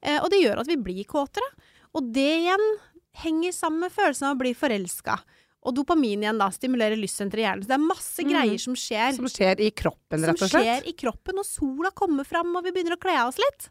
Eh, 0.02 0.18
og 0.22 0.30
det 0.30 0.42
gjør 0.44 0.60
at 0.60 0.66
vi 0.66 0.76
blir 0.76 1.04
kåtere. 1.04 1.48
Og 1.94 2.12
det 2.12 2.44
igjen 2.44 2.78
henger 3.16 3.52
sammen 3.52 3.80
med 3.80 3.92
følelsen 3.92 4.28
av 4.28 4.36
å 4.36 4.38
bli 4.38 4.54
forelska. 4.54 5.18
Og 5.66 5.74
dopamin 5.74 6.22
igjen 6.22 6.38
da 6.38 6.48
stimulerer 6.50 6.96
lystsenteret 6.96 7.42
i 7.42 7.42
hjernen. 7.42 7.64
Så 7.64 7.68
det 7.68 7.74
er 7.74 7.88
masse 7.88 8.22
Mm. 8.22 8.30
greier 8.30 8.60
som 8.60 8.74
skjer. 8.74 9.16
Som 9.16 9.24
skjer 9.26 9.60
i 9.60 9.70
kroppen, 9.72 10.22
rett 10.24 10.40
og 10.42 10.48
slett. 10.48 10.62
skjer 10.62 10.86
i 10.86 10.92
kroppen, 10.92 11.38
og 11.38 11.44
sola 11.44 11.90
kommer 11.90 12.24
fram, 12.24 12.54
og 12.54 12.62
vi 12.62 12.70
begynner 12.70 12.96
å 12.96 13.00
kle 13.00 13.16
av 13.18 13.28
oss 13.28 13.38
litt. 13.38 13.68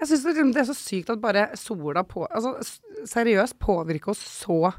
Jeg 0.00 0.08
syns 0.08 0.22
det, 0.24 0.54
det 0.54 0.56
er 0.56 0.72
så 0.72 0.74
sykt 0.74 1.10
at 1.10 1.20
bare 1.20 1.56
sola 1.56 2.02
på 2.02 2.26
Altså 2.30 2.58
seriøst 3.04 3.58
påvirker 3.58 4.08
oss 4.10 4.18
så 4.46 4.72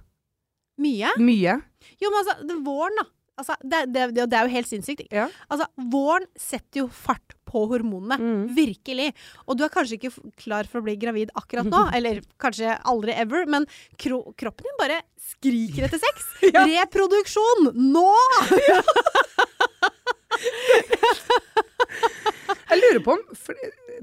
Mye. 0.81 1.11
mye. 1.21 1.59
Jo, 2.01 2.09
men 2.09 2.19
altså, 2.23 2.37
det, 2.47 2.57
våren, 2.65 2.97
da. 3.01 3.09
Altså, 3.33 3.55
det, 3.65 3.79
det, 3.93 4.01
det, 4.13 4.37
er 4.37 4.45
jo 4.45 4.53
helt 4.53 4.69
sinnssykt. 4.69 5.07
Ja. 5.13 5.25
Altså, 5.49 5.65
våren 5.89 6.27
setter 6.37 6.83
jo 6.83 6.87
fart 6.93 7.33
på 7.49 7.63
hormonene. 7.69 8.17
Mm. 8.21 8.43
Virkelig. 8.57 9.09
Og 9.47 9.57
du 9.57 9.63
er 9.65 9.73
kanskje 9.73 9.97
ikke 9.97 10.13
klar 10.41 10.69
for 10.69 10.81
å 10.81 10.85
bli 10.85 10.95
gravid 11.01 11.33
akkurat 11.37 11.69
nå, 11.69 11.81
eller 11.97 12.21
kanskje 12.41 12.75
aldri 12.89 13.15
ever, 13.17 13.47
men 13.49 13.65
kro 14.01 14.21
kroppen 14.37 14.69
din 14.69 14.79
bare 14.81 15.01
skriker 15.31 15.89
etter 15.89 16.01
sex. 16.01 16.29
Ja. 16.53 16.65
Reproduksjon! 16.67 17.71
Nå! 17.73 18.09
Jeg 22.73 22.79
lurer 22.81 23.01
på 23.05 23.13
om 23.13 23.21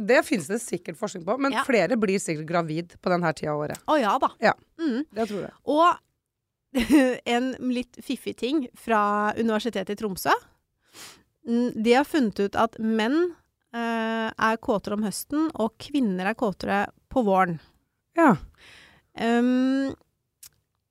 Det 0.09 0.21
finnes 0.27 0.47
det 0.49 0.61
sikkert 0.63 0.99
forskning 0.99 1.25
på, 1.27 1.37
men 1.43 1.53
Ja. 1.53 1.65
flere 1.67 1.99
blir 2.01 2.19
sikkert 2.23 2.47
gravid 2.49 2.95
på 3.03 3.11
denne 3.13 3.33
tida 3.37 3.53
av 3.53 3.65
året. 3.67 3.83
Å 3.87 3.99
ja 4.01 4.15
da. 4.23 4.31
Ja. 4.41 4.55
Mm. 4.81 5.05
Det 5.11 5.27
tror 5.29 5.43
jeg. 5.45 5.53
Og 5.71 5.87
en 7.35 7.53
litt 7.73 7.99
fiffig 8.05 8.37
ting 8.39 8.65
fra 8.79 9.33
Universitetet 9.39 9.95
i 9.97 10.01
Tromsø. 10.01 10.35
De 11.75 11.95
har 11.95 12.07
funnet 12.07 12.41
ut 12.41 12.59
at 12.59 12.77
menn 12.79 13.19
eh, 13.75 14.29
er 14.31 14.61
kåtere 14.63 14.99
om 14.99 15.07
høsten, 15.07 15.49
og 15.55 15.75
kvinner 15.83 16.31
er 16.31 16.39
kåtere 16.39 16.85
på 17.11 17.25
våren. 17.27 17.59
Ja. 18.19 18.35
Um, 19.19 19.91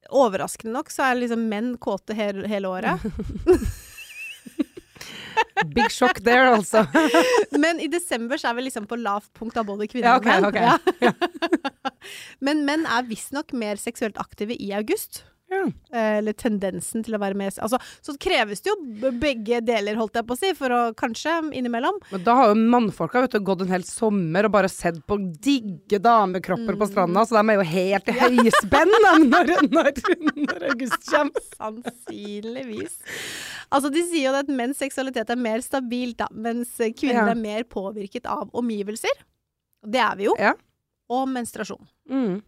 overraskende 0.09 0.73
nok 0.73 0.89
så 0.91 1.05
er 1.05 1.21
liksom 1.21 1.45
menn 1.51 1.75
kåte 1.81 2.17
hele, 2.17 2.47
hele 2.49 2.71
året. 2.71 3.05
Big 5.75 5.91
shock 5.91 6.19
there, 6.23 6.49
altså. 6.55 6.85
Men 7.51 7.79
i 7.79 7.87
desember 7.91 8.39
så 8.39 8.51
er 8.51 8.59
vi 8.59 8.67
liksom 8.67 8.87
på 8.89 8.97
lavt 8.99 9.31
punkt 9.37 9.57
av 9.59 9.67
både 9.67 9.87
kvinner 9.91 10.09
Ja, 10.09 10.17
ok, 10.19 10.27
og 10.27 10.31
menn. 10.31 10.47
Okay. 10.49 11.09
Ja. 11.09 11.13
Men 12.45 12.63
menn 12.67 12.85
er 12.87 13.07
visstnok 13.07 13.53
mer 13.57 13.79
seksuelt 13.81 14.19
aktive 14.21 14.55
i 14.55 14.71
august. 14.75 15.23
Ja. 15.49 15.63
Eh, 15.91 16.17
Eller 16.19 16.35
tendensen 16.37 17.01
til 17.05 17.15
å 17.17 17.19
være 17.21 17.33
med 17.33 17.55
altså, 17.57 17.79
Så 18.05 18.13
kreves 18.21 18.61
det 18.61 18.69
jo 18.69 19.11
begge 19.17 19.61
deler, 19.65 19.97
holdt 19.97 20.19
jeg 20.19 20.27
på 20.29 20.35
å 20.35 20.39
si, 20.39 20.51
for 20.57 20.69
å 20.75 20.79
kanskje 20.93 21.33
innimellom. 21.57 21.97
Men 22.11 22.23
da 22.27 22.35
har 22.37 22.51
jo 22.51 22.59
mannfolka 22.69 23.23
vet 23.25 23.33
du, 23.33 23.39
gått 23.47 23.63
en 23.65 23.73
hel 23.73 23.85
sommer 23.87 24.45
og 24.45 24.53
bare 24.53 24.69
sett 24.69 24.99
på 25.09 25.17
digge 25.41 25.97
damekropper 26.05 26.77
på 26.77 26.89
stranda, 26.91 27.25
så 27.25 27.39
de 27.39 27.55
er 27.55 27.59
jo 27.63 27.65
helt 27.71 28.11
i 28.13 28.17
høyspenn 28.19 28.93
når, 29.07 29.25
når, 29.25 29.53
når 30.37 30.67
august 30.69 31.09
kommer. 31.09 31.47
Sannsynligvis. 31.57 32.99
Altså, 33.73 33.89
de 33.93 34.03
sier 34.05 34.29
jo 34.29 34.35
at 34.37 34.49
menns 34.53 34.79
seksualitet 34.81 35.29
er 35.33 35.39
mer 35.39 35.61
stabilt, 35.65 36.17
da, 36.21 36.27
mens 36.31 36.75
kvinner 36.97 37.25
Ja. 37.25 37.33
er 37.33 37.41
mer 37.41 37.65
påvirket 37.69 38.25
av 38.29 38.49
omgivelser. 38.53 39.17
Det 39.85 39.99
er 40.01 40.15
vi 40.19 40.25
jo. 40.29 40.35
Ja. 40.39 40.53
Og 41.09 41.27
menstruasjon. 41.31 41.81
Mm. 42.09 42.41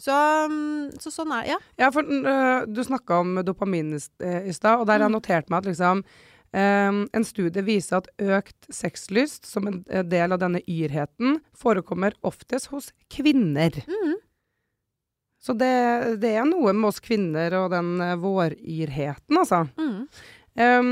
Så, 0.00 0.16
mm, 0.48 0.96
så 1.02 1.12
sånn 1.12 1.32
er 1.36 1.44
det. 1.44 1.52
Ja. 1.52 1.58
Ja, 1.84 1.90
for 1.92 2.08
uh, 2.08 2.64
du 2.66 2.80
snakka 2.86 3.18
om 3.20 3.34
dopamin 3.44 3.92
i 3.92 4.00
st- 4.00 4.24
eh, 4.24 4.50
stad, 4.56 4.80
og 4.80 4.86
der 4.88 4.96
har 4.98 5.06
jeg 5.06 5.12
Mm. 5.12 5.18
notert 5.20 5.50
meg 5.52 5.58
at 5.64 5.70
liksom 5.74 6.04
Um, 6.50 7.04
en 7.14 7.22
studie 7.22 7.62
viser 7.62 8.00
at 8.00 8.08
økt 8.18 8.66
sexlyst 8.74 9.44
som 9.46 9.68
en 9.68 9.84
eh, 9.88 10.02
del 10.02 10.32
av 10.34 10.40
denne 10.42 10.58
yrheten 10.66 11.36
forekommer 11.54 12.16
oftest 12.26 12.66
hos 12.72 12.88
kvinner. 13.08 13.70
Mm. 13.86 14.16
Så 15.38 15.54
det, 15.54 16.18
det 16.20 16.32
er 16.34 16.48
noe 16.50 16.72
med 16.74 16.88
oss 16.88 16.98
kvinner 16.98 17.54
og 17.54 17.70
den 17.70 17.92
uh, 18.02 18.16
våryrheten, 18.18 19.38
altså. 19.38 19.62
Mm. 19.78 20.08
Um, 20.58 20.90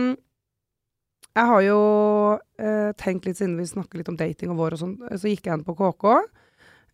jeg 1.35 1.51
har 1.51 1.63
jo 1.67 1.81
uh, 2.39 2.93
tenkt 3.03 3.27
litt, 3.27 3.41
siden 3.43 3.59
vi 3.59 3.67
snakker 3.67 3.99
litt 3.99 4.13
om 4.15 4.17
dating 4.23 4.55
og 4.55 4.61
vår 4.63 4.79
og 4.79 4.85
sånn, 4.85 4.95
så 5.19 5.27
gikk 5.27 5.51
jeg 5.51 5.59
inn 5.59 5.67
på 5.67 5.75
KK. 5.75 6.21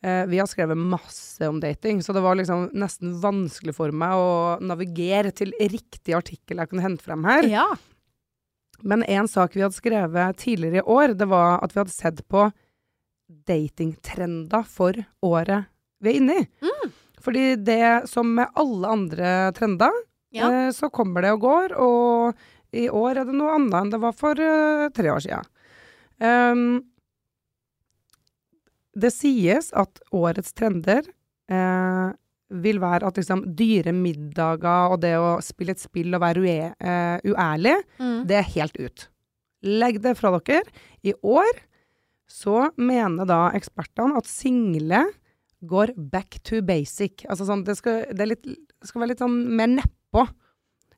Eh, 0.04 0.26
vi 0.28 0.38
har 0.38 0.48
skrevet 0.50 0.76
masse 0.76 1.48
om 1.48 1.60
dating, 1.62 2.02
så 2.04 2.12
det 2.12 2.20
var 2.20 2.36
liksom 2.36 2.66
nesten 2.76 3.14
vanskelig 3.22 3.72
for 3.76 3.94
meg 3.96 4.12
å 4.20 4.32
navigere 4.60 5.32
til 5.32 5.54
riktig 5.60 6.12
artikkel 6.16 6.60
jeg 6.60 6.68
kunne 6.68 6.84
hente 6.84 7.06
frem 7.06 7.24
her. 7.24 7.48
Ja. 7.48 7.64
Men 8.84 9.04
en 9.08 9.30
sak 9.30 9.54
vi 9.56 9.62
hadde 9.64 9.78
skrevet 9.78 10.36
tidligere 10.42 10.82
i 10.82 10.88
år, 10.92 11.14
det 11.16 11.28
var 11.30 11.62
at 11.64 11.72
vi 11.72 11.80
hadde 11.80 11.94
sett 11.94 12.20
på 12.28 12.50
datingtrender 13.48 14.66
for 14.68 14.98
året 15.24 15.70
vi 16.04 16.12
er 16.12 16.20
inne 16.20 16.36
i. 16.42 16.46
Mm. 16.60 16.92
Fordi 17.24 17.44
det 17.64 18.08
som 18.10 18.34
med 18.36 18.52
alle 18.60 18.90
andre 18.98 19.30
trender, 19.56 19.92
Ja. 20.34 20.50
eh, 20.50 20.70
så 20.70 20.90
kommer 20.92 21.22
det 21.22 21.32
og 21.32 21.40
går, 21.40 21.72
og 21.80 22.34
i 22.74 22.88
år 22.90 23.20
er 23.20 23.24
det 23.24 23.38
noe 23.38 23.54
annet 23.54 23.74
enn 23.80 23.90
det 23.90 24.00
var 24.02 24.12
for 24.12 24.34
uh, 24.34 24.88
tre 24.90 25.08
år 25.08 25.22
siden. 25.22 25.46
Um, 26.18 26.82
det 28.96 29.10
sies 29.14 29.72
at 29.74 30.00
årets 30.14 30.52
trender 30.56 31.02
eh, 31.50 32.12
vil 32.54 32.78
være 32.82 33.08
at 33.08 33.16
liksom 33.18 33.42
dyre 33.58 33.92
middager 33.96 34.92
og 34.94 35.00
det 35.02 35.14
å 35.18 35.38
spille 35.42 35.74
et 35.74 35.82
spill 35.82 36.14
og 36.14 36.22
være 36.22 36.42
ue 36.44 36.56
eh, 36.70 37.18
uærlig, 37.26 37.76
Mm. 37.98 38.26
det 38.28 38.36
er 38.38 38.50
helt 38.54 38.76
ut. 38.78 39.08
Legg 39.64 40.00
det 40.04 40.12
fra 40.18 40.30
dere. 40.38 40.62
I 41.02 41.14
år 41.24 41.62
så 42.28 42.68
mener 42.76 43.26
da 43.26 43.50
ekspertene 43.56 44.16
at 44.20 44.28
single 44.28 45.04
går 45.64 45.94
back 45.96 46.38
to 46.44 46.60
basic. 46.62 47.24
Altså 47.28 47.46
sånn, 47.48 47.64
det 47.64 47.76
skal, 47.78 48.04
det 48.12 48.26
litt, 48.28 48.42
det 48.44 48.88
skal 48.88 49.00
være 49.00 49.14
litt 49.14 49.22
sånn 49.24 49.38
mer 49.56 49.70
nedpå, 49.78 50.26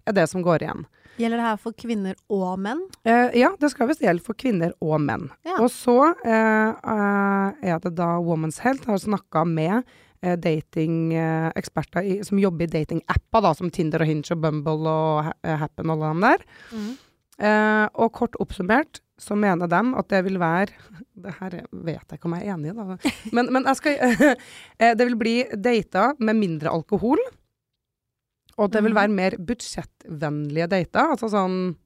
er 0.06 0.12
det 0.18 0.28
som 0.30 0.42
går 0.42 0.64
igjen. 0.66 0.84
Gjelder 1.16 1.40
det 1.40 1.46
her 1.46 1.60
for 1.62 1.72
kvinner 1.72 2.14
og 2.32 2.58
menn? 2.60 2.80
Eh, 3.08 3.30
ja, 3.40 3.48
det 3.60 3.70
skal 3.72 3.88
visst 3.88 4.02
gjelde 4.04 4.22
for 4.26 4.36
kvinner 4.38 4.74
og 4.84 4.98
menn. 5.00 5.28
Ja. 5.48 5.56
Og 5.64 5.70
så 5.72 5.94
eh, 6.26 6.72
eh, 6.76 7.70
er 7.72 7.78
det 7.84 7.94
da 7.96 8.16
Woman's 8.20 8.60
Health 8.64 8.86
har 8.90 8.98
snakka 9.00 9.46
med 9.48 9.82
eh, 10.22 10.36
datingeksperter 10.36 12.04
i- 12.04 12.22
som 12.24 12.38
jobber 12.38 12.64
i 12.64 12.72
datingapper, 12.78 13.42
da, 13.42 13.54
som 13.54 13.70
Tinder 13.70 14.02
og 14.04 14.08
Hinge 14.10 14.30
og 14.34 14.40
Bumble 14.44 14.88
og 14.92 15.32
eh, 15.42 15.56
Happen 15.60 15.90
og 15.90 16.02
alle 16.02 16.14
de 16.14 16.20
der. 16.36 16.46
Mm. 16.72 16.92
Eh, 17.38 17.88
og 18.00 18.12
kort 18.16 18.36
oppsummert 18.40 19.00
så 19.20 19.36
mener 19.36 19.68
de 19.68 19.80
at 19.96 20.08
det 20.12 20.22
vil 20.26 20.38
være 20.40 20.72
Det 21.26 21.32
her 21.38 21.54
vet 21.72 22.02
jeg 22.12 22.18
ikke 22.18 22.28
om 22.28 22.34
jeg 22.36 22.44
er 22.46 22.52
enig 22.54 22.68
i, 22.68 22.76
da. 22.76 22.96
Men, 23.32 23.48
men 23.52 23.64
jeg 23.64 23.76
skal 23.78 23.94
eh, 24.80 24.92
Det 24.94 25.06
vil 25.08 25.16
bli 25.16 25.34
data 25.56 26.10
med 26.20 26.36
mindre 26.36 26.68
alkohol. 26.68 27.16
Og 28.56 28.70
det 28.72 28.82
vil 28.82 28.92
Mhm. 28.92 29.00
være 29.00 29.12
mer 29.12 29.36
budsjettvennlige 29.36 30.68
dater. 30.68 31.10
Altså 31.12 31.28
sånn 31.32 31.76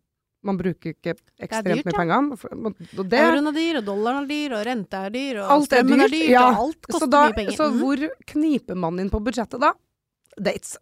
Man 0.43 0.57
bruker 0.57 0.95
ikke 0.95 1.13
ekstremt 1.37 1.83
dyrt, 1.83 1.85
mye 1.85 1.93
ja. 1.93 1.99
penger. 2.01 3.05
Det, 3.11 3.19
Euroen 3.21 3.49
er 3.51 3.53
dyr, 3.53 3.77
og 3.77 3.85
dollaren 3.85 4.23
er 4.23 4.29
dyr, 4.31 4.55
og 4.57 4.63
renta 4.65 5.03
er 5.05 5.11
dyr, 5.13 5.41
og 5.43 5.51
er 5.53 5.67
strømmen 5.67 6.01
er 6.01 6.09
dyrt, 6.09 6.15
dyrt, 6.17 6.31
ja. 6.31 6.45
og 6.49 6.63
alt 6.63 6.87
koster 6.89 7.11
da, 7.13 7.21
mye 7.27 7.35
penger. 7.37 7.57
så 7.59 7.67
mm. 7.69 7.77
hvor 7.83 8.05
kniper 8.33 8.75
man 8.81 8.99
inn 9.01 9.11
på 9.13 9.21
budsjettet 9.21 9.61
da? 9.61 9.75
Dates. 10.41 10.79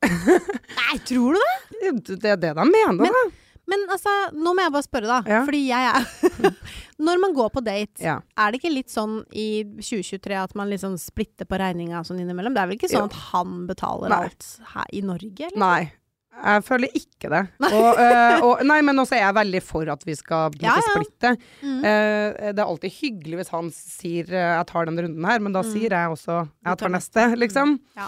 Nei, 0.78 0.98
tror 1.10 1.34
du 1.34 1.42
det? 1.42 1.92
det 2.22 2.30
er 2.30 2.36
det 2.36 2.54
de 2.54 2.68
mener, 2.70 3.02
Men- 3.02 3.10
da. 3.18 3.24
Men 3.68 3.82
altså, 3.92 4.12
nå 4.32 4.54
må 4.56 4.62
jeg 4.64 4.72
bare 4.72 4.86
spørre, 4.86 5.08
da. 5.10 5.18
Ja. 5.28 5.42
Fordi 5.44 5.60
jeg 5.68 5.90
er 5.92 6.54
Når 7.08 7.20
man 7.22 7.34
går 7.36 7.50
på 7.54 7.60
date, 7.62 8.00
Ja. 8.02 8.16
er 8.36 8.50
det 8.50 8.58
ikke 8.62 8.72
litt 8.74 8.90
sånn 8.90 9.20
i 9.36 9.62
2023 9.76 10.34
at 10.40 10.54
man 10.58 10.70
liksom 10.72 10.96
splitter 10.98 11.46
på 11.46 11.58
regninga 11.60 12.00
sånn 12.06 12.18
innimellom? 12.24 12.54
Det 12.56 12.62
er 12.64 12.70
vel 12.72 12.78
ikke 12.78 12.90
sånn 12.90 13.04
Jo. 13.06 13.10
at 13.12 13.18
han 13.30 13.66
betaler 13.68 14.08
Nei. 14.10 14.20
alt 14.26 14.48
her 14.74 14.88
i 14.92 15.02
Norge, 15.06 15.46
eller? 15.50 15.58
Nei. 15.62 15.92
Jeg 16.38 16.62
føler 16.62 16.92
ikke 16.94 17.28
det. 17.32 17.40
Og, 17.66 17.98
eh, 17.98 18.40
og, 18.46 18.60
nei, 18.66 18.76
men 18.86 19.00
også 19.02 19.16
er 19.16 19.24
jeg 19.24 19.34
veldig 19.40 19.60
for 19.66 19.88
at 19.90 20.04
vi 20.06 20.14
skal 20.14 20.52
Ja, 20.62 20.76
ja. 20.78 20.82
splitte. 20.86 21.32
Mm. 21.64 21.78
Uh, 21.82 22.52
det 22.54 22.58
er 22.62 22.64
alltid 22.68 22.92
hyggelig 22.94 23.40
hvis 23.40 23.50
han 23.50 23.70
sier 23.74 24.24
uh, 24.30 24.54
'jeg 24.58 24.66
tar 24.70 24.86
den 24.86 24.98
runden 25.02 25.24
her', 25.26 25.40
men 25.42 25.52
da 25.52 25.62
Mm. 25.62 25.72
sier 25.72 25.90
jeg 25.90 26.08
også 26.14 26.48
'jeg 26.64 26.78
tar 26.78 26.88
neste', 26.94 27.34
liksom. 27.36 27.80
Ja. 27.96 28.06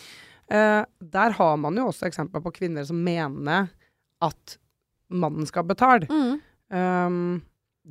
Eh, 0.50 0.84
der 1.02 1.30
har 1.30 1.56
man 1.56 1.74
jo 1.76 1.86
også 1.90 2.06
eksempler 2.10 2.42
på 2.42 2.52
kvinner 2.54 2.84
som 2.86 3.02
mener 3.02 3.68
at 4.22 4.56
mannen 5.10 5.46
skal 5.48 5.64
betale. 5.68 6.06
Mm. 6.10 6.40
Um, 6.70 7.42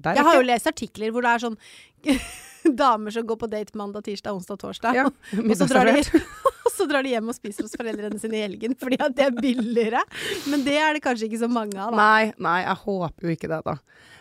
Jeg 0.03 0.23
har 0.23 0.35
jo 0.39 0.45
lest 0.47 0.67
artikler 0.69 1.11
hvor 1.11 1.21
det 1.25 1.31
er 1.35 1.43
sånn 1.43 1.57
damer 2.79 3.11
som 3.15 3.25
går 3.27 3.39
på 3.41 3.49
date 3.51 3.75
mandag, 3.79 4.03
tirsdag, 4.05 4.35
onsdag, 4.35 4.59
torsdag. 4.61 4.95
ja, 4.95 5.05
Og 5.49 5.55
så, 5.57 5.67
drar 5.69 5.89
de, 5.89 6.03
så 6.77 6.85
drar 6.89 7.03
de 7.03 7.13
hjem 7.15 7.31
og 7.31 7.35
spiser 7.37 7.65
hos 7.65 7.75
foreldrene 7.79 8.19
sine 8.21 8.37
i 8.39 8.43
helgen, 8.45 8.75
fordi 8.79 8.99
at 9.03 9.15
det 9.17 9.25
er 9.29 9.35
billigere. 9.39 10.03
Men 10.51 10.63
det 10.67 10.77
er 10.79 10.95
det 10.97 11.03
kanskje 11.05 11.27
ikke 11.29 11.41
så 11.43 11.49
mange 11.51 11.75
av, 11.79 11.91
da. 11.91 11.97
Nei, 11.99 12.31
nei, 12.37 12.59
jeg 12.67 12.79
håper 12.85 13.27
jo 13.29 13.35
ikke 13.35 13.51
det, 13.51 13.61
da. 13.67 13.77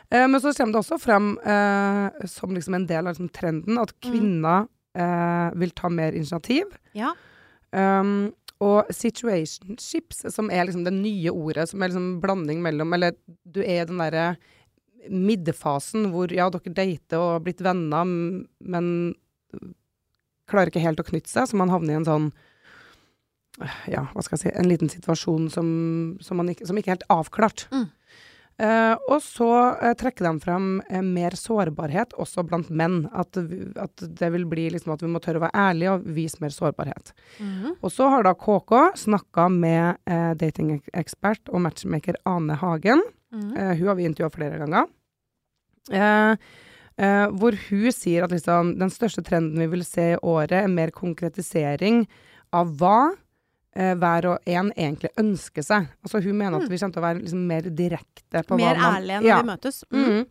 Eh, 0.08 0.24
men 0.30 0.40
så 0.40 0.54
kommer 0.56 0.78
det 0.78 0.82
også 0.84 0.98
frem 1.02 1.30
eh, 1.44 2.26
som 2.32 2.54
liksom 2.56 2.78
en 2.78 2.86
del 2.88 3.04
av 3.06 3.12
liksom 3.14 3.30
trenden 3.36 3.78
at 3.82 3.92
Mm. 3.98 4.02
kvinner 4.10 4.66
eh, 4.98 5.48
vil 5.60 5.70
ta 5.76 5.90
mer 5.92 6.16
initiativ. 6.16 6.70
Ja. 6.96 7.12
Um, 7.70 8.32
og 8.64 8.90
situationships, 8.90 10.24
som 10.34 10.50
er 10.50 10.66
liksom 10.66 10.84
det 10.86 10.94
nye 10.96 11.30
ordet, 11.30 11.68
som 11.70 11.82
er 11.82 11.92
liksom 11.92 12.18
blanding 12.22 12.62
mellom 12.64 12.94
Eller 12.96 13.14
du 13.46 13.60
er 13.62 13.84
i 13.84 13.88
den 13.88 14.02
derre 14.02 14.32
middefasen 15.08 16.10
hvor 16.12 16.32
ja, 16.34 16.48
dere 16.50 16.74
dater 16.74 17.22
og 17.22 17.32
har 17.36 17.44
blitt 17.44 17.62
venner, 17.64 18.08
men 18.58 18.88
klarer 20.48 20.72
ikke 20.72 20.82
helt 20.82 21.00
å 21.00 21.06
knytte 21.06 21.30
seg, 21.30 21.48
så 21.48 21.60
man 21.60 21.70
havner 21.72 21.94
i 21.94 22.00
en 22.00 22.08
sånn 22.08 22.28
ja, 23.90 24.04
hva 24.12 24.22
skal 24.22 24.36
jeg 24.36 24.44
si, 24.44 24.50
en 24.54 24.68
liten 24.70 24.90
situasjon 24.90 25.48
som, 25.50 25.68
som, 26.22 26.42
ikke, 26.46 26.66
som 26.68 26.78
ikke 26.78 26.92
er 26.92 26.96
helt 26.98 27.08
avklart. 27.10 27.66
Mm. 27.74 27.88
Eh, 28.58 28.94
og 29.06 29.20
så 29.22 29.48
eh, 29.78 29.92
trekker 29.94 30.26
de 30.26 30.42
frem 30.42 30.64
eh, 30.90 31.02
mer 31.04 31.36
sårbarhet 31.38 32.16
også 32.18 32.42
blant 32.48 32.70
menn. 32.74 33.04
At, 33.14 33.38
at 33.78 34.02
det 34.02 34.30
vil 34.34 34.48
bli 34.50 34.66
liksom 34.74 34.96
at 34.96 35.04
vi 35.04 35.10
må 35.12 35.22
tørre 35.22 35.38
å 35.38 35.44
være 35.46 35.66
ærlige 35.68 35.92
og 35.94 36.08
vise 36.16 36.42
mer 36.42 36.54
sårbarhet. 36.54 37.12
Mhm. 37.38 37.76
Og 37.78 37.94
så 37.94 38.08
har 38.10 38.26
da 38.26 38.34
KK 38.34 38.74
snakka 39.04 39.46
med 39.54 40.00
eh, 40.10 40.32
datingekspert 40.40 41.52
og 41.52 41.62
matchmaker 41.68 42.18
Ane 42.26 42.58
Hagen. 42.58 43.04
Mhm. 43.30 43.52
Eh, 43.54 43.74
hun 43.78 43.92
har 43.92 44.00
vi 44.00 44.08
intervjua 44.10 44.34
flere 44.34 44.58
ganger. 44.64 44.90
Eh, 45.94 46.34
eh, 46.98 47.26
hvor 47.38 47.54
hun 47.68 47.94
sier 47.94 48.26
at 48.26 48.34
liksom, 48.34 48.74
den 48.80 48.90
største 48.90 49.22
trenden 49.22 49.62
vi 49.62 49.70
vil 49.76 49.86
se 49.86 50.16
i 50.16 50.20
året, 50.20 50.64
er 50.64 50.72
mer 50.72 50.90
konkretisering 50.90 52.08
av 52.52 52.74
hva 52.80 53.12
eh, 53.76 53.94
hver 53.94 54.26
og 54.32 54.38
en 54.46 54.72
egentlig 54.76 55.10
ønsker 55.18 55.62
seg. 55.66 55.88
Altså 56.04 56.22
Hun 56.24 56.38
mener 56.38 56.56
at 56.62 56.68
vi 56.70 56.78
kommer 56.78 56.92
til 56.96 57.02
å 57.02 57.06
være 57.08 57.20
liksom, 57.22 57.46
mer 57.46 57.62
direkte 57.62 58.42
på 58.46 58.56
Mm. 58.56 58.64
Mer 58.64 58.74
hva 58.76 58.82
man 58.82 59.02
ærlige 59.02 59.20
når 59.20 59.28
Ja. 59.28 59.42
vi 59.42 59.48
møtes. 59.52 59.84
Mm. 59.90 60.04
Mm. 60.04 60.26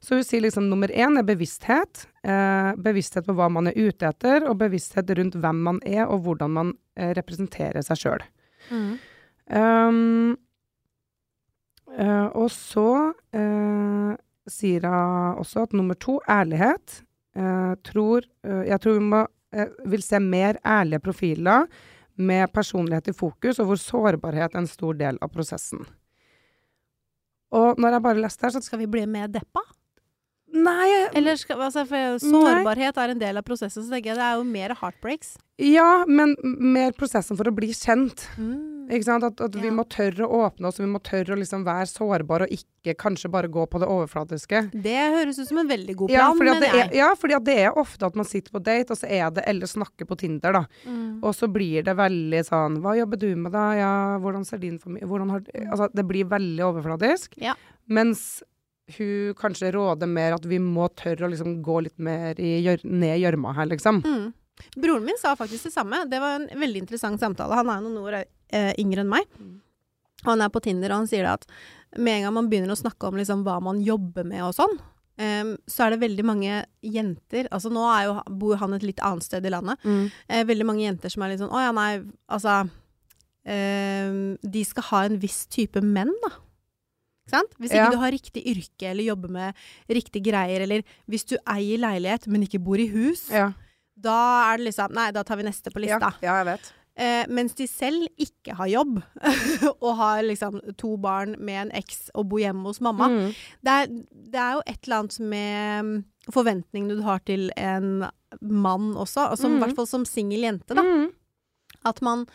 Så 0.00 0.14
hun 0.14 0.22
sier 0.24 0.40
liksom 0.42 0.68
nummer 0.70 0.88
én 0.88 1.18
er 1.18 1.22
bevissthet. 1.26 2.06
Eh, 2.22 2.72
bevissthet 2.76 3.26
på 3.26 3.34
hva 3.34 3.50
man 3.50 3.66
er 3.66 3.72
ute 3.74 4.06
etter, 4.06 4.46
og 4.48 4.58
bevissthet 4.58 5.10
rundt 5.18 5.34
hvem 5.34 5.62
man 5.62 5.80
er, 5.84 6.06
og 6.06 6.22
hvordan 6.22 6.50
man 6.50 6.72
eh, 6.96 7.12
representerer 7.14 7.82
seg 7.82 7.96
sjøl. 7.96 8.22
Mm. 8.70 8.98
Um, 9.50 10.36
eh, 11.98 12.26
og 12.36 12.50
så 12.52 13.12
eh, 13.34 14.14
sier 14.48 14.86
hun 14.86 15.40
også 15.42 15.66
at 15.66 15.72
nummer 15.76 15.94
to, 15.98 16.20
ærlighet. 16.28 17.02
Eh, 17.38 17.74
tror, 17.84 18.24
jeg 18.44 18.80
tror 18.80 18.98
vi 18.98 19.04
må, 19.04 19.26
vil 19.88 20.02
se 20.04 20.18
mer 20.20 20.58
ærlige 20.66 21.00
profiler 21.00 21.66
med 22.18 22.52
personlighet 22.52 23.08
i 23.08 23.16
fokus, 23.16 23.58
og 23.58 23.70
hvor 23.70 23.80
sårbarhet 23.80 24.54
er 24.54 24.62
en 24.62 24.70
stor 24.70 24.98
del 24.98 25.18
av 25.22 25.32
prosessen. 25.32 25.86
Og 27.54 27.80
når 27.80 27.96
jeg 27.96 28.04
bare 28.04 28.22
leste 28.22 28.44
her, 28.44 28.52
så 28.52 28.60
Skal 28.60 28.78
vi 28.78 28.86
bli 28.86 29.06
mer 29.06 29.28
deppa? 29.28 29.62
Nei, 30.54 31.08
Eller 31.12 31.36
skal, 31.36 31.60
altså, 31.60 31.84
sårbarhet 32.22 32.96
er 32.96 33.12
en 33.12 33.20
del 33.20 33.36
av 33.36 33.44
prosessen, 33.44 33.84
så 33.84 33.92
tenker 33.92 34.14
jeg 34.14 34.20
det 34.20 34.24
er 34.24 34.38
jo 34.40 34.48
mer 34.48 34.74
heartbreaks. 34.80 35.36
ja, 35.58 36.04
men 36.06 36.36
mer 36.42 36.92
prosessen 36.96 37.36
for 37.36 37.50
å 37.50 37.54
bli 37.54 37.72
kjent. 37.74 38.28
Mm. 38.38 38.88
Ikke 38.88 39.04
sant? 39.04 39.24
At, 39.26 39.40
at 39.44 39.56
vi 39.60 39.68
må 39.74 39.84
tørre 39.90 40.24
å 40.24 40.46
åpne 40.46 40.70
oss, 40.70 40.78
vi 40.80 40.86
må 40.88 41.00
tørre 41.04 41.34
å 41.34 41.38
liksom 41.40 41.66
være 41.66 41.90
sårbare, 41.90 42.46
og 42.46 42.54
ikke 42.54 42.94
kanskje 42.96 43.28
bare 43.28 43.50
gå 43.52 43.66
på 43.68 43.80
det 43.82 43.88
overflatiske. 43.92 44.62
Det 44.72 44.96
høres 45.12 45.40
ut 45.42 45.50
som 45.50 45.60
en 45.60 45.68
veldig 45.68 45.96
god 45.98 46.14
Ja 46.14 46.30
plan, 46.30 46.38
fordi, 46.38 46.54
at 46.54 46.62
det 46.62 46.70
er, 46.72 46.94
ja, 46.96 47.08
fordi 47.18 47.40
det 47.44 47.56
er 47.66 47.80
ofte 47.82 48.08
at 48.08 48.16
man 48.16 48.28
sitter 48.28 48.54
på 48.54 48.62
date, 48.64 48.94
og 48.94 49.02
så 49.02 49.10
er 49.12 49.28
det 49.36 49.44
eller 49.50 49.68
snakker 49.68 50.08
på 50.08 50.16
Tinder, 50.22 50.56
da. 50.56 50.64
Mm. 50.88 51.18
Og 51.20 51.36
så 51.36 51.50
blir 51.52 51.84
det 51.84 51.96
veldig 51.98 52.40
sånn 52.46 52.78
Hva 52.84 52.94
jobber 52.96 53.20
du 53.20 53.28
med, 53.36 53.52
da? 53.52 53.66
Ja, 53.76 53.92
hvordan 54.22 54.46
ser 54.48 54.62
din 54.62 54.78
familie 54.80 55.08
hvordan 55.10 55.34
har, 55.34 55.44
Altså, 55.66 55.90
det 55.92 56.06
blir 56.08 56.30
veldig 56.30 56.64
overfladisk. 56.70 57.36
Ja. 57.42 57.58
Mens 57.92 58.40
hun 58.96 59.36
kanskje 59.38 59.72
råder 59.74 60.10
mer 60.10 60.36
at 60.38 60.46
vi 60.48 60.60
må 60.62 60.88
tørre 60.96 61.26
å 61.26 61.32
liksom 61.32 61.60
gå 61.64 61.80
litt 61.86 61.98
mer 61.98 62.38
i 62.40 62.58
ned 62.82 63.14
i 63.14 63.22
gjørma 63.22 63.54
her, 63.58 63.70
liksom. 63.72 64.02
Mm. 64.04 64.28
Broren 64.74 65.06
min 65.06 65.18
sa 65.20 65.36
faktisk 65.38 65.68
det 65.68 65.74
samme. 65.74 66.02
Det 66.10 66.18
var 66.22 66.40
en 66.40 66.48
veldig 66.60 66.84
interessant 66.84 67.20
samtale. 67.20 67.54
Han 67.54 67.70
er 67.70 67.82
noen 67.84 67.98
år 68.02 68.20
eh, 68.22 68.72
yngre 68.80 69.04
enn 69.04 69.12
meg. 69.12 69.26
Mm. 69.38 69.58
Han 70.26 70.42
er 70.42 70.50
på 70.50 70.62
Tinder, 70.64 70.90
og 70.90 71.04
han 71.04 71.10
sier 71.10 71.28
at 71.30 71.46
med 71.96 72.18
en 72.18 72.26
gang 72.26 72.34
man 72.40 72.48
begynner 72.50 72.74
å 72.74 72.78
snakke 72.78 73.08
om 73.08 73.18
liksom, 73.20 73.44
hva 73.46 73.60
man 73.64 73.78
jobber 73.84 74.26
med 74.28 74.42
og 74.48 74.56
sånn, 74.56 74.78
Um, 75.18 75.56
så 75.66 75.82
er 75.82 75.90
det 75.90 76.04
veldig 76.04 76.22
mange 76.22 76.60
jenter 76.78 77.48
Altså 77.50 77.72
nå 77.74 77.82
er 77.90 78.04
jo, 78.06 78.12
bor 78.38 78.60
han 78.60 78.76
et 78.76 78.84
litt 78.86 79.00
annet 79.02 79.26
sted 79.26 79.42
i 79.42 79.50
landet. 79.50 79.80
Eh, 80.30 80.44
veldig 80.46 80.66
mange 80.68 80.84
jenter 80.84 81.10
som 81.10 81.24
er 81.26 81.32
litt 81.32 81.40
sånn 81.42 81.50
Å 81.50 81.62
ja, 81.64 81.72
nei, 81.74 82.04
altså 82.30 82.52
em, 83.42 84.36
De 84.46 84.62
skal 84.62 84.86
ha 84.92 85.00
en 85.08 85.18
viss 85.18 85.40
type 85.50 85.82
menn, 85.82 86.12
da. 86.22 86.30
Hvis 87.58 87.70
ikke 87.70 87.84
Ja. 87.84 87.90
du 87.90 87.98
har 87.98 88.10
riktig 88.10 88.42
yrke 88.46 88.90
eller 88.90 89.04
jobber 89.04 89.28
med 89.28 89.54
riktige 89.88 90.22
greier, 90.24 90.60
eller 90.62 90.82
hvis 91.08 91.24
du 91.26 91.36
eier 91.46 91.78
leilighet, 91.78 92.26
men 92.28 92.42
ikke 92.42 92.58
bor 92.62 92.76
i 92.78 92.88
hus, 92.88 93.30
Ja. 93.30 93.52
da 93.98 94.52
er 94.52 94.56
det 94.58 94.66
liksom 94.72 94.92
Nei, 94.94 95.10
da 95.12 95.22
tar 95.22 95.36
vi 95.36 95.42
neste 95.44 95.70
på 95.72 95.80
lista. 95.80 96.14
ja, 96.22 96.42
jeg 96.44 96.46
vet. 96.46 96.72
Eh, 96.98 97.26
mens 97.28 97.54
de 97.54 97.64
selv 97.68 98.08
ikke 98.18 98.54
har 98.58 98.66
jobb, 98.66 99.02
og 99.80 99.96
har 99.96 100.22
liksom 100.22 100.60
to 100.76 100.96
barn 100.96 101.36
med 101.38 101.68
en 101.68 101.70
eks 101.78 102.10
og 102.14 102.28
bor 102.28 102.40
hjemme 102.40 102.64
hos 102.66 102.80
mamma. 102.80 103.06
Mm. 103.08 103.34
Det, 103.62 103.70
er, 103.70 103.86
det 104.12 104.34
er 104.34 104.52
jo 104.56 104.62
et 104.66 104.80
eller 104.82 104.96
annet 105.04 105.20
med 105.20 105.84
mm, 105.84 106.04
forventningene 106.34 106.96
du 106.98 107.02
har 107.06 107.20
til 107.20 107.52
en 107.56 108.04
mann 108.42 108.94
også, 108.98 109.30
altså, 109.30 109.46
mm. 109.46 109.52
i 109.52 109.54
Mm. 109.54 109.62
hvert 109.62 109.76
fall 109.76 109.86
som 109.86 110.04
singel 110.04 110.40
jente, 110.42 110.74
da. 110.74 110.82
Mm. 110.82 111.12
At 111.86 112.02
man, 112.02 112.26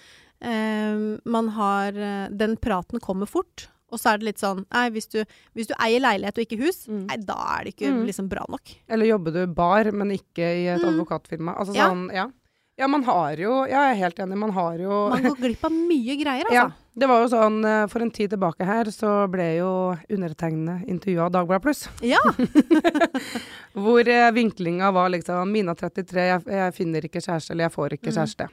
eh, 0.42 1.20
man 1.26 1.50
har 1.50 1.90
eh, 1.98 2.30
Den 2.32 2.56
praten 2.58 3.00
kommer 3.04 3.28
fort. 3.28 3.68
Og 3.94 4.00
så 4.02 4.14
er 4.14 4.18
det 4.22 4.26
litt 4.32 4.42
sånn 4.42 4.66
Nei, 4.74 4.88
hvis 4.90 5.08
du, 5.14 5.20
hvis 5.56 5.70
du 5.70 5.76
eier 5.80 6.02
leilighet 6.02 6.38
og 6.42 6.46
ikke 6.48 6.60
hus, 6.66 6.84
Mm. 6.90 7.06
nei, 7.08 7.18
da 7.22 7.36
er 7.60 7.64
det 7.70 7.76
ikke 7.78 7.92
Mm. 7.94 8.06
liksom 8.10 8.28
bra 8.30 8.44
nok. 8.50 8.74
Eller 8.90 9.06
jobber 9.14 9.32
du 9.32 9.46
bar, 9.48 9.92
men 9.92 10.10
ikke 10.18 10.42
i 10.44 10.68
et 10.74 10.82
Mm. 10.82 10.90
advokatfirma? 10.98 11.56
Altså 11.60 11.76
Ja. 11.76 11.90
sånn, 11.90 12.10
ja. 12.14 12.28
Ja, 12.76 12.88
man 12.88 13.04
har 13.04 13.36
jo 13.38 13.66
Ja, 13.70 13.94
jeg 13.94 13.98
er 13.98 14.02
helt 14.04 14.16
enig. 14.18 14.36
Man 14.36 14.50
har 14.52 14.78
jo 14.80 15.10
Man 15.12 15.22
går 15.24 15.38
glipp 15.38 15.64
av 15.64 15.72
mye 15.72 16.16
greier, 16.18 16.44
Ja. 16.52 16.64
altså. 16.66 16.74
Det 16.98 17.08
var 17.10 17.22
jo 17.22 17.28
sånn 17.30 17.66
eh, 17.66 17.88
For 17.88 18.02
en 18.02 18.10
tid 18.12 18.32
tilbake 18.32 18.66
her 18.66 18.86
så 18.86 19.30
ble 19.30 19.58
jo 19.58 19.96
undertegnede 20.10 20.86
intervjua 20.90 21.26
av 21.26 21.32
Dagbladet 21.32 21.62
Pluss. 21.62 21.88
Ja. 22.02 22.18
Hvor 23.74 24.08
eh, 24.08 24.32
vinklinga 24.32 24.92
var 24.94 25.10
liksom 25.10 25.52
Mina 25.52 25.76
33, 25.76 26.26
jeg, 26.28 26.44
jeg 26.48 26.74
finner 26.78 27.02
ikke 27.08 27.22
kjæreste, 27.24 27.52
eller 27.52 27.66
jeg 27.70 27.74
får 27.76 27.90
ikke 27.98 28.12
Mm. 28.12 28.18
kjæreste. 28.18 28.50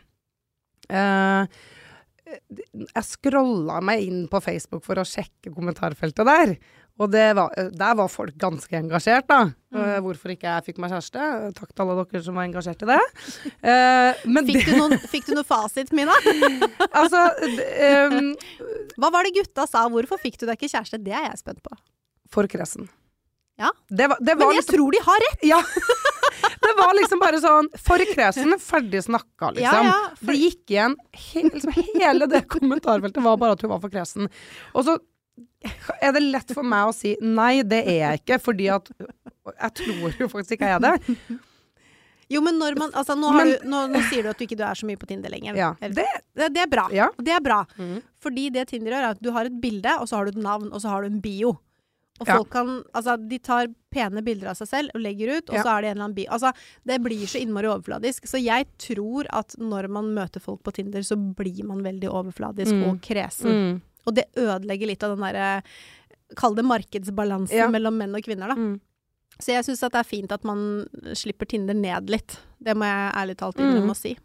Eh, 0.91 1.47
jeg 2.51 3.05
scrolla 3.07 3.81
meg 3.85 4.03
inn 4.07 4.23
på 4.31 4.41
Facebook 4.45 4.85
for 4.87 5.01
å 5.01 5.07
sjekke 5.09 5.53
kommentarfeltet 5.55 6.27
der. 6.29 6.55
Og 7.01 7.09
det 7.15 7.31
var, 7.39 7.49
eh, 7.57 7.71
der 7.73 7.95
var 7.97 8.11
folk 8.13 8.35
ganske 8.37 8.77
engasjert, 8.77 9.27
da. 9.31 9.39
Eh, 9.73 9.79
Mm. 9.81 10.03
hvorfor 10.05 10.33
ikke 10.35 10.51
jeg 10.51 10.65
fikk 10.67 10.79
meg 10.83 10.91
kjæreste. 10.93 11.55
Takk 11.57 11.71
til 11.73 11.85
alle 11.87 12.05
dere 12.05 12.23
som 12.27 12.35
var 12.35 12.45
engasjert 12.49 12.83
i 12.83 12.89
det. 12.91 13.01
Eh, 13.63 14.15
men 14.29 14.47
Fikk 14.47 14.67
du, 14.67 14.73
noen, 14.77 14.99
fikk 15.09 15.27
du 15.31 15.35
noen, 15.35 15.47
fasit, 15.49 15.93
Mina? 15.97 16.13
altså 17.01 17.23
um, 18.11 18.35
Hva 18.99 19.11
var 19.15 19.25
det 19.25 19.33
gutta 19.39 19.67
sa? 19.71 19.87
Hvorfor 19.89 20.21
fikk 20.21 20.37
du 20.43 20.47
deg 20.47 20.59
ikke 20.59 20.69
kjæreste? 20.75 21.01
Det 21.03 21.15
er 21.15 21.31
jeg 21.31 21.39
spent 21.41 21.63
på. 21.63 21.73
For 22.29 22.45
kresen. 22.47 22.89
Ja. 23.61 23.71
Det 23.89 24.07
var, 24.11 24.19
det 24.25 24.35
Men 24.41 24.49
jeg 24.55 24.63
liksom 24.63 24.77
tror 24.79 24.95
de 24.97 25.03
har 25.09 25.25
rett! 25.27 25.45
Ja. 25.51 25.61
Det 26.61 26.73
var 26.77 26.93
liksom 26.97 27.21
bare 27.21 27.39
sånn 27.43 27.69
For 27.85 28.03
kresen, 28.13 28.53
ferdig 28.63 29.01
snakka, 29.05 29.51
liksom. 29.57 29.87
Ja, 29.87 29.93
ja, 29.93 30.17
for- 30.17 30.33
Det 30.33 30.39
gikk 30.41 30.73
igjen 30.75 30.95
he, 31.13 31.43
liksom, 31.49 31.73
Hele 32.01 32.29
det 32.31 32.43
kommentarfeltet 32.53 33.23
var 33.25 33.37
bare 33.41 33.57
at 33.57 33.65
hun 33.65 33.73
var 33.73 33.81
for 33.83 33.93
kresen. 33.93 34.29
Og 34.75 34.85
så 34.89 34.97
er 36.01 36.13
det 36.17 36.23
lett 36.25 36.53
for 36.57 36.65
meg 36.65 36.89
å 36.89 36.95
si 36.97 37.15
nei, 37.21 37.63
det 37.67 37.81
er 37.85 37.99
jeg 38.03 38.23
ikke, 38.23 38.39
fordi 38.45 38.69
at 38.73 38.91
Jeg 38.97 39.73
tror 39.83 40.19
jo 40.21 40.29
faktisk 40.33 40.57
ikke 40.59 40.69
jeg 40.73 40.81
er 40.81 40.85
det. 40.87 41.39
Jo, 42.31 42.41
men 42.47 42.61
når 42.61 42.77
man 42.79 42.93
Altså, 42.95 43.17
nå, 43.19 43.33
har 43.35 43.45
Men- 43.45 43.57
du, 43.65 43.69
nå, 43.73 43.81
nå 43.97 44.03
sier 44.11 44.23
du 44.23 44.31
at 44.31 44.39
du 44.39 44.45
ikke 44.47 44.61
er 44.63 44.79
så 44.79 44.87
mye 44.87 45.01
på 45.01 45.09
Tinder 45.11 45.33
lenger. 45.33 45.57
Ja. 45.59 45.73
Det, 45.81 46.05
det, 46.37 46.53
det 46.55 46.63
er 46.67 46.71
bra. 46.71 46.87
ja. 46.95 47.09
Det 47.19 47.33
er 47.35 47.41
bra. 47.43 47.65
Mm. 47.81 47.97
Fordi 48.23 48.51
det 48.55 48.69
Tinder 48.71 48.93
gjør, 48.95 49.03
er 49.09 49.17
at 49.17 49.23
du 49.25 49.33
har 49.35 49.49
et 49.51 49.57
bilde, 49.61 49.97
og 49.99 50.07
så 50.09 50.21
har 50.21 50.29
du 50.31 50.37
et 50.37 50.45
navn, 50.45 50.69
og 50.73 50.81
så 50.85 50.93
har 50.93 51.03
du 51.03 51.11
en 51.11 51.21
bio. 51.25 51.57
Og 52.21 52.27
Ja. 52.29 52.43
kan 52.45 52.85
Altså, 52.95 53.17
de 53.29 53.39
tar 53.39 53.67
pene 53.91 54.23
bilder 54.23 54.51
av 54.51 54.57
seg 54.57 54.69
selv 54.69 54.91
og 54.95 55.01
legger 55.01 55.39
ut, 55.39 55.49
og 55.51 55.55
Ja. 55.57 55.63
så 55.65 55.69
er 55.79 55.81
det 55.83 55.89
en 55.91 55.97
eller 55.97 56.05
annen 56.05 56.15
bi... 56.15 56.27
Altså, 56.27 56.53
det 56.87 57.01
blir 57.03 57.25
så 57.27 57.41
innmari 57.41 57.67
overfladisk. 57.67 58.27
Så 58.29 58.43
jeg 58.43 58.67
tror 58.79 59.27
at 59.33 59.57
når 59.59 59.89
man 59.89 60.15
møter 60.15 60.41
folk 60.41 60.63
på 60.63 60.73
Tinder, 60.73 61.01
så 61.01 61.17
blir 61.17 61.65
man 61.65 61.83
veldig 61.83 62.09
overfladisk 62.11 62.73
Mm. 62.73 62.85
og 62.91 63.01
kresen. 63.01 63.51
Mm. 63.51 63.83
Og 64.07 64.15
det 64.15 64.25
ødelegger 64.37 64.87
litt 64.87 65.03
av 65.03 65.17
den 65.17 65.25
derre 65.25 65.63
Kall 66.37 66.55
det 66.55 66.65
markedsbalansen 66.65 67.51
Ja. 67.57 67.67
mellom 67.67 67.97
menn 67.99 68.15
og 68.15 68.23
kvinner, 68.23 68.47
da. 68.49 68.55
Mm. 68.55 68.81
Så 69.41 69.47
jeg 69.49 69.65
syns 69.65 69.81
det 69.81 69.95
er 69.95 70.05
fint 70.05 70.31
at 70.31 70.45
man 70.45 70.87
slipper 71.13 71.45
Tinder 71.49 71.75
ned 71.75 72.09
litt. 72.09 72.39
Det 72.63 72.77
må 72.77 72.85
jeg 72.85 73.15
ærlig 73.17 73.37
talt 73.37 73.57
Mm. 73.57 73.65
innrømme 73.73 73.91
å 73.91 73.97
si. 73.97 74.17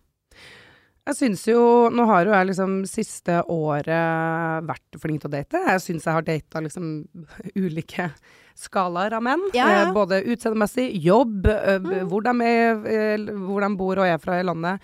Jeg 1.06 1.16
syns 1.20 1.44
jo 1.48 1.60
Nå 1.94 2.06
har 2.10 2.26
jo 2.26 2.32
jeg 2.34 2.48
liksom 2.50 2.72
siste 2.90 3.36
året 3.54 4.66
vært 4.66 4.98
flink 5.02 5.22
til 5.22 5.30
å 5.30 5.36
date. 5.36 5.62
Jeg 5.70 5.84
syns 5.84 6.08
jeg 6.08 6.16
har 6.18 6.26
data 6.26 6.62
liksom 6.66 6.88
ulike 7.66 8.08
skalaer 8.58 9.14
av 9.18 9.22
menn. 9.26 9.44
Ja, 9.54 9.68
ja. 9.70 9.82
Eh, 9.86 9.92
både 9.94 10.22
utseendemessig, 10.32 10.88
jobb, 11.04 11.46
eh, 11.52 11.78
Mm. 11.84 12.08
hvor, 12.10 12.24
de 12.24 12.34
er, 12.48 12.80
eh, 12.88 13.26
hvor 13.36 13.62
de 13.62 13.70
bor 13.78 14.00
og 14.00 14.08
er 14.08 14.18
fra 14.24 14.40
i 14.40 14.44
landet. 14.48 14.80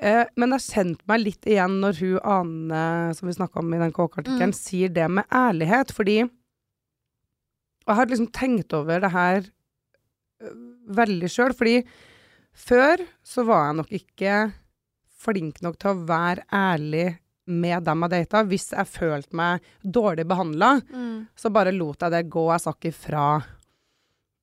Eh, 0.00 0.24
men 0.36 0.54
jeg 0.56 0.64
kjente 0.72 1.06
meg 1.10 1.20
litt 1.20 1.44
igjen 1.46 1.78
når 1.82 1.98
hun 2.00 2.18
Ane, 2.24 3.14
som 3.14 3.28
vi 3.28 3.34
snakka 3.36 3.60
om 3.60 3.74
i 3.74 3.78
den 3.82 3.92
KK-artikkelen, 3.92 4.54
Mm. 4.54 4.58
sier 4.58 4.88
det 4.94 5.08
med 5.10 5.24
ærlighet. 5.30 5.92
Fordi 5.92 6.22
Og 7.88 7.94
jeg 7.94 7.96
har 7.96 8.06
liksom 8.06 8.32
tenkt 8.32 8.72
over 8.76 9.00
det 9.00 9.10
her 9.12 9.42
veldig 10.92 11.28
sjøl. 11.32 11.54
Fordi 11.56 11.84
før 12.54 13.00
så 13.24 13.44
var 13.46 13.68
jeg 13.68 13.76
nok 13.78 13.92
ikke 13.96 14.34
flink 15.18 15.60
nok 15.64 15.78
til 15.82 15.90
å 15.92 16.04
være 16.08 16.44
ærlig 16.54 17.08
med 17.48 17.82
dem 17.86 18.04
jeg 18.04 18.12
data. 18.12 18.42
Hvis 18.44 18.70
jeg 18.76 18.90
følte 18.92 19.36
meg 19.38 19.64
dårlig 19.82 20.26
behandla, 20.28 20.74
så 21.38 21.50
bare 21.54 21.72
lot 21.72 22.04
jeg 22.04 22.12
det 22.12 22.26
gå. 22.30 22.44
Jeg 22.52 22.64
sa 22.64 22.74
ikke 22.76 22.92
ifra. 22.92 23.24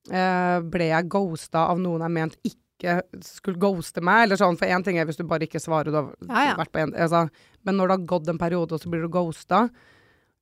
Eh, 0.06 0.60
ble 0.70 0.88
jeg 0.92 1.08
ghosta 1.10 1.64
av 1.72 1.80
noen 1.82 2.04
jeg 2.06 2.14
mente 2.14 2.38
ikke 2.46 3.00
skulle 3.24 3.58
ghoste 3.58 4.02
meg? 4.04 4.26
Eller 4.26 4.38
sånn, 4.38 4.58
for 4.60 4.70
én 4.70 4.84
ting 4.86 4.98
er 5.00 5.06
hvis 5.08 5.18
du 5.18 5.24
bare 5.26 5.46
ikke 5.48 5.62
svarer, 5.62 5.90
du 5.90 5.96
har 5.96 6.10
Ja, 6.28 6.42
ja. 6.52 6.56
vært 6.60 6.72
på 6.74 6.82
en 6.82 6.92
altså, 6.94 7.24
Men 7.64 7.78
når 7.78 7.88
det 7.88 7.94
har 7.96 8.06
gått 8.12 8.28
en 8.28 8.38
periode, 8.38 8.76
og 8.76 8.82
så 8.82 8.90
blir 8.92 9.02
du 9.02 9.08
ghosta 9.08 9.64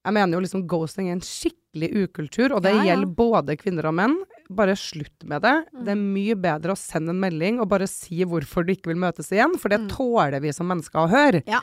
Jeg 0.05 0.13
mener 0.13 0.37
jo 0.37 0.43
liksom 0.45 0.67
ghosting 0.69 1.09
er 1.09 1.17
en 1.17 1.25
skikkelig 1.25 1.91
ukultur, 2.05 2.53
og 2.57 2.63
det 2.67 2.75
ja. 2.75 2.83
gjelder 2.91 3.15
både 3.17 3.57
kvinner 3.57 3.87
og 3.89 3.95
menn. 3.97 4.19
Bare 4.51 4.75
slutt 4.77 5.25
med 5.25 5.41
det. 5.43 5.55
Mm. 5.73 5.85
Det 5.85 5.93
er 5.95 6.01
mye 6.03 6.35
bedre 6.37 6.75
å 6.75 6.77
sende 6.79 7.11
en 7.15 7.21
melding 7.23 7.61
og 7.61 7.69
bare 7.71 7.87
si 7.89 8.25
hvorfor 8.29 8.67
du 8.67 8.75
ikke 8.75 8.91
vil 8.93 9.01
møtes 9.01 9.31
igjen, 9.33 9.57
for 9.59 9.69
det 9.73 9.81
Mm. 9.81 9.89
tåler 9.89 10.41
vi 10.41 10.53
som 10.53 10.67
mennesker 10.69 11.01
å 11.01 11.09
høre. 11.09 11.43
Ja. 11.47 11.61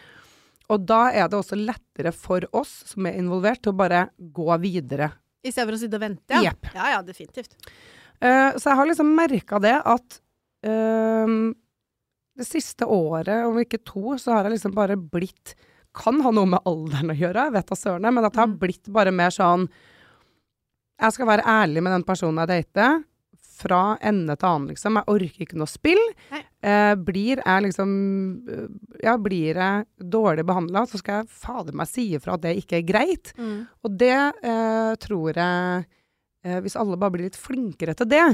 Og 0.70 0.86
da 0.88 1.10
er 1.12 1.28
det 1.28 1.38
også 1.38 1.58
lettere 1.60 2.14
for 2.14 2.42
oss 2.54 2.84
som 2.88 3.06
er 3.06 3.14
involvert, 3.20 3.62
til 3.62 3.74
å 3.74 3.78
bare 3.78 4.10
gå 4.20 4.48
videre. 4.62 5.12
I 5.44 5.52
stedet 5.52 5.68
for 5.70 5.76
å 5.76 5.80
sitte 5.80 5.96
og 5.96 6.02
vente. 6.02 6.30
Ja, 6.32 6.42
yep. 6.52 6.66
ja, 6.74 6.90
ja 6.96 7.02
definitivt. 7.02 7.56
Uh, 8.24 8.54
så 8.58 8.70
jeg 8.70 8.76
har 8.78 8.86
liksom 8.88 9.16
merka 9.16 9.60
det 9.60 9.76
at 9.84 10.20
uh, 10.66 11.54
det 12.38 12.48
siste 12.48 12.86
året, 12.88 13.46
om 13.46 13.58
ikke 13.62 13.82
to, 13.84 14.16
så 14.18 14.34
har 14.38 14.44
jeg 14.48 14.58
liksom 14.58 14.74
bare 14.78 14.96
blitt 14.98 15.56
Kan 15.94 16.22
ha 16.24 16.32
noe 16.32 16.48
med 16.48 16.62
alderen 16.66 17.12
å 17.12 17.18
gjøre, 17.20 17.50
jeg 17.50 17.52
vet 17.52 17.68
da 17.68 17.76
søren, 17.76 18.14
men 18.16 18.24
at 18.24 18.32
jeg 18.32 18.40
har 18.40 18.48
Mm. 18.48 18.60
blitt 18.62 18.88
bare 18.94 19.12
mer 19.12 19.28
sånn 19.30 19.66
Jeg 21.02 21.16
skal 21.16 21.28
være 21.32 21.46
ærlig 21.50 21.82
med 21.84 21.96
den 21.98 22.06
personen 22.08 22.44
jeg 22.44 22.52
dater. 22.66 23.00
Fra 23.62 23.96
ende 24.02 24.34
til 24.42 24.48
annen, 24.50 24.70
liksom. 24.72 24.96
Jeg 24.98 25.06
orker 25.14 25.44
ikke 25.46 25.58
noe 25.62 25.70
spill. 25.70 26.00
Eh, 26.66 26.94
blir 26.98 27.42
jeg 27.44 27.64
liksom 27.68 27.92
eh, 28.50 28.64
Ja, 29.06 29.14
blir 29.22 29.60
jeg 29.62 29.86
dårlig 30.14 30.46
behandla, 30.50 30.82
så 30.90 30.98
skal 31.02 31.20
jeg 31.22 31.30
fader 31.44 31.78
meg 31.78 31.90
si 31.90 32.08
ifra 32.18 32.38
at 32.40 32.42
det 32.46 32.56
ikke 32.58 32.80
er 32.80 32.88
greit. 32.90 33.34
Mm. 33.38 33.60
Og 33.86 34.00
det 34.02 34.16
eh, 34.18 34.96
tror 35.06 35.38
jeg 35.38 35.86
eh, 36.46 36.58
Hvis 36.66 36.78
alle 36.82 36.98
bare 36.98 37.14
blir 37.18 37.28
litt 37.30 37.38
flinkere 37.38 37.94
til 37.98 38.10
det, 38.10 38.26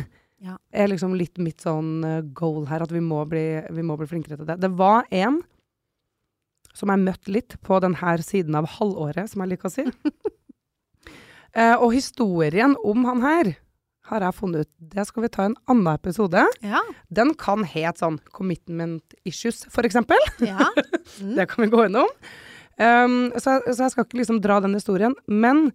Ja. 0.43 0.55
er 0.71 0.87
liksom 0.91 1.15
litt 1.17 1.39
mitt 1.43 1.59
sånn 1.65 2.03
eh, 2.07 2.21
goal 2.31 2.67
her, 2.71 2.83
at 2.85 2.91
vi 2.95 2.99
må, 3.03 3.23
bli, 3.27 3.45
vi 3.73 3.83
må 3.83 3.97
bli 3.99 4.07
flinkere 4.07 4.37
til 4.39 4.47
det. 4.47 4.59
Det 4.63 4.71
var 4.79 5.07
en 5.11 5.41
som 6.77 6.91
jeg 6.93 7.03
møtte 7.03 7.31
litt 7.33 7.55
på 7.65 7.79
denne 7.81 8.15
siden 8.23 8.55
av 8.55 8.67
halvåret, 8.77 9.27
som 9.31 9.41
jeg 9.43 9.55
liker 9.55 9.67
å 9.67 9.75
si. 9.75 9.87
eh, 11.57 11.75
og 11.75 11.95
historien 11.95 12.77
om 12.85 13.07
han 13.09 13.23
her 13.25 13.55
har 14.07 14.23
jeg 14.23 14.37
funnet 14.37 14.65
ut. 14.65 14.73
Det 14.93 15.05
skal 15.07 15.25
vi 15.25 15.29
ta 15.31 15.43
i 15.43 15.49
en 15.51 15.57
annen 15.67 15.89
episode. 15.91 16.43
Ja. 16.63 16.81
Den 17.13 17.33
kan 17.39 17.65
het 17.67 17.99
sånn 17.99 18.19
commitment 18.35 19.17
issues, 19.27 19.65
eksempel. 19.83 20.21
ja. 20.43 20.71
Mm. 21.17 21.37
Det 21.37 21.45
kan 21.47 21.63
vi 21.63 21.69
gå 21.71 21.85
innom. 21.87 22.09
Um, 22.77 23.31
så, 23.39 23.55
så 23.63 23.85
jeg 23.85 23.93
skal 23.93 24.05
ikke 24.05 24.17
liksom 24.19 24.41
dra 24.43 24.57
den 24.61 24.75
historien. 24.75 25.15
Men 25.25 25.69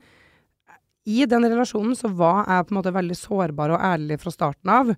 i 1.09 1.25
den 1.27 1.47
relasjonen 1.49 1.97
så 1.99 2.11
var 2.13 2.45
jeg 2.45 2.67
på 2.69 2.75
en 2.75 2.79
måte 2.79 2.93
veldig 2.95 3.17
sårbar 3.17 3.73
og 3.73 3.81
ærlig 3.83 4.21
fra 4.23 4.31
starten 4.35 4.71
av. 4.71 4.93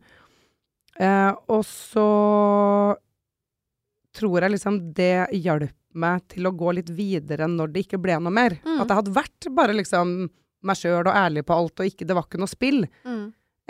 Uh, 0.99 1.32
og 1.55 1.62
så 1.70 2.09
tror 4.18 4.45
jeg 4.45 4.57
liksom 4.57 4.80
det 4.99 5.30
hjalp 5.39 5.72
meg 5.95 6.26
til 6.35 6.51
å 6.51 6.55
gå 6.59 6.74
litt 6.76 6.91
videre 6.93 7.47
når 7.49 7.72
det 7.72 7.87
ikke 7.87 8.03
ble 8.03 8.18
noe 8.18 8.35
mer. 8.35 8.59
Mm. 8.66 8.82
At 8.82 8.91
jeg 8.91 8.99
hadde 9.01 9.16
vært 9.22 9.49
bare 9.55 9.78
liksom 9.78 10.16
meg 10.67 10.81
sjøl 10.81 11.03
og 11.05 11.15
ærlig 11.15 11.45
på 11.47 11.57
alt, 11.57 11.81
og 11.81 11.91
ikke, 11.91 12.07
det 12.09 12.17
var 12.17 12.29
ikke 12.29 12.41
noe 12.43 12.51
spill. 12.51 12.85
Mm. 13.07 13.25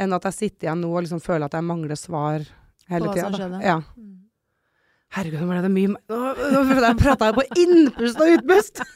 Enn 0.05 0.17
at 0.17 0.27
jeg 0.31 0.39
sitter 0.41 0.69
igjen 0.69 0.83
nå 0.83 0.91
og 0.91 1.05
liksom 1.07 1.23
føler 1.23 1.47
at 1.47 1.55
jeg 1.59 1.67
mangler 1.67 1.99
svar 1.99 2.45
hele 2.91 3.15
tida. 3.15 3.61
Ja. 3.63 3.79
Mm. 3.97 4.15
Herregud, 5.15 5.45
nå 5.45 5.47
ble 5.47 5.61
det 5.63 5.71
mye 5.71 5.91
Nå, 5.95 6.21
nå, 6.51 6.89
prata 6.99 7.29
jeg 7.29 7.37
på 7.37 7.45
innpust 7.63 8.19
og 8.19 8.33
utpust! 8.39 8.81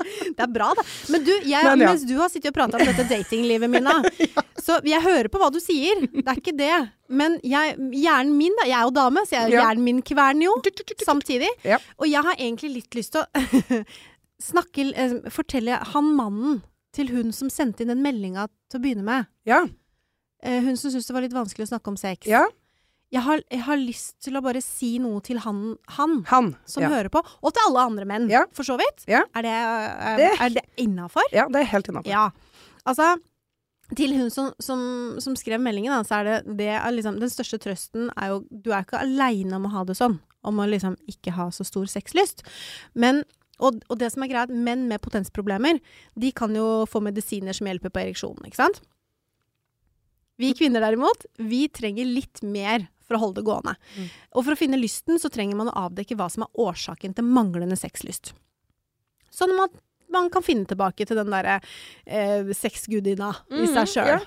Det 0.00 0.42
er 0.42 0.48
bra, 0.50 0.70
da. 0.74 0.82
Men 1.12 1.24
du, 1.26 1.30
jeg, 1.44 1.60
Men 1.66 1.82
ja. 1.82 1.90
mens 1.90 2.04
du 2.08 2.14
har 2.18 2.30
sittet 2.32 2.50
og 2.50 2.56
prata 2.56 2.78
om 2.78 2.86
dette 2.88 3.04
datinglivet, 3.10 3.68
Mina, 3.70 3.98
så 4.64 4.78
jeg 4.86 5.02
hører 5.04 5.28
på 5.30 5.38
hva 5.40 5.50
du 5.52 5.58
sier. 5.62 6.00
Det 6.08 6.24
er 6.24 6.40
ikke 6.40 6.54
det. 6.56 6.72
Men 7.12 7.36
jeg, 7.46 7.76
hjernen 8.00 8.32
min, 8.38 8.56
da. 8.58 8.66
Jeg 8.70 8.78
er 8.78 8.88
jo 8.88 8.94
dame, 8.96 9.24
så 9.28 9.36
jeg, 9.36 9.52
Ja. 9.54 9.66
hjernen 9.66 9.84
min 9.86 10.00
kverner 10.06 10.48
jo 10.48 10.56
samtidig. 11.04 11.50
Ja. 11.68 11.78
Og 12.00 12.08
jeg 12.08 12.24
har 12.26 12.38
egentlig 12.38 12.72
litt 12.78 12.96
lyst 12.98 13.14
til 13.14 13.22
å 13.22 13.82
snakke 14.50 14.88
eh, 14.96 15.16
Fortelle 15.32 15.82
han 15.92 16.10
mannen 16.16 16.62
til 16.96 17.10
hun 17.14 17.32
som 17.32 17.50
sendte 17.52 17.84
inn 17.84 17.92
den 17.92 18.02
meldinga 18.02 18.48
til 18.70 18.80
å 18.80 18.82
begynne 18.82 19.04
med. 19.06 19.28
Ja. 19.46 19.62
Eh, 20.42 20.62
hun 20.64 20.76
som 20.80 20.90
syntes 20.90 21.06
det 21.10 21.14
var 21.14 21.22
litt 21.26 21.36
vanskelig 21.36 21.66
å 21.68 21.72
snakke 21.76 21.92
om 21.92 22.00
sex. 22.00 22.26
ja. 22.30 22.46
Jeg, 23.10 23.24
har, 23.26 23.40
jeg 23.50 23.58
har 23.66 23.74
lyst 23.80 24.20
til 24.22 24.36
å 24.38 24.40
bare 24.40 24.60
si 24.62 24.92
noe 25.02 25.18
til 25.26 25.40
han, 25.42 25.72
han 25.96 26.12
Han. 26.30 26.52
som 26.64 26.84
ja. 26.84 26.88
hører 26.92 27.08
på, 27.10 27.18
og 27.42 27.52
til 27.56 27.64
alle 27.66 27.80
andre 27.88 28.04
menn, 28.06 28.28
for 28.54 28.62
så 28.62 28.76
vidt. 28.78 29.02
Er 29.10 29.42
det, 29.42 29.50
er, 29.50 30.16
Det- 30.20 30.28
er 30.40 30.48
det 30.54 30.62
innafor? 30.78 31.26
ja, 31.34 31.48
det 31.50 31.58
er 31.64 31.66
helt 31.72 31.88
innafor. 31.90 32.06
Ja. 32.06 32.28
Altså, 32.86 33.16
til 33.98 34.14
hun 34.14 34.30
som, 34.30 34.52
som, 34.62 35.18
som 35.18 35.34
skrev 35.34 35.58
meldingen, 35.58 35.90
da, 35.90 36.04
så 36.06 36.20
er 36.20 36.24
det, 36.28 36.56
det 36.60 36.68
er 36.70 36.86
liksom, 36.94 37.18
Den 37.18 37.28
største 37.34 37.58
trøsten 37.58 38.12
er 38.16 38.28
jo 38.30 38.44
Du 38.52 38.70
er 38.70 38.84
ikke 38.86 39.02
aleine 39.02 39.58
om 39.58 39.66
å 39.66 39.72
ha 39.74 39.82
det 39.90 39.96
sånn. 39.98 40.20
Om 40.46 40.62
å 40.62 40.68
liksom 40.70 40.94
ikke 41.10 41.34
ha 41.34 41.48
så 41.50 41.66
stor 41.66 41.90
sexlyst. 41.90 42.44
Men 42.94 43.24
og, 43.60 43.82
og 43.88 44.00
det 44.00 44.10
som 44.14 44.24
er 44.24 44.32
greit, 44.32 44.52
menn 44.52 44.86
med 44.90 45.02
potensproblemer, 45.04 45.80
de 46.18 46.32
kan 46.36 46.54
jo 46.56 46.86
få 46.90 47.02
medisiner 47.04 47.56
som 47.56 47.68
hjelper 47.70 47.92
på 47.92 48.02
ereksjonen, 48.02 48.48
ikke 48.48 48.60
sant? 48.62 48.80
Vi 50.40 50.54
kvinner 50.56 50.80
derimot, 50.80 51.26
vi 51.36 51.66
trenger 51.68 52.08
litt 52.08 52.40
mer 52.40 52.88
for 53.04 53.18
å 53.18 53.24
holde 53.24 53.42
det 53.42 53.48
gående. 53.48 53.74
Mm. 53.98 54.08
Og 54.38 54.46
for 54.46 54.54
å 54.54 54.60
finne 54.60 54.80
lysten, 54.80 55.18
så 55.20 55.28
trenger 55.32 55.58
man 55.58 55.68
å 55.72 55.78
avdekke 55.88 56.16
hva 56.16 56.30
som 56.32 56.46
er 56.46 56.62
årsaken 56.64 57.16
til 57.18 57.26
manglende 57.28 57.76
sexlyst. 57.76 58.32
Sånn 59.34 59.52
at 59.52 59.58
man 59.58 59.74
kan 60.30 60.42
finne 60.42 60.66
tilbake 60.66 61.06
til 61.06 61.16
den 61.20 61.30
derre 61.32 61.60
eh, 62.06 62.42
sexgudinna 62.56 63.30
i 63.50 63.62
Mhm, 63.62 63.72
seg 63.74 63.86
sjøl. 63.94 64.06
ja. 64.16 64.20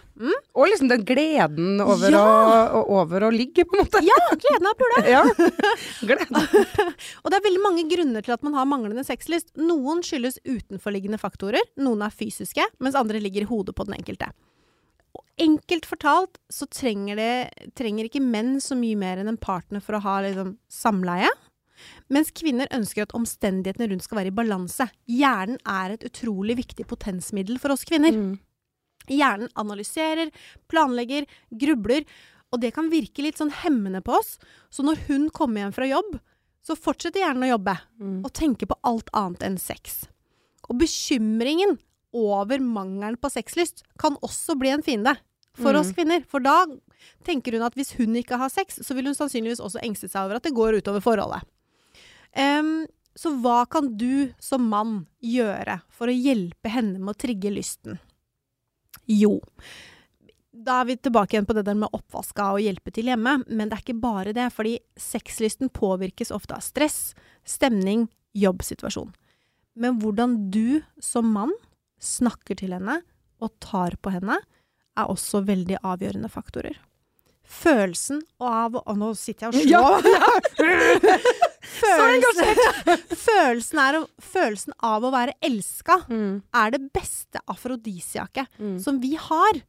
Og 0.55 0.67
liksom 0.69 0.87
den 0.89 1.03
gleden 1.05 1.81
over, 1.81 2.11
Ja! 2.13 2.69
å, 2.71 2.83
over 3.01 3.21
å 3.27 3.31
ligge, 3.33 3.65
på 3.65 3.75
en 3.77 3.83
måte. 3.85 4.01
Ja, 4.05 4.17
gleden 4.37 4.67
av 4.69 4.73
å 4.73 4.79
pule! 4.79 5.03
Ja. 5.13 5.23
Og 7.23 7.31
det 7.31 7.37
er 7.39 7.45
veldig 7.47 7.63
mange 7.63 7.85
grunner 7.89 8.23
til 8.25 8.35
at 8.35 8.43
man 8.45 8.55
har 8.57 8.67
manglende 8.69 9.05
sexlyst. 9.07 9.51
Noen 9.59 10.03
skyldes 10.05 10.39
utenforliggende 10.45 11.19
faktorer, 11.21 11.63
noen 11.81 12.03
er 12.05 12.13
fysiske, 12.15 12.65
mens 12.83 12.97
andre 12.99 13.21
ligger 13.23 13.45
i 13.45 13.49
hodet 13.49 13.75
på 13.77 13.85
den 13.87 13.97
enkelte. 13.99 14.31
Og 15.13 15.21
enkelt 15.43 15.85
fortalt 15.85 16.39
så 16.49 16.65
trenger, 16.73 17.19
det, 17.19 17.71
trenger 17.77 18.07
ikke 18.09 18.21
menn 18.23 18.55
så 18.63 18.73
mye 18.77 18.97
mer 18.97 19.21
enn 19.21 19.29
en 19.29 19.37
partner 19.37 19.81
for 19.83 19.97
å 19.97 20.01
ha 20.05 20.15
liksom, 20.25 20.55
samleie. 20.73 21.29
Mens 22.09 22.31
kvinner 22.31 22.67
ønsker 22.71 23.03
at 23.03 23.13
omstendighetene 23.17 23.89
rundt 23.91 24.03
skal 24.03 24.17
være 24.21 24.31
i 24.31 24.37
balanse. 24.37 24.89
Hjernen 25.09 25.57
er 25.65 25.95
et 25.95 26.03
utrolig 26.07 26.57
viktig 26.57 26.85
potensmiddel 26.87 27.59
for 27.59 27.71
oss 27.75 27.83
kvinner. 27.85 28.11
Mm. 28.11 28.39
Hjernen 29.11 29.49
analyserer, 29.59 30.31
planlegger, 30.71 31.25
grubler, 31.51 32.05
og 32.53 32.61
det 32.61 32.73
kan 32.75 32.89
virke 32.91 33.23
litt 33.25 33.39
sånn 33.41 33.51
hemmende 33.63 34.01
på 34.05 34.13
oss. 34.19 34.37
Så 34.71 34.83
når 34.85 35.01
hun 35.09 35.29
kommer 35.33 35.63
hjem 35.65 35.73
fra 35.75 35.87
jobb, 35.89 36.19
så 36.63 36.77
fortsetter 36.79 37.19
hjernen 37.19 37.43
å 37.49 37.57
jobbe 37.57 37.73
Mm. 37.99 38.21
og 38.23 38.31
tenke 38.33 38.65
på 38.65 38.77
alt 38.83 39.09
annet 39.13 39.43
enn 39.43 39.57
sex. 39.57 40.07
Og 40.69 40.77
bekymringen 40.79 41.79
over 42.13 42.59
mangelen 42.59 43.17
på 43.17 43.29
sexlyst 43.33 43.83
kan 43.99 44.15
også 44.23 44.55
bli 44.57 44.69
en 44.69 44.81
fiende 44.85 45.17
for 45.55 45.73
Mm. 45.73 45.79
oss 45.79 45.91
kvinner. 45.91 46.23
For 46.25 46.39
da 46.39 46.65
tenker 47.25 47.51
hun 47.53 47.63
at 47.63 47.75
hvis 47.75 47.93
hun 47.97 48.15
ikke 48.15 48.37
har 48.37 48.49
sex, 48.49 48.79
så 48.79 48.95
vil 48.95 49.05
hun 49.05 49.15
sannsynligvis 49.15 49.59
også 49.59 49.81
engste 49.83 50.07
seg 50.09 50.23
over 50.23 50.35
at 50.35 50.43
det 50.43 50.53
går 50.53 50.77
utover 50.79 51.01
forholdet. 51.01 51.43
Em, 52.33 52.85
så 53.15 53.33
hva 53.43 53.63
kan 53.69 53.91
du 53.97 54.33
som 54.41 54.65
mann 54.69 55.03
gjøre 55.21 55.79
for 55.93 56.09
å 56.09 56.15
hjelpe 56.15 56.71
henne 56.73 56.97
med 56.99 57.13
å 57.13 57.21
trigge 57.25 57.53
lysten? 57.53 57.99
Jo, 59.09 59.39
da 60.53 60.79
er 60.81 60.89
vi 60.91 60.95
tilbake 61.01 61.35
igjen 61.35 61.47
på 61.49 61.55
det 61.57 61.65
der 61.67 61.77
med 61.77 61.93
oppvaska 61.95 62.51
og 62.53 62.61
hjelpe 62.63 62.93
til 62.93 63.09
hjemme, 63.09 63.39
men 63.47 63.69
det 63.69 63.77
er 63.77 63.83
ikke 63.83 64.01
bare 64.03 64.35
det, 64.37 64.47
fordi 64.53 64.77
sexlysten 64.99 65.71
påvirkes 65.73 66.31
ofte 66.35 66.55
av 66.57 66.63
stress, 66.65 67.13
stemning, 67.45 68.07
jobbsituasjon. 68.33 69.13
men 69.75 69.97
hvordan 69.97 70.51
du 70.53 70.83
som 71.01 71.31
mann 71.33 71.53
snakker 71.97 72.55
til 72.59 72.75
henne 72.75 72.99
og 73.41 73.49
tar 73.59 73.95
på 73.97 74.11
henne, 74.13 74.37
er 74.93 75.09
også 75.09 75.41
veldig 75.47 75.79
avgjørende 75.81 76.29
faktorer. 76.29 76.77
Følelsen 77.53 78.21
av 78.43 78.75
Å, 78.81 78.95
nå 78.97 79.11
sitter 79.15 79.51
jeg 79.53 79.77
og 79.77 80.01
slår. 80.03 81.13
følelsen, 81.83 82.59
følelsen, 83.17 83.79
er, 83.83 83.97
følelsen 84.23 84.75
av 84.83 85.05
å 85.07 85.11
være 85.13 85.35
elska 85.43 85.99
Mm. 86.09 86.41
er 86.53 86.71
det 86.75 86.81
beste 86.93 87.39
afrodisiaket 87.49 88.47
Mm. 88.59 88.79
som 88.81 88.99
vi 89.01 89.15
har. 89.15 89.61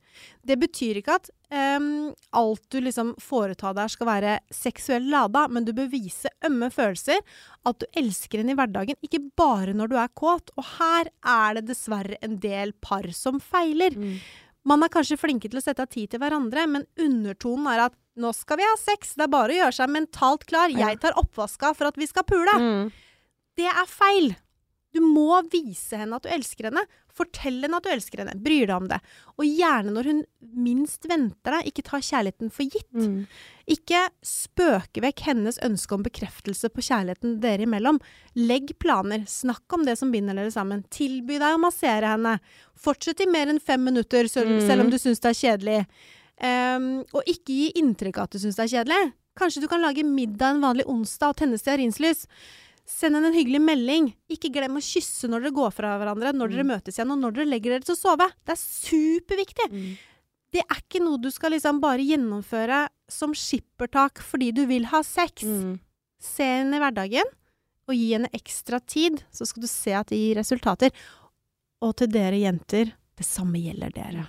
Det 0.46 0.56
betyr 0.60 1.00
ikke 1.00 1.14
at 1.16 1.30
um, 1.50 2.14
alt 2.32 2.62
du 2.70 2.80
liksom 2.80 3.14
foretar 3.20 3.74
deg 3.74 3.90
skal 3.90 4.06
være 4.06 4.34
seksuelt 4.52 5.08
lada, 5.10 5.46
men 5.48 5.64
du 5.64 5.72
bør 5.72 5.88
vise 5.90 6.28
ømme 6.44 6.70
følelser. 6.70 7.18
At 7.66 7.78
du 7.80 7.86
elsker 7.98 8.38
henne 8.42 8.52
i 8.54 8.58
hverdagen, 8.58 8.96
ikke 9.02 9.22
bare 9.36 9.74
når 9.74 9.88
du 9.90 9.96
er 9.98 10.08
kåt. 10.14 10.50
Og 10.56 10.64
her 10.78 11.10
er 11.24 11.54
det 11.58 11.66
dessverre 11.72 12.18
en 12.22 12.38
del 12.38 12.72
par 12.80 13.06
som 13.12 13.40
feiler. 13.40 13.96
Mm. 13.96 14.18
Man 14.64 14.84
er 14.84 14.92
kanskje 14.92 15.20
flinke 15.20 15.50
til 15.50 15.60
å 15.60 15.64
sette 15.64 15.84
av 15.84 15.90
tid 15.92 16.12
til 16.12 16.22
hverandre, 16.22 16.64
men 16.70 16.86
undertonen 17.00 17.68
er 17.74 17.86
at 17.90 17.96
nå 18.20 18.30
skal 18.36 18.60
vi 18.60 18.66
ha 18.66 18.76
sex, 18.78 19.16
det 19.18 19.26
er 19.26 19.32
bare 19.32 19.52
å 19.52 19.58
gjøre 19.58 19.76
seg 19.76 19.90
mentalt 19.92 20.46
klar. 20.48 20.72
Jeg 20.72 21.00
tar 21.02 21.18
oppvaska 21.20 21.74
for 21.74 21.90
at 21.90 21.98
vi 21.98 22.06
skal 22.08 22.24
pule. 22.28 22.54
Mm. 22.54 22.92
Det 23.58 23.68
er 23.70 23.90
feil. 23.90 24.32
Du 24.94 25.00
må 25.02 25.40
vise 25.50 25.98
henne 25.98 26.14
at 26.16 26.22
du 26.24 26.30
elsker 26.30 26.68
henne. 26.70 26.84
Fortell 27.14 27.60
henne 27.64 27.78
at 27.78 27.86
du 27.86 27.90
elsker 27.90 28.22
henne. 28.22 28.34
Bryr 28.42 28.68
deg 28.70 28.74
om 28.76 28.86
det. 28.90 29.00
Og 29.34 29.44
gjerne 29.46 29.92
når 29.94 30.08
hun 30.10 30.20
minst 30.54 31.08
venter 31.10 31.56
deg. 31.56 31.68
Ikke 31.70 31.84
ta 31.86 31.98
kjærligheten 32.02 32.52
for 32.54 32.70
gitt. 32.70 32.90
Mm. 32.94 33.24
Ikke 33.74 34.04
spøke 34.26 35.02
vekk 35.04 35.24
hennes 35.28 35.58
ønske 35.66 35.96
om 35.98 36.04
bekreftelse 36.06 36.70
på 36.70 36.84
kjærligheten 36.86 37.36
dere 37.42 37.66
imellom. 37.66 37.98
Legg 38.38 38.74
planer. 38.82 39.26
Snakk 39.30 39.76
om 39.76 39.86
det 39.86 39.96
som 39.98 40.14
binder 40.14 40.38
dere 40.38 40.54
sammen. 40.54 40.84
Tilby 40.94 41.40
deg 41.42 41.58
å 41.58 41.62
massere 41.66 42.14
henne. 42.14 42.36
Fortsett 42.78 43.22
i 43.26 43.30
mer 43.30 43.50
enn 43.50 43.62
fem 43.62 43.82
minutter, 43.82 44.30
selv, 44.30 44.54
Mm. 44.54 44.66
selv 44.66 44.86
om 44.86 44.90
du 44.90 44.98
syns 44.98 45.20
det 45.20 45.30
er 45.34 45.40
kjedelig. 45.42 45.80
Um, 46.42 47.04
og 47.14 47.22
ikke 47.30 47.54
gi 47.54 47.72
inntrykk 47.78 48.18
av 48.18 48.24
at 48.26 48.34
du 48.34 48.38
syns 48.42 48.56
det 48.58 48.64
er 48.66 48.76
kjedelig. 48.78 49.12
Kanskje 49.38 49.62
du 49.62 49.68
kan 49.70 49.82
lage 49.82 50.02
middag 50.06 50.54
en 50.54 50.60
vanlig 50.62 50.84
onsdag 50.86 51.28
og 51.30 51.36
tenne 51.36 51.58
stearinslys. 51.58 52.26
Send 52.84 53.16
henne 53.16 53.30
en 53.30 53.36
hyggelig 53.36 53.60
melding. 53.64 54.10
Ikke 54.28 54.50
glem 54.52 54.76
å 54.76 54.82
kysse 54.84 55.28
når 55.30 55.46
dere 55.46 55.56
går 55.56 55.70
fra 55.72 55.94
hverandre, 56.00 56.34
når 56.36 56.52
dere 56.52 56.66
møtes 56.68 56.98
igjen, 56.98 57.14
og 57.14 57.22
når 57.22 57.38
dere 57.38 57.50
legger 57.54 57.74
dere 57.74 57.86
til 57.86 57.96
å 57.96 58.00
sove. 58.00 58.28
Det 58.44 58.52
er 58.52 58.60
superviktig. 58.60 59.68
Mm. 59.72 59.94
Det 60.54 60.62
er 60.62 60.82
ikke 60.82 61.00
noe 61.02 61.18
du 61.18 61.30
skal 61.34 61.54
liksom 61.56 61.80
bare 61.82 62.04
gjennomføre 62.04 62.84
som 63.10 63.32
skippertak 63.34 64.20
fordi 64.22 64.52
du 64.54 64.62
vil 64.70 64.86
ha 64.92 65.00
sex. 65.06 65.42
Mm. 65.42 65.80
Se 66.22 66.46
henne 66.60 66.78
i 66.78 66.82
hverdagen, 66.82 67.32
og 67.88 67.96
gi 67.96 68.12
henne 68.14 68.30
ekstra 68.36 68.80
tid, 68.80 69.20
så 69.32 69.48
skal 69.48 69.64
du 69.64 69.68
se 69.68 69.92
at 69.96 70.12
det 70.12 70.20
gir 70.20 70.38
resultater. 70.40 70.92
Og 71.84 71.92
til 71.98 72.12
dere 72.12 72.38
jenter, 72.40 72.94
det 73.16 73.26
samme 73.28 73.60
gjelder 73.60 73.92
dere. 73.96 74.28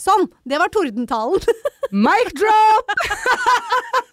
Sånn! 0.00 0.26
Det 0.48 0.58
var 0.58 0.72
tordentalen. 0.72 1.44
Mic 2.06 2.32
drop! 2.38 2.96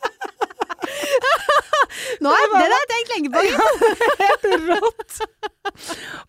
Nå 2.24 2.32
er, 2.34 2.46
det 2.54 2.60
har 2.64 2.74
jeg 2.76 2.90
tenkt 2.92 3.14
lenge 3.14 3.30
på. 3.34 3.44
Helt 4.24 4.68
rått. 4.70 5.20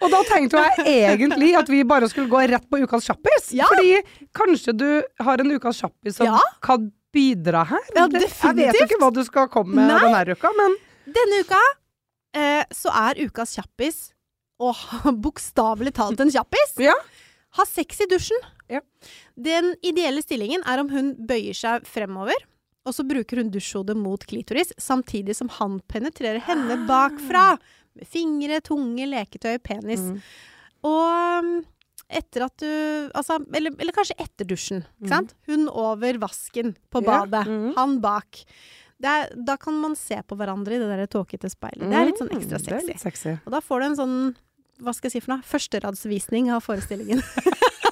Og 0.01 0.07
da 0.13 0.21
tenkte 0.29 0.63
jeg 0.63 0.87
egentlig 1.09 1.51
at 1.59 1.69
vi 1.73 1.83
bare 1.89 2.09
skulle 2.11 2.31
gå 2.33 2.41
rett 2.51 2.67
på 2.71 2.81
ukas 2.85 3.07
kjappis. 3.09 3.51
Ja. 3.57 3.69
Fordi 3.71 4.01
kanskje 4.37 4.75
du 4.77 4.89
har 5.25 5.43
en 5.45 5.53
ukas 5.57 5.81
kjappis 5.83 6.17
som 6.21 6.27
Ja. 6.31 6.39
kan 6.65 6.91
bidra 7.13 7.65
her. 7.67 7.83
Ja, 7.97 8.07
Jeg 8.07 8.57
vet 8.61 8.81
ikke 8.87 9.01
hva 9.03 9.11
du 9.13 9.23
skal 9.27 9.49
komme 9.51 9.75
med 9.75 9.89
Nei. 9.91 9.99
denne 10.05 10.37
uka, 10.39 10.53
men 10.57 10.77
Denne 11.11 11.41
uka 11.43 11.59
eh, 12.39 12.63
så 12.71 12.93
er 12.95 13.19
ukas 13.27 13.57
kjappis, 13.59 14.13
og 14.61 14.77
bokstavelig 15.25 15.93
talt 15.97 16.21
en 16.23 16.31
kjappis, 16.31 16.77
Ja. 16.79 16.95
ha 17.59 17.65
sex 17.67 18.01
i 18.05 18.07
dusjen. 18.07 18.39
Ja. 18.71 18.79
Den 19.35 19.73
ideelle 19.83 20.23
stillingen 20.23 20.63
er 20.69 20.79
om 20.79 20.89
hun 20.93 21.15
bøyer 21.27 21.57
seg 21.57 21.87
fremover, 21.91 22.37
og 22.87 22.95
så 22.97 23.05
bruker 23.07 23.43
hun 23.43 23.51
dusjhodet 23.53 23.97
mot 23.99 24.23
klitoris, 24.27 24.73
samtidig 24.81 25.35
som 25.37 25.51
han 25.59 25.81
penetrerer 25.91 26.41
henne 26.47 26.79
bakfra. 26.89 27.55
Med 27.99 28.07
fingre, 28.09 28.61
tunge, 28.65 29.05
leketøy, 29.11 29.59
penis. 29.67 30.01
Mm. 30.01 30.21
Og 30.89 31.45
um, 31.45 31.51
etter 32.11 32.45
at 32.47 32.55
du 32.63 32.69
Altså, 33.15 33.37
eller, 33.55 33.75
eller 33.79 33.93
kanskje 33.95 34.17
etter 34.23 34.47
dusjen. 34.49 34.85
Ikke 35.03 35.11
sant? 35.13 35.35
Hun 35.51 35.67
over 35.69 36.19
vasken 36.23 36.73
på 36.91 37.03
badet. 37.05 37.43
Ja, 37.45 37.51
mm. 37.51 37.73
Han 37.77 37.99
bak. 38.03 38.45
Det 39.01 39.09
er, 39.11 39.31
da 39.49 39.57
kan 39.61 39.77
man 39.81 39.95
se 39.97 40.19
på 40.29 40.37
hverandre 40.39 40.77
i 40.77 40.81
det 40.81 40.89
der 40.93 41.07
tåkete 41.11 41.49
speilet. 41.53 41.87
Det 41.89 41.97
er 42.01 42.09
litt 42.11 42.21
sånn 42.21 42.33
ekstra 42.37 42.59
Mm, 42.61 42.67
sexy. 42.69 42.97
sexy. 43.01 43.37
Og 43.47 43.53
da 43.55 43.61
får 43.65 43.81
du 43.81 43.87
en 43.91 43.97
sånn, 44.01 44.17
hva 44.81 44.93
skal 44.97 45.09
jeg 45.11 45.15
si 45.19 45.25
for 45.25 45.35
noe, 45.37 45.45
førsteradsvisning 45.49 46.51
av 46.53 46.65
forestillingen. 46.65 47.23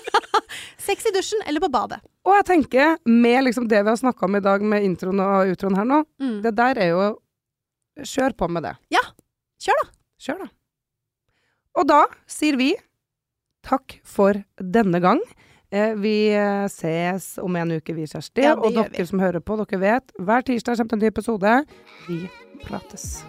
Sex 0.78 1.06
i 1.06 1.12
dusjen 1.14 1.40
eller 1.46 1.60
på 1.64 1.70
badet. 1.74 1.98
Og 2.28 2.34
jeg 2.36 2.44
tenker, 2.46 2.96
med 3.08 3.44
liksom 3.48 3.66
det 3.70 3.80
vi 3.84 3.90
har 3.90 3.96
snakka 3.98 4.26
om 4.28 4.36
i 4.38 4.42
dag 4.44 4.62
med 4.62 4.84
introen 4.86 5.20
og 5.24 5.50
utroen 5.54 5.76
her 5.78 5.84
nå, 5.88 6.04
Mm. 6.20 6.42
det 6.44 6.54
der 6.56 6.78
er 6.78 6.88
jo 6.94 7.08
Kjør 7.98 8.30
på 8.38 8.46
med 8.48 8.62
det. 8.62 8.76
Ja. 8.94 9.00
Kjør 9.58 9.80
da! 9.82 9.88
Kjør, 10.22 10.38
da. 10.44 10.48
Og 11.80 11.88
da 11.88 12.04
sier 12.30 12.54
vi 12.56 12.68
takk 13.66 13.96
for 14.06 14.38
denne 14.62 15.00
gang. 15.02 15.18
Eh, 15.70 15.94
vi 15.98 16.30
ses 16.70 17.38
om 17.42 17.56
en 17.58 17.74
uke, 17.74 17.92
vi, 17.96 18.06
Kjersti. 18.06 18.44
Ja, 18.46 18.54
og 18.54 18.70
dere 18.72 18.94
vi. 18.94 19.04
som 19.10 19.18
hører 19.18 19.40
på, 19.42 19.58
dere 19.64 19.80
vet, 19.82 20.14
hver 20.18 20.46
tirsdag 20.46 20.78
kommer 20.78 20.94
en 20.94 21.02
ny 21.02 21.10
episode. 21.10 21.56
Vi 22.06 22.20
prates. 22.64 23.24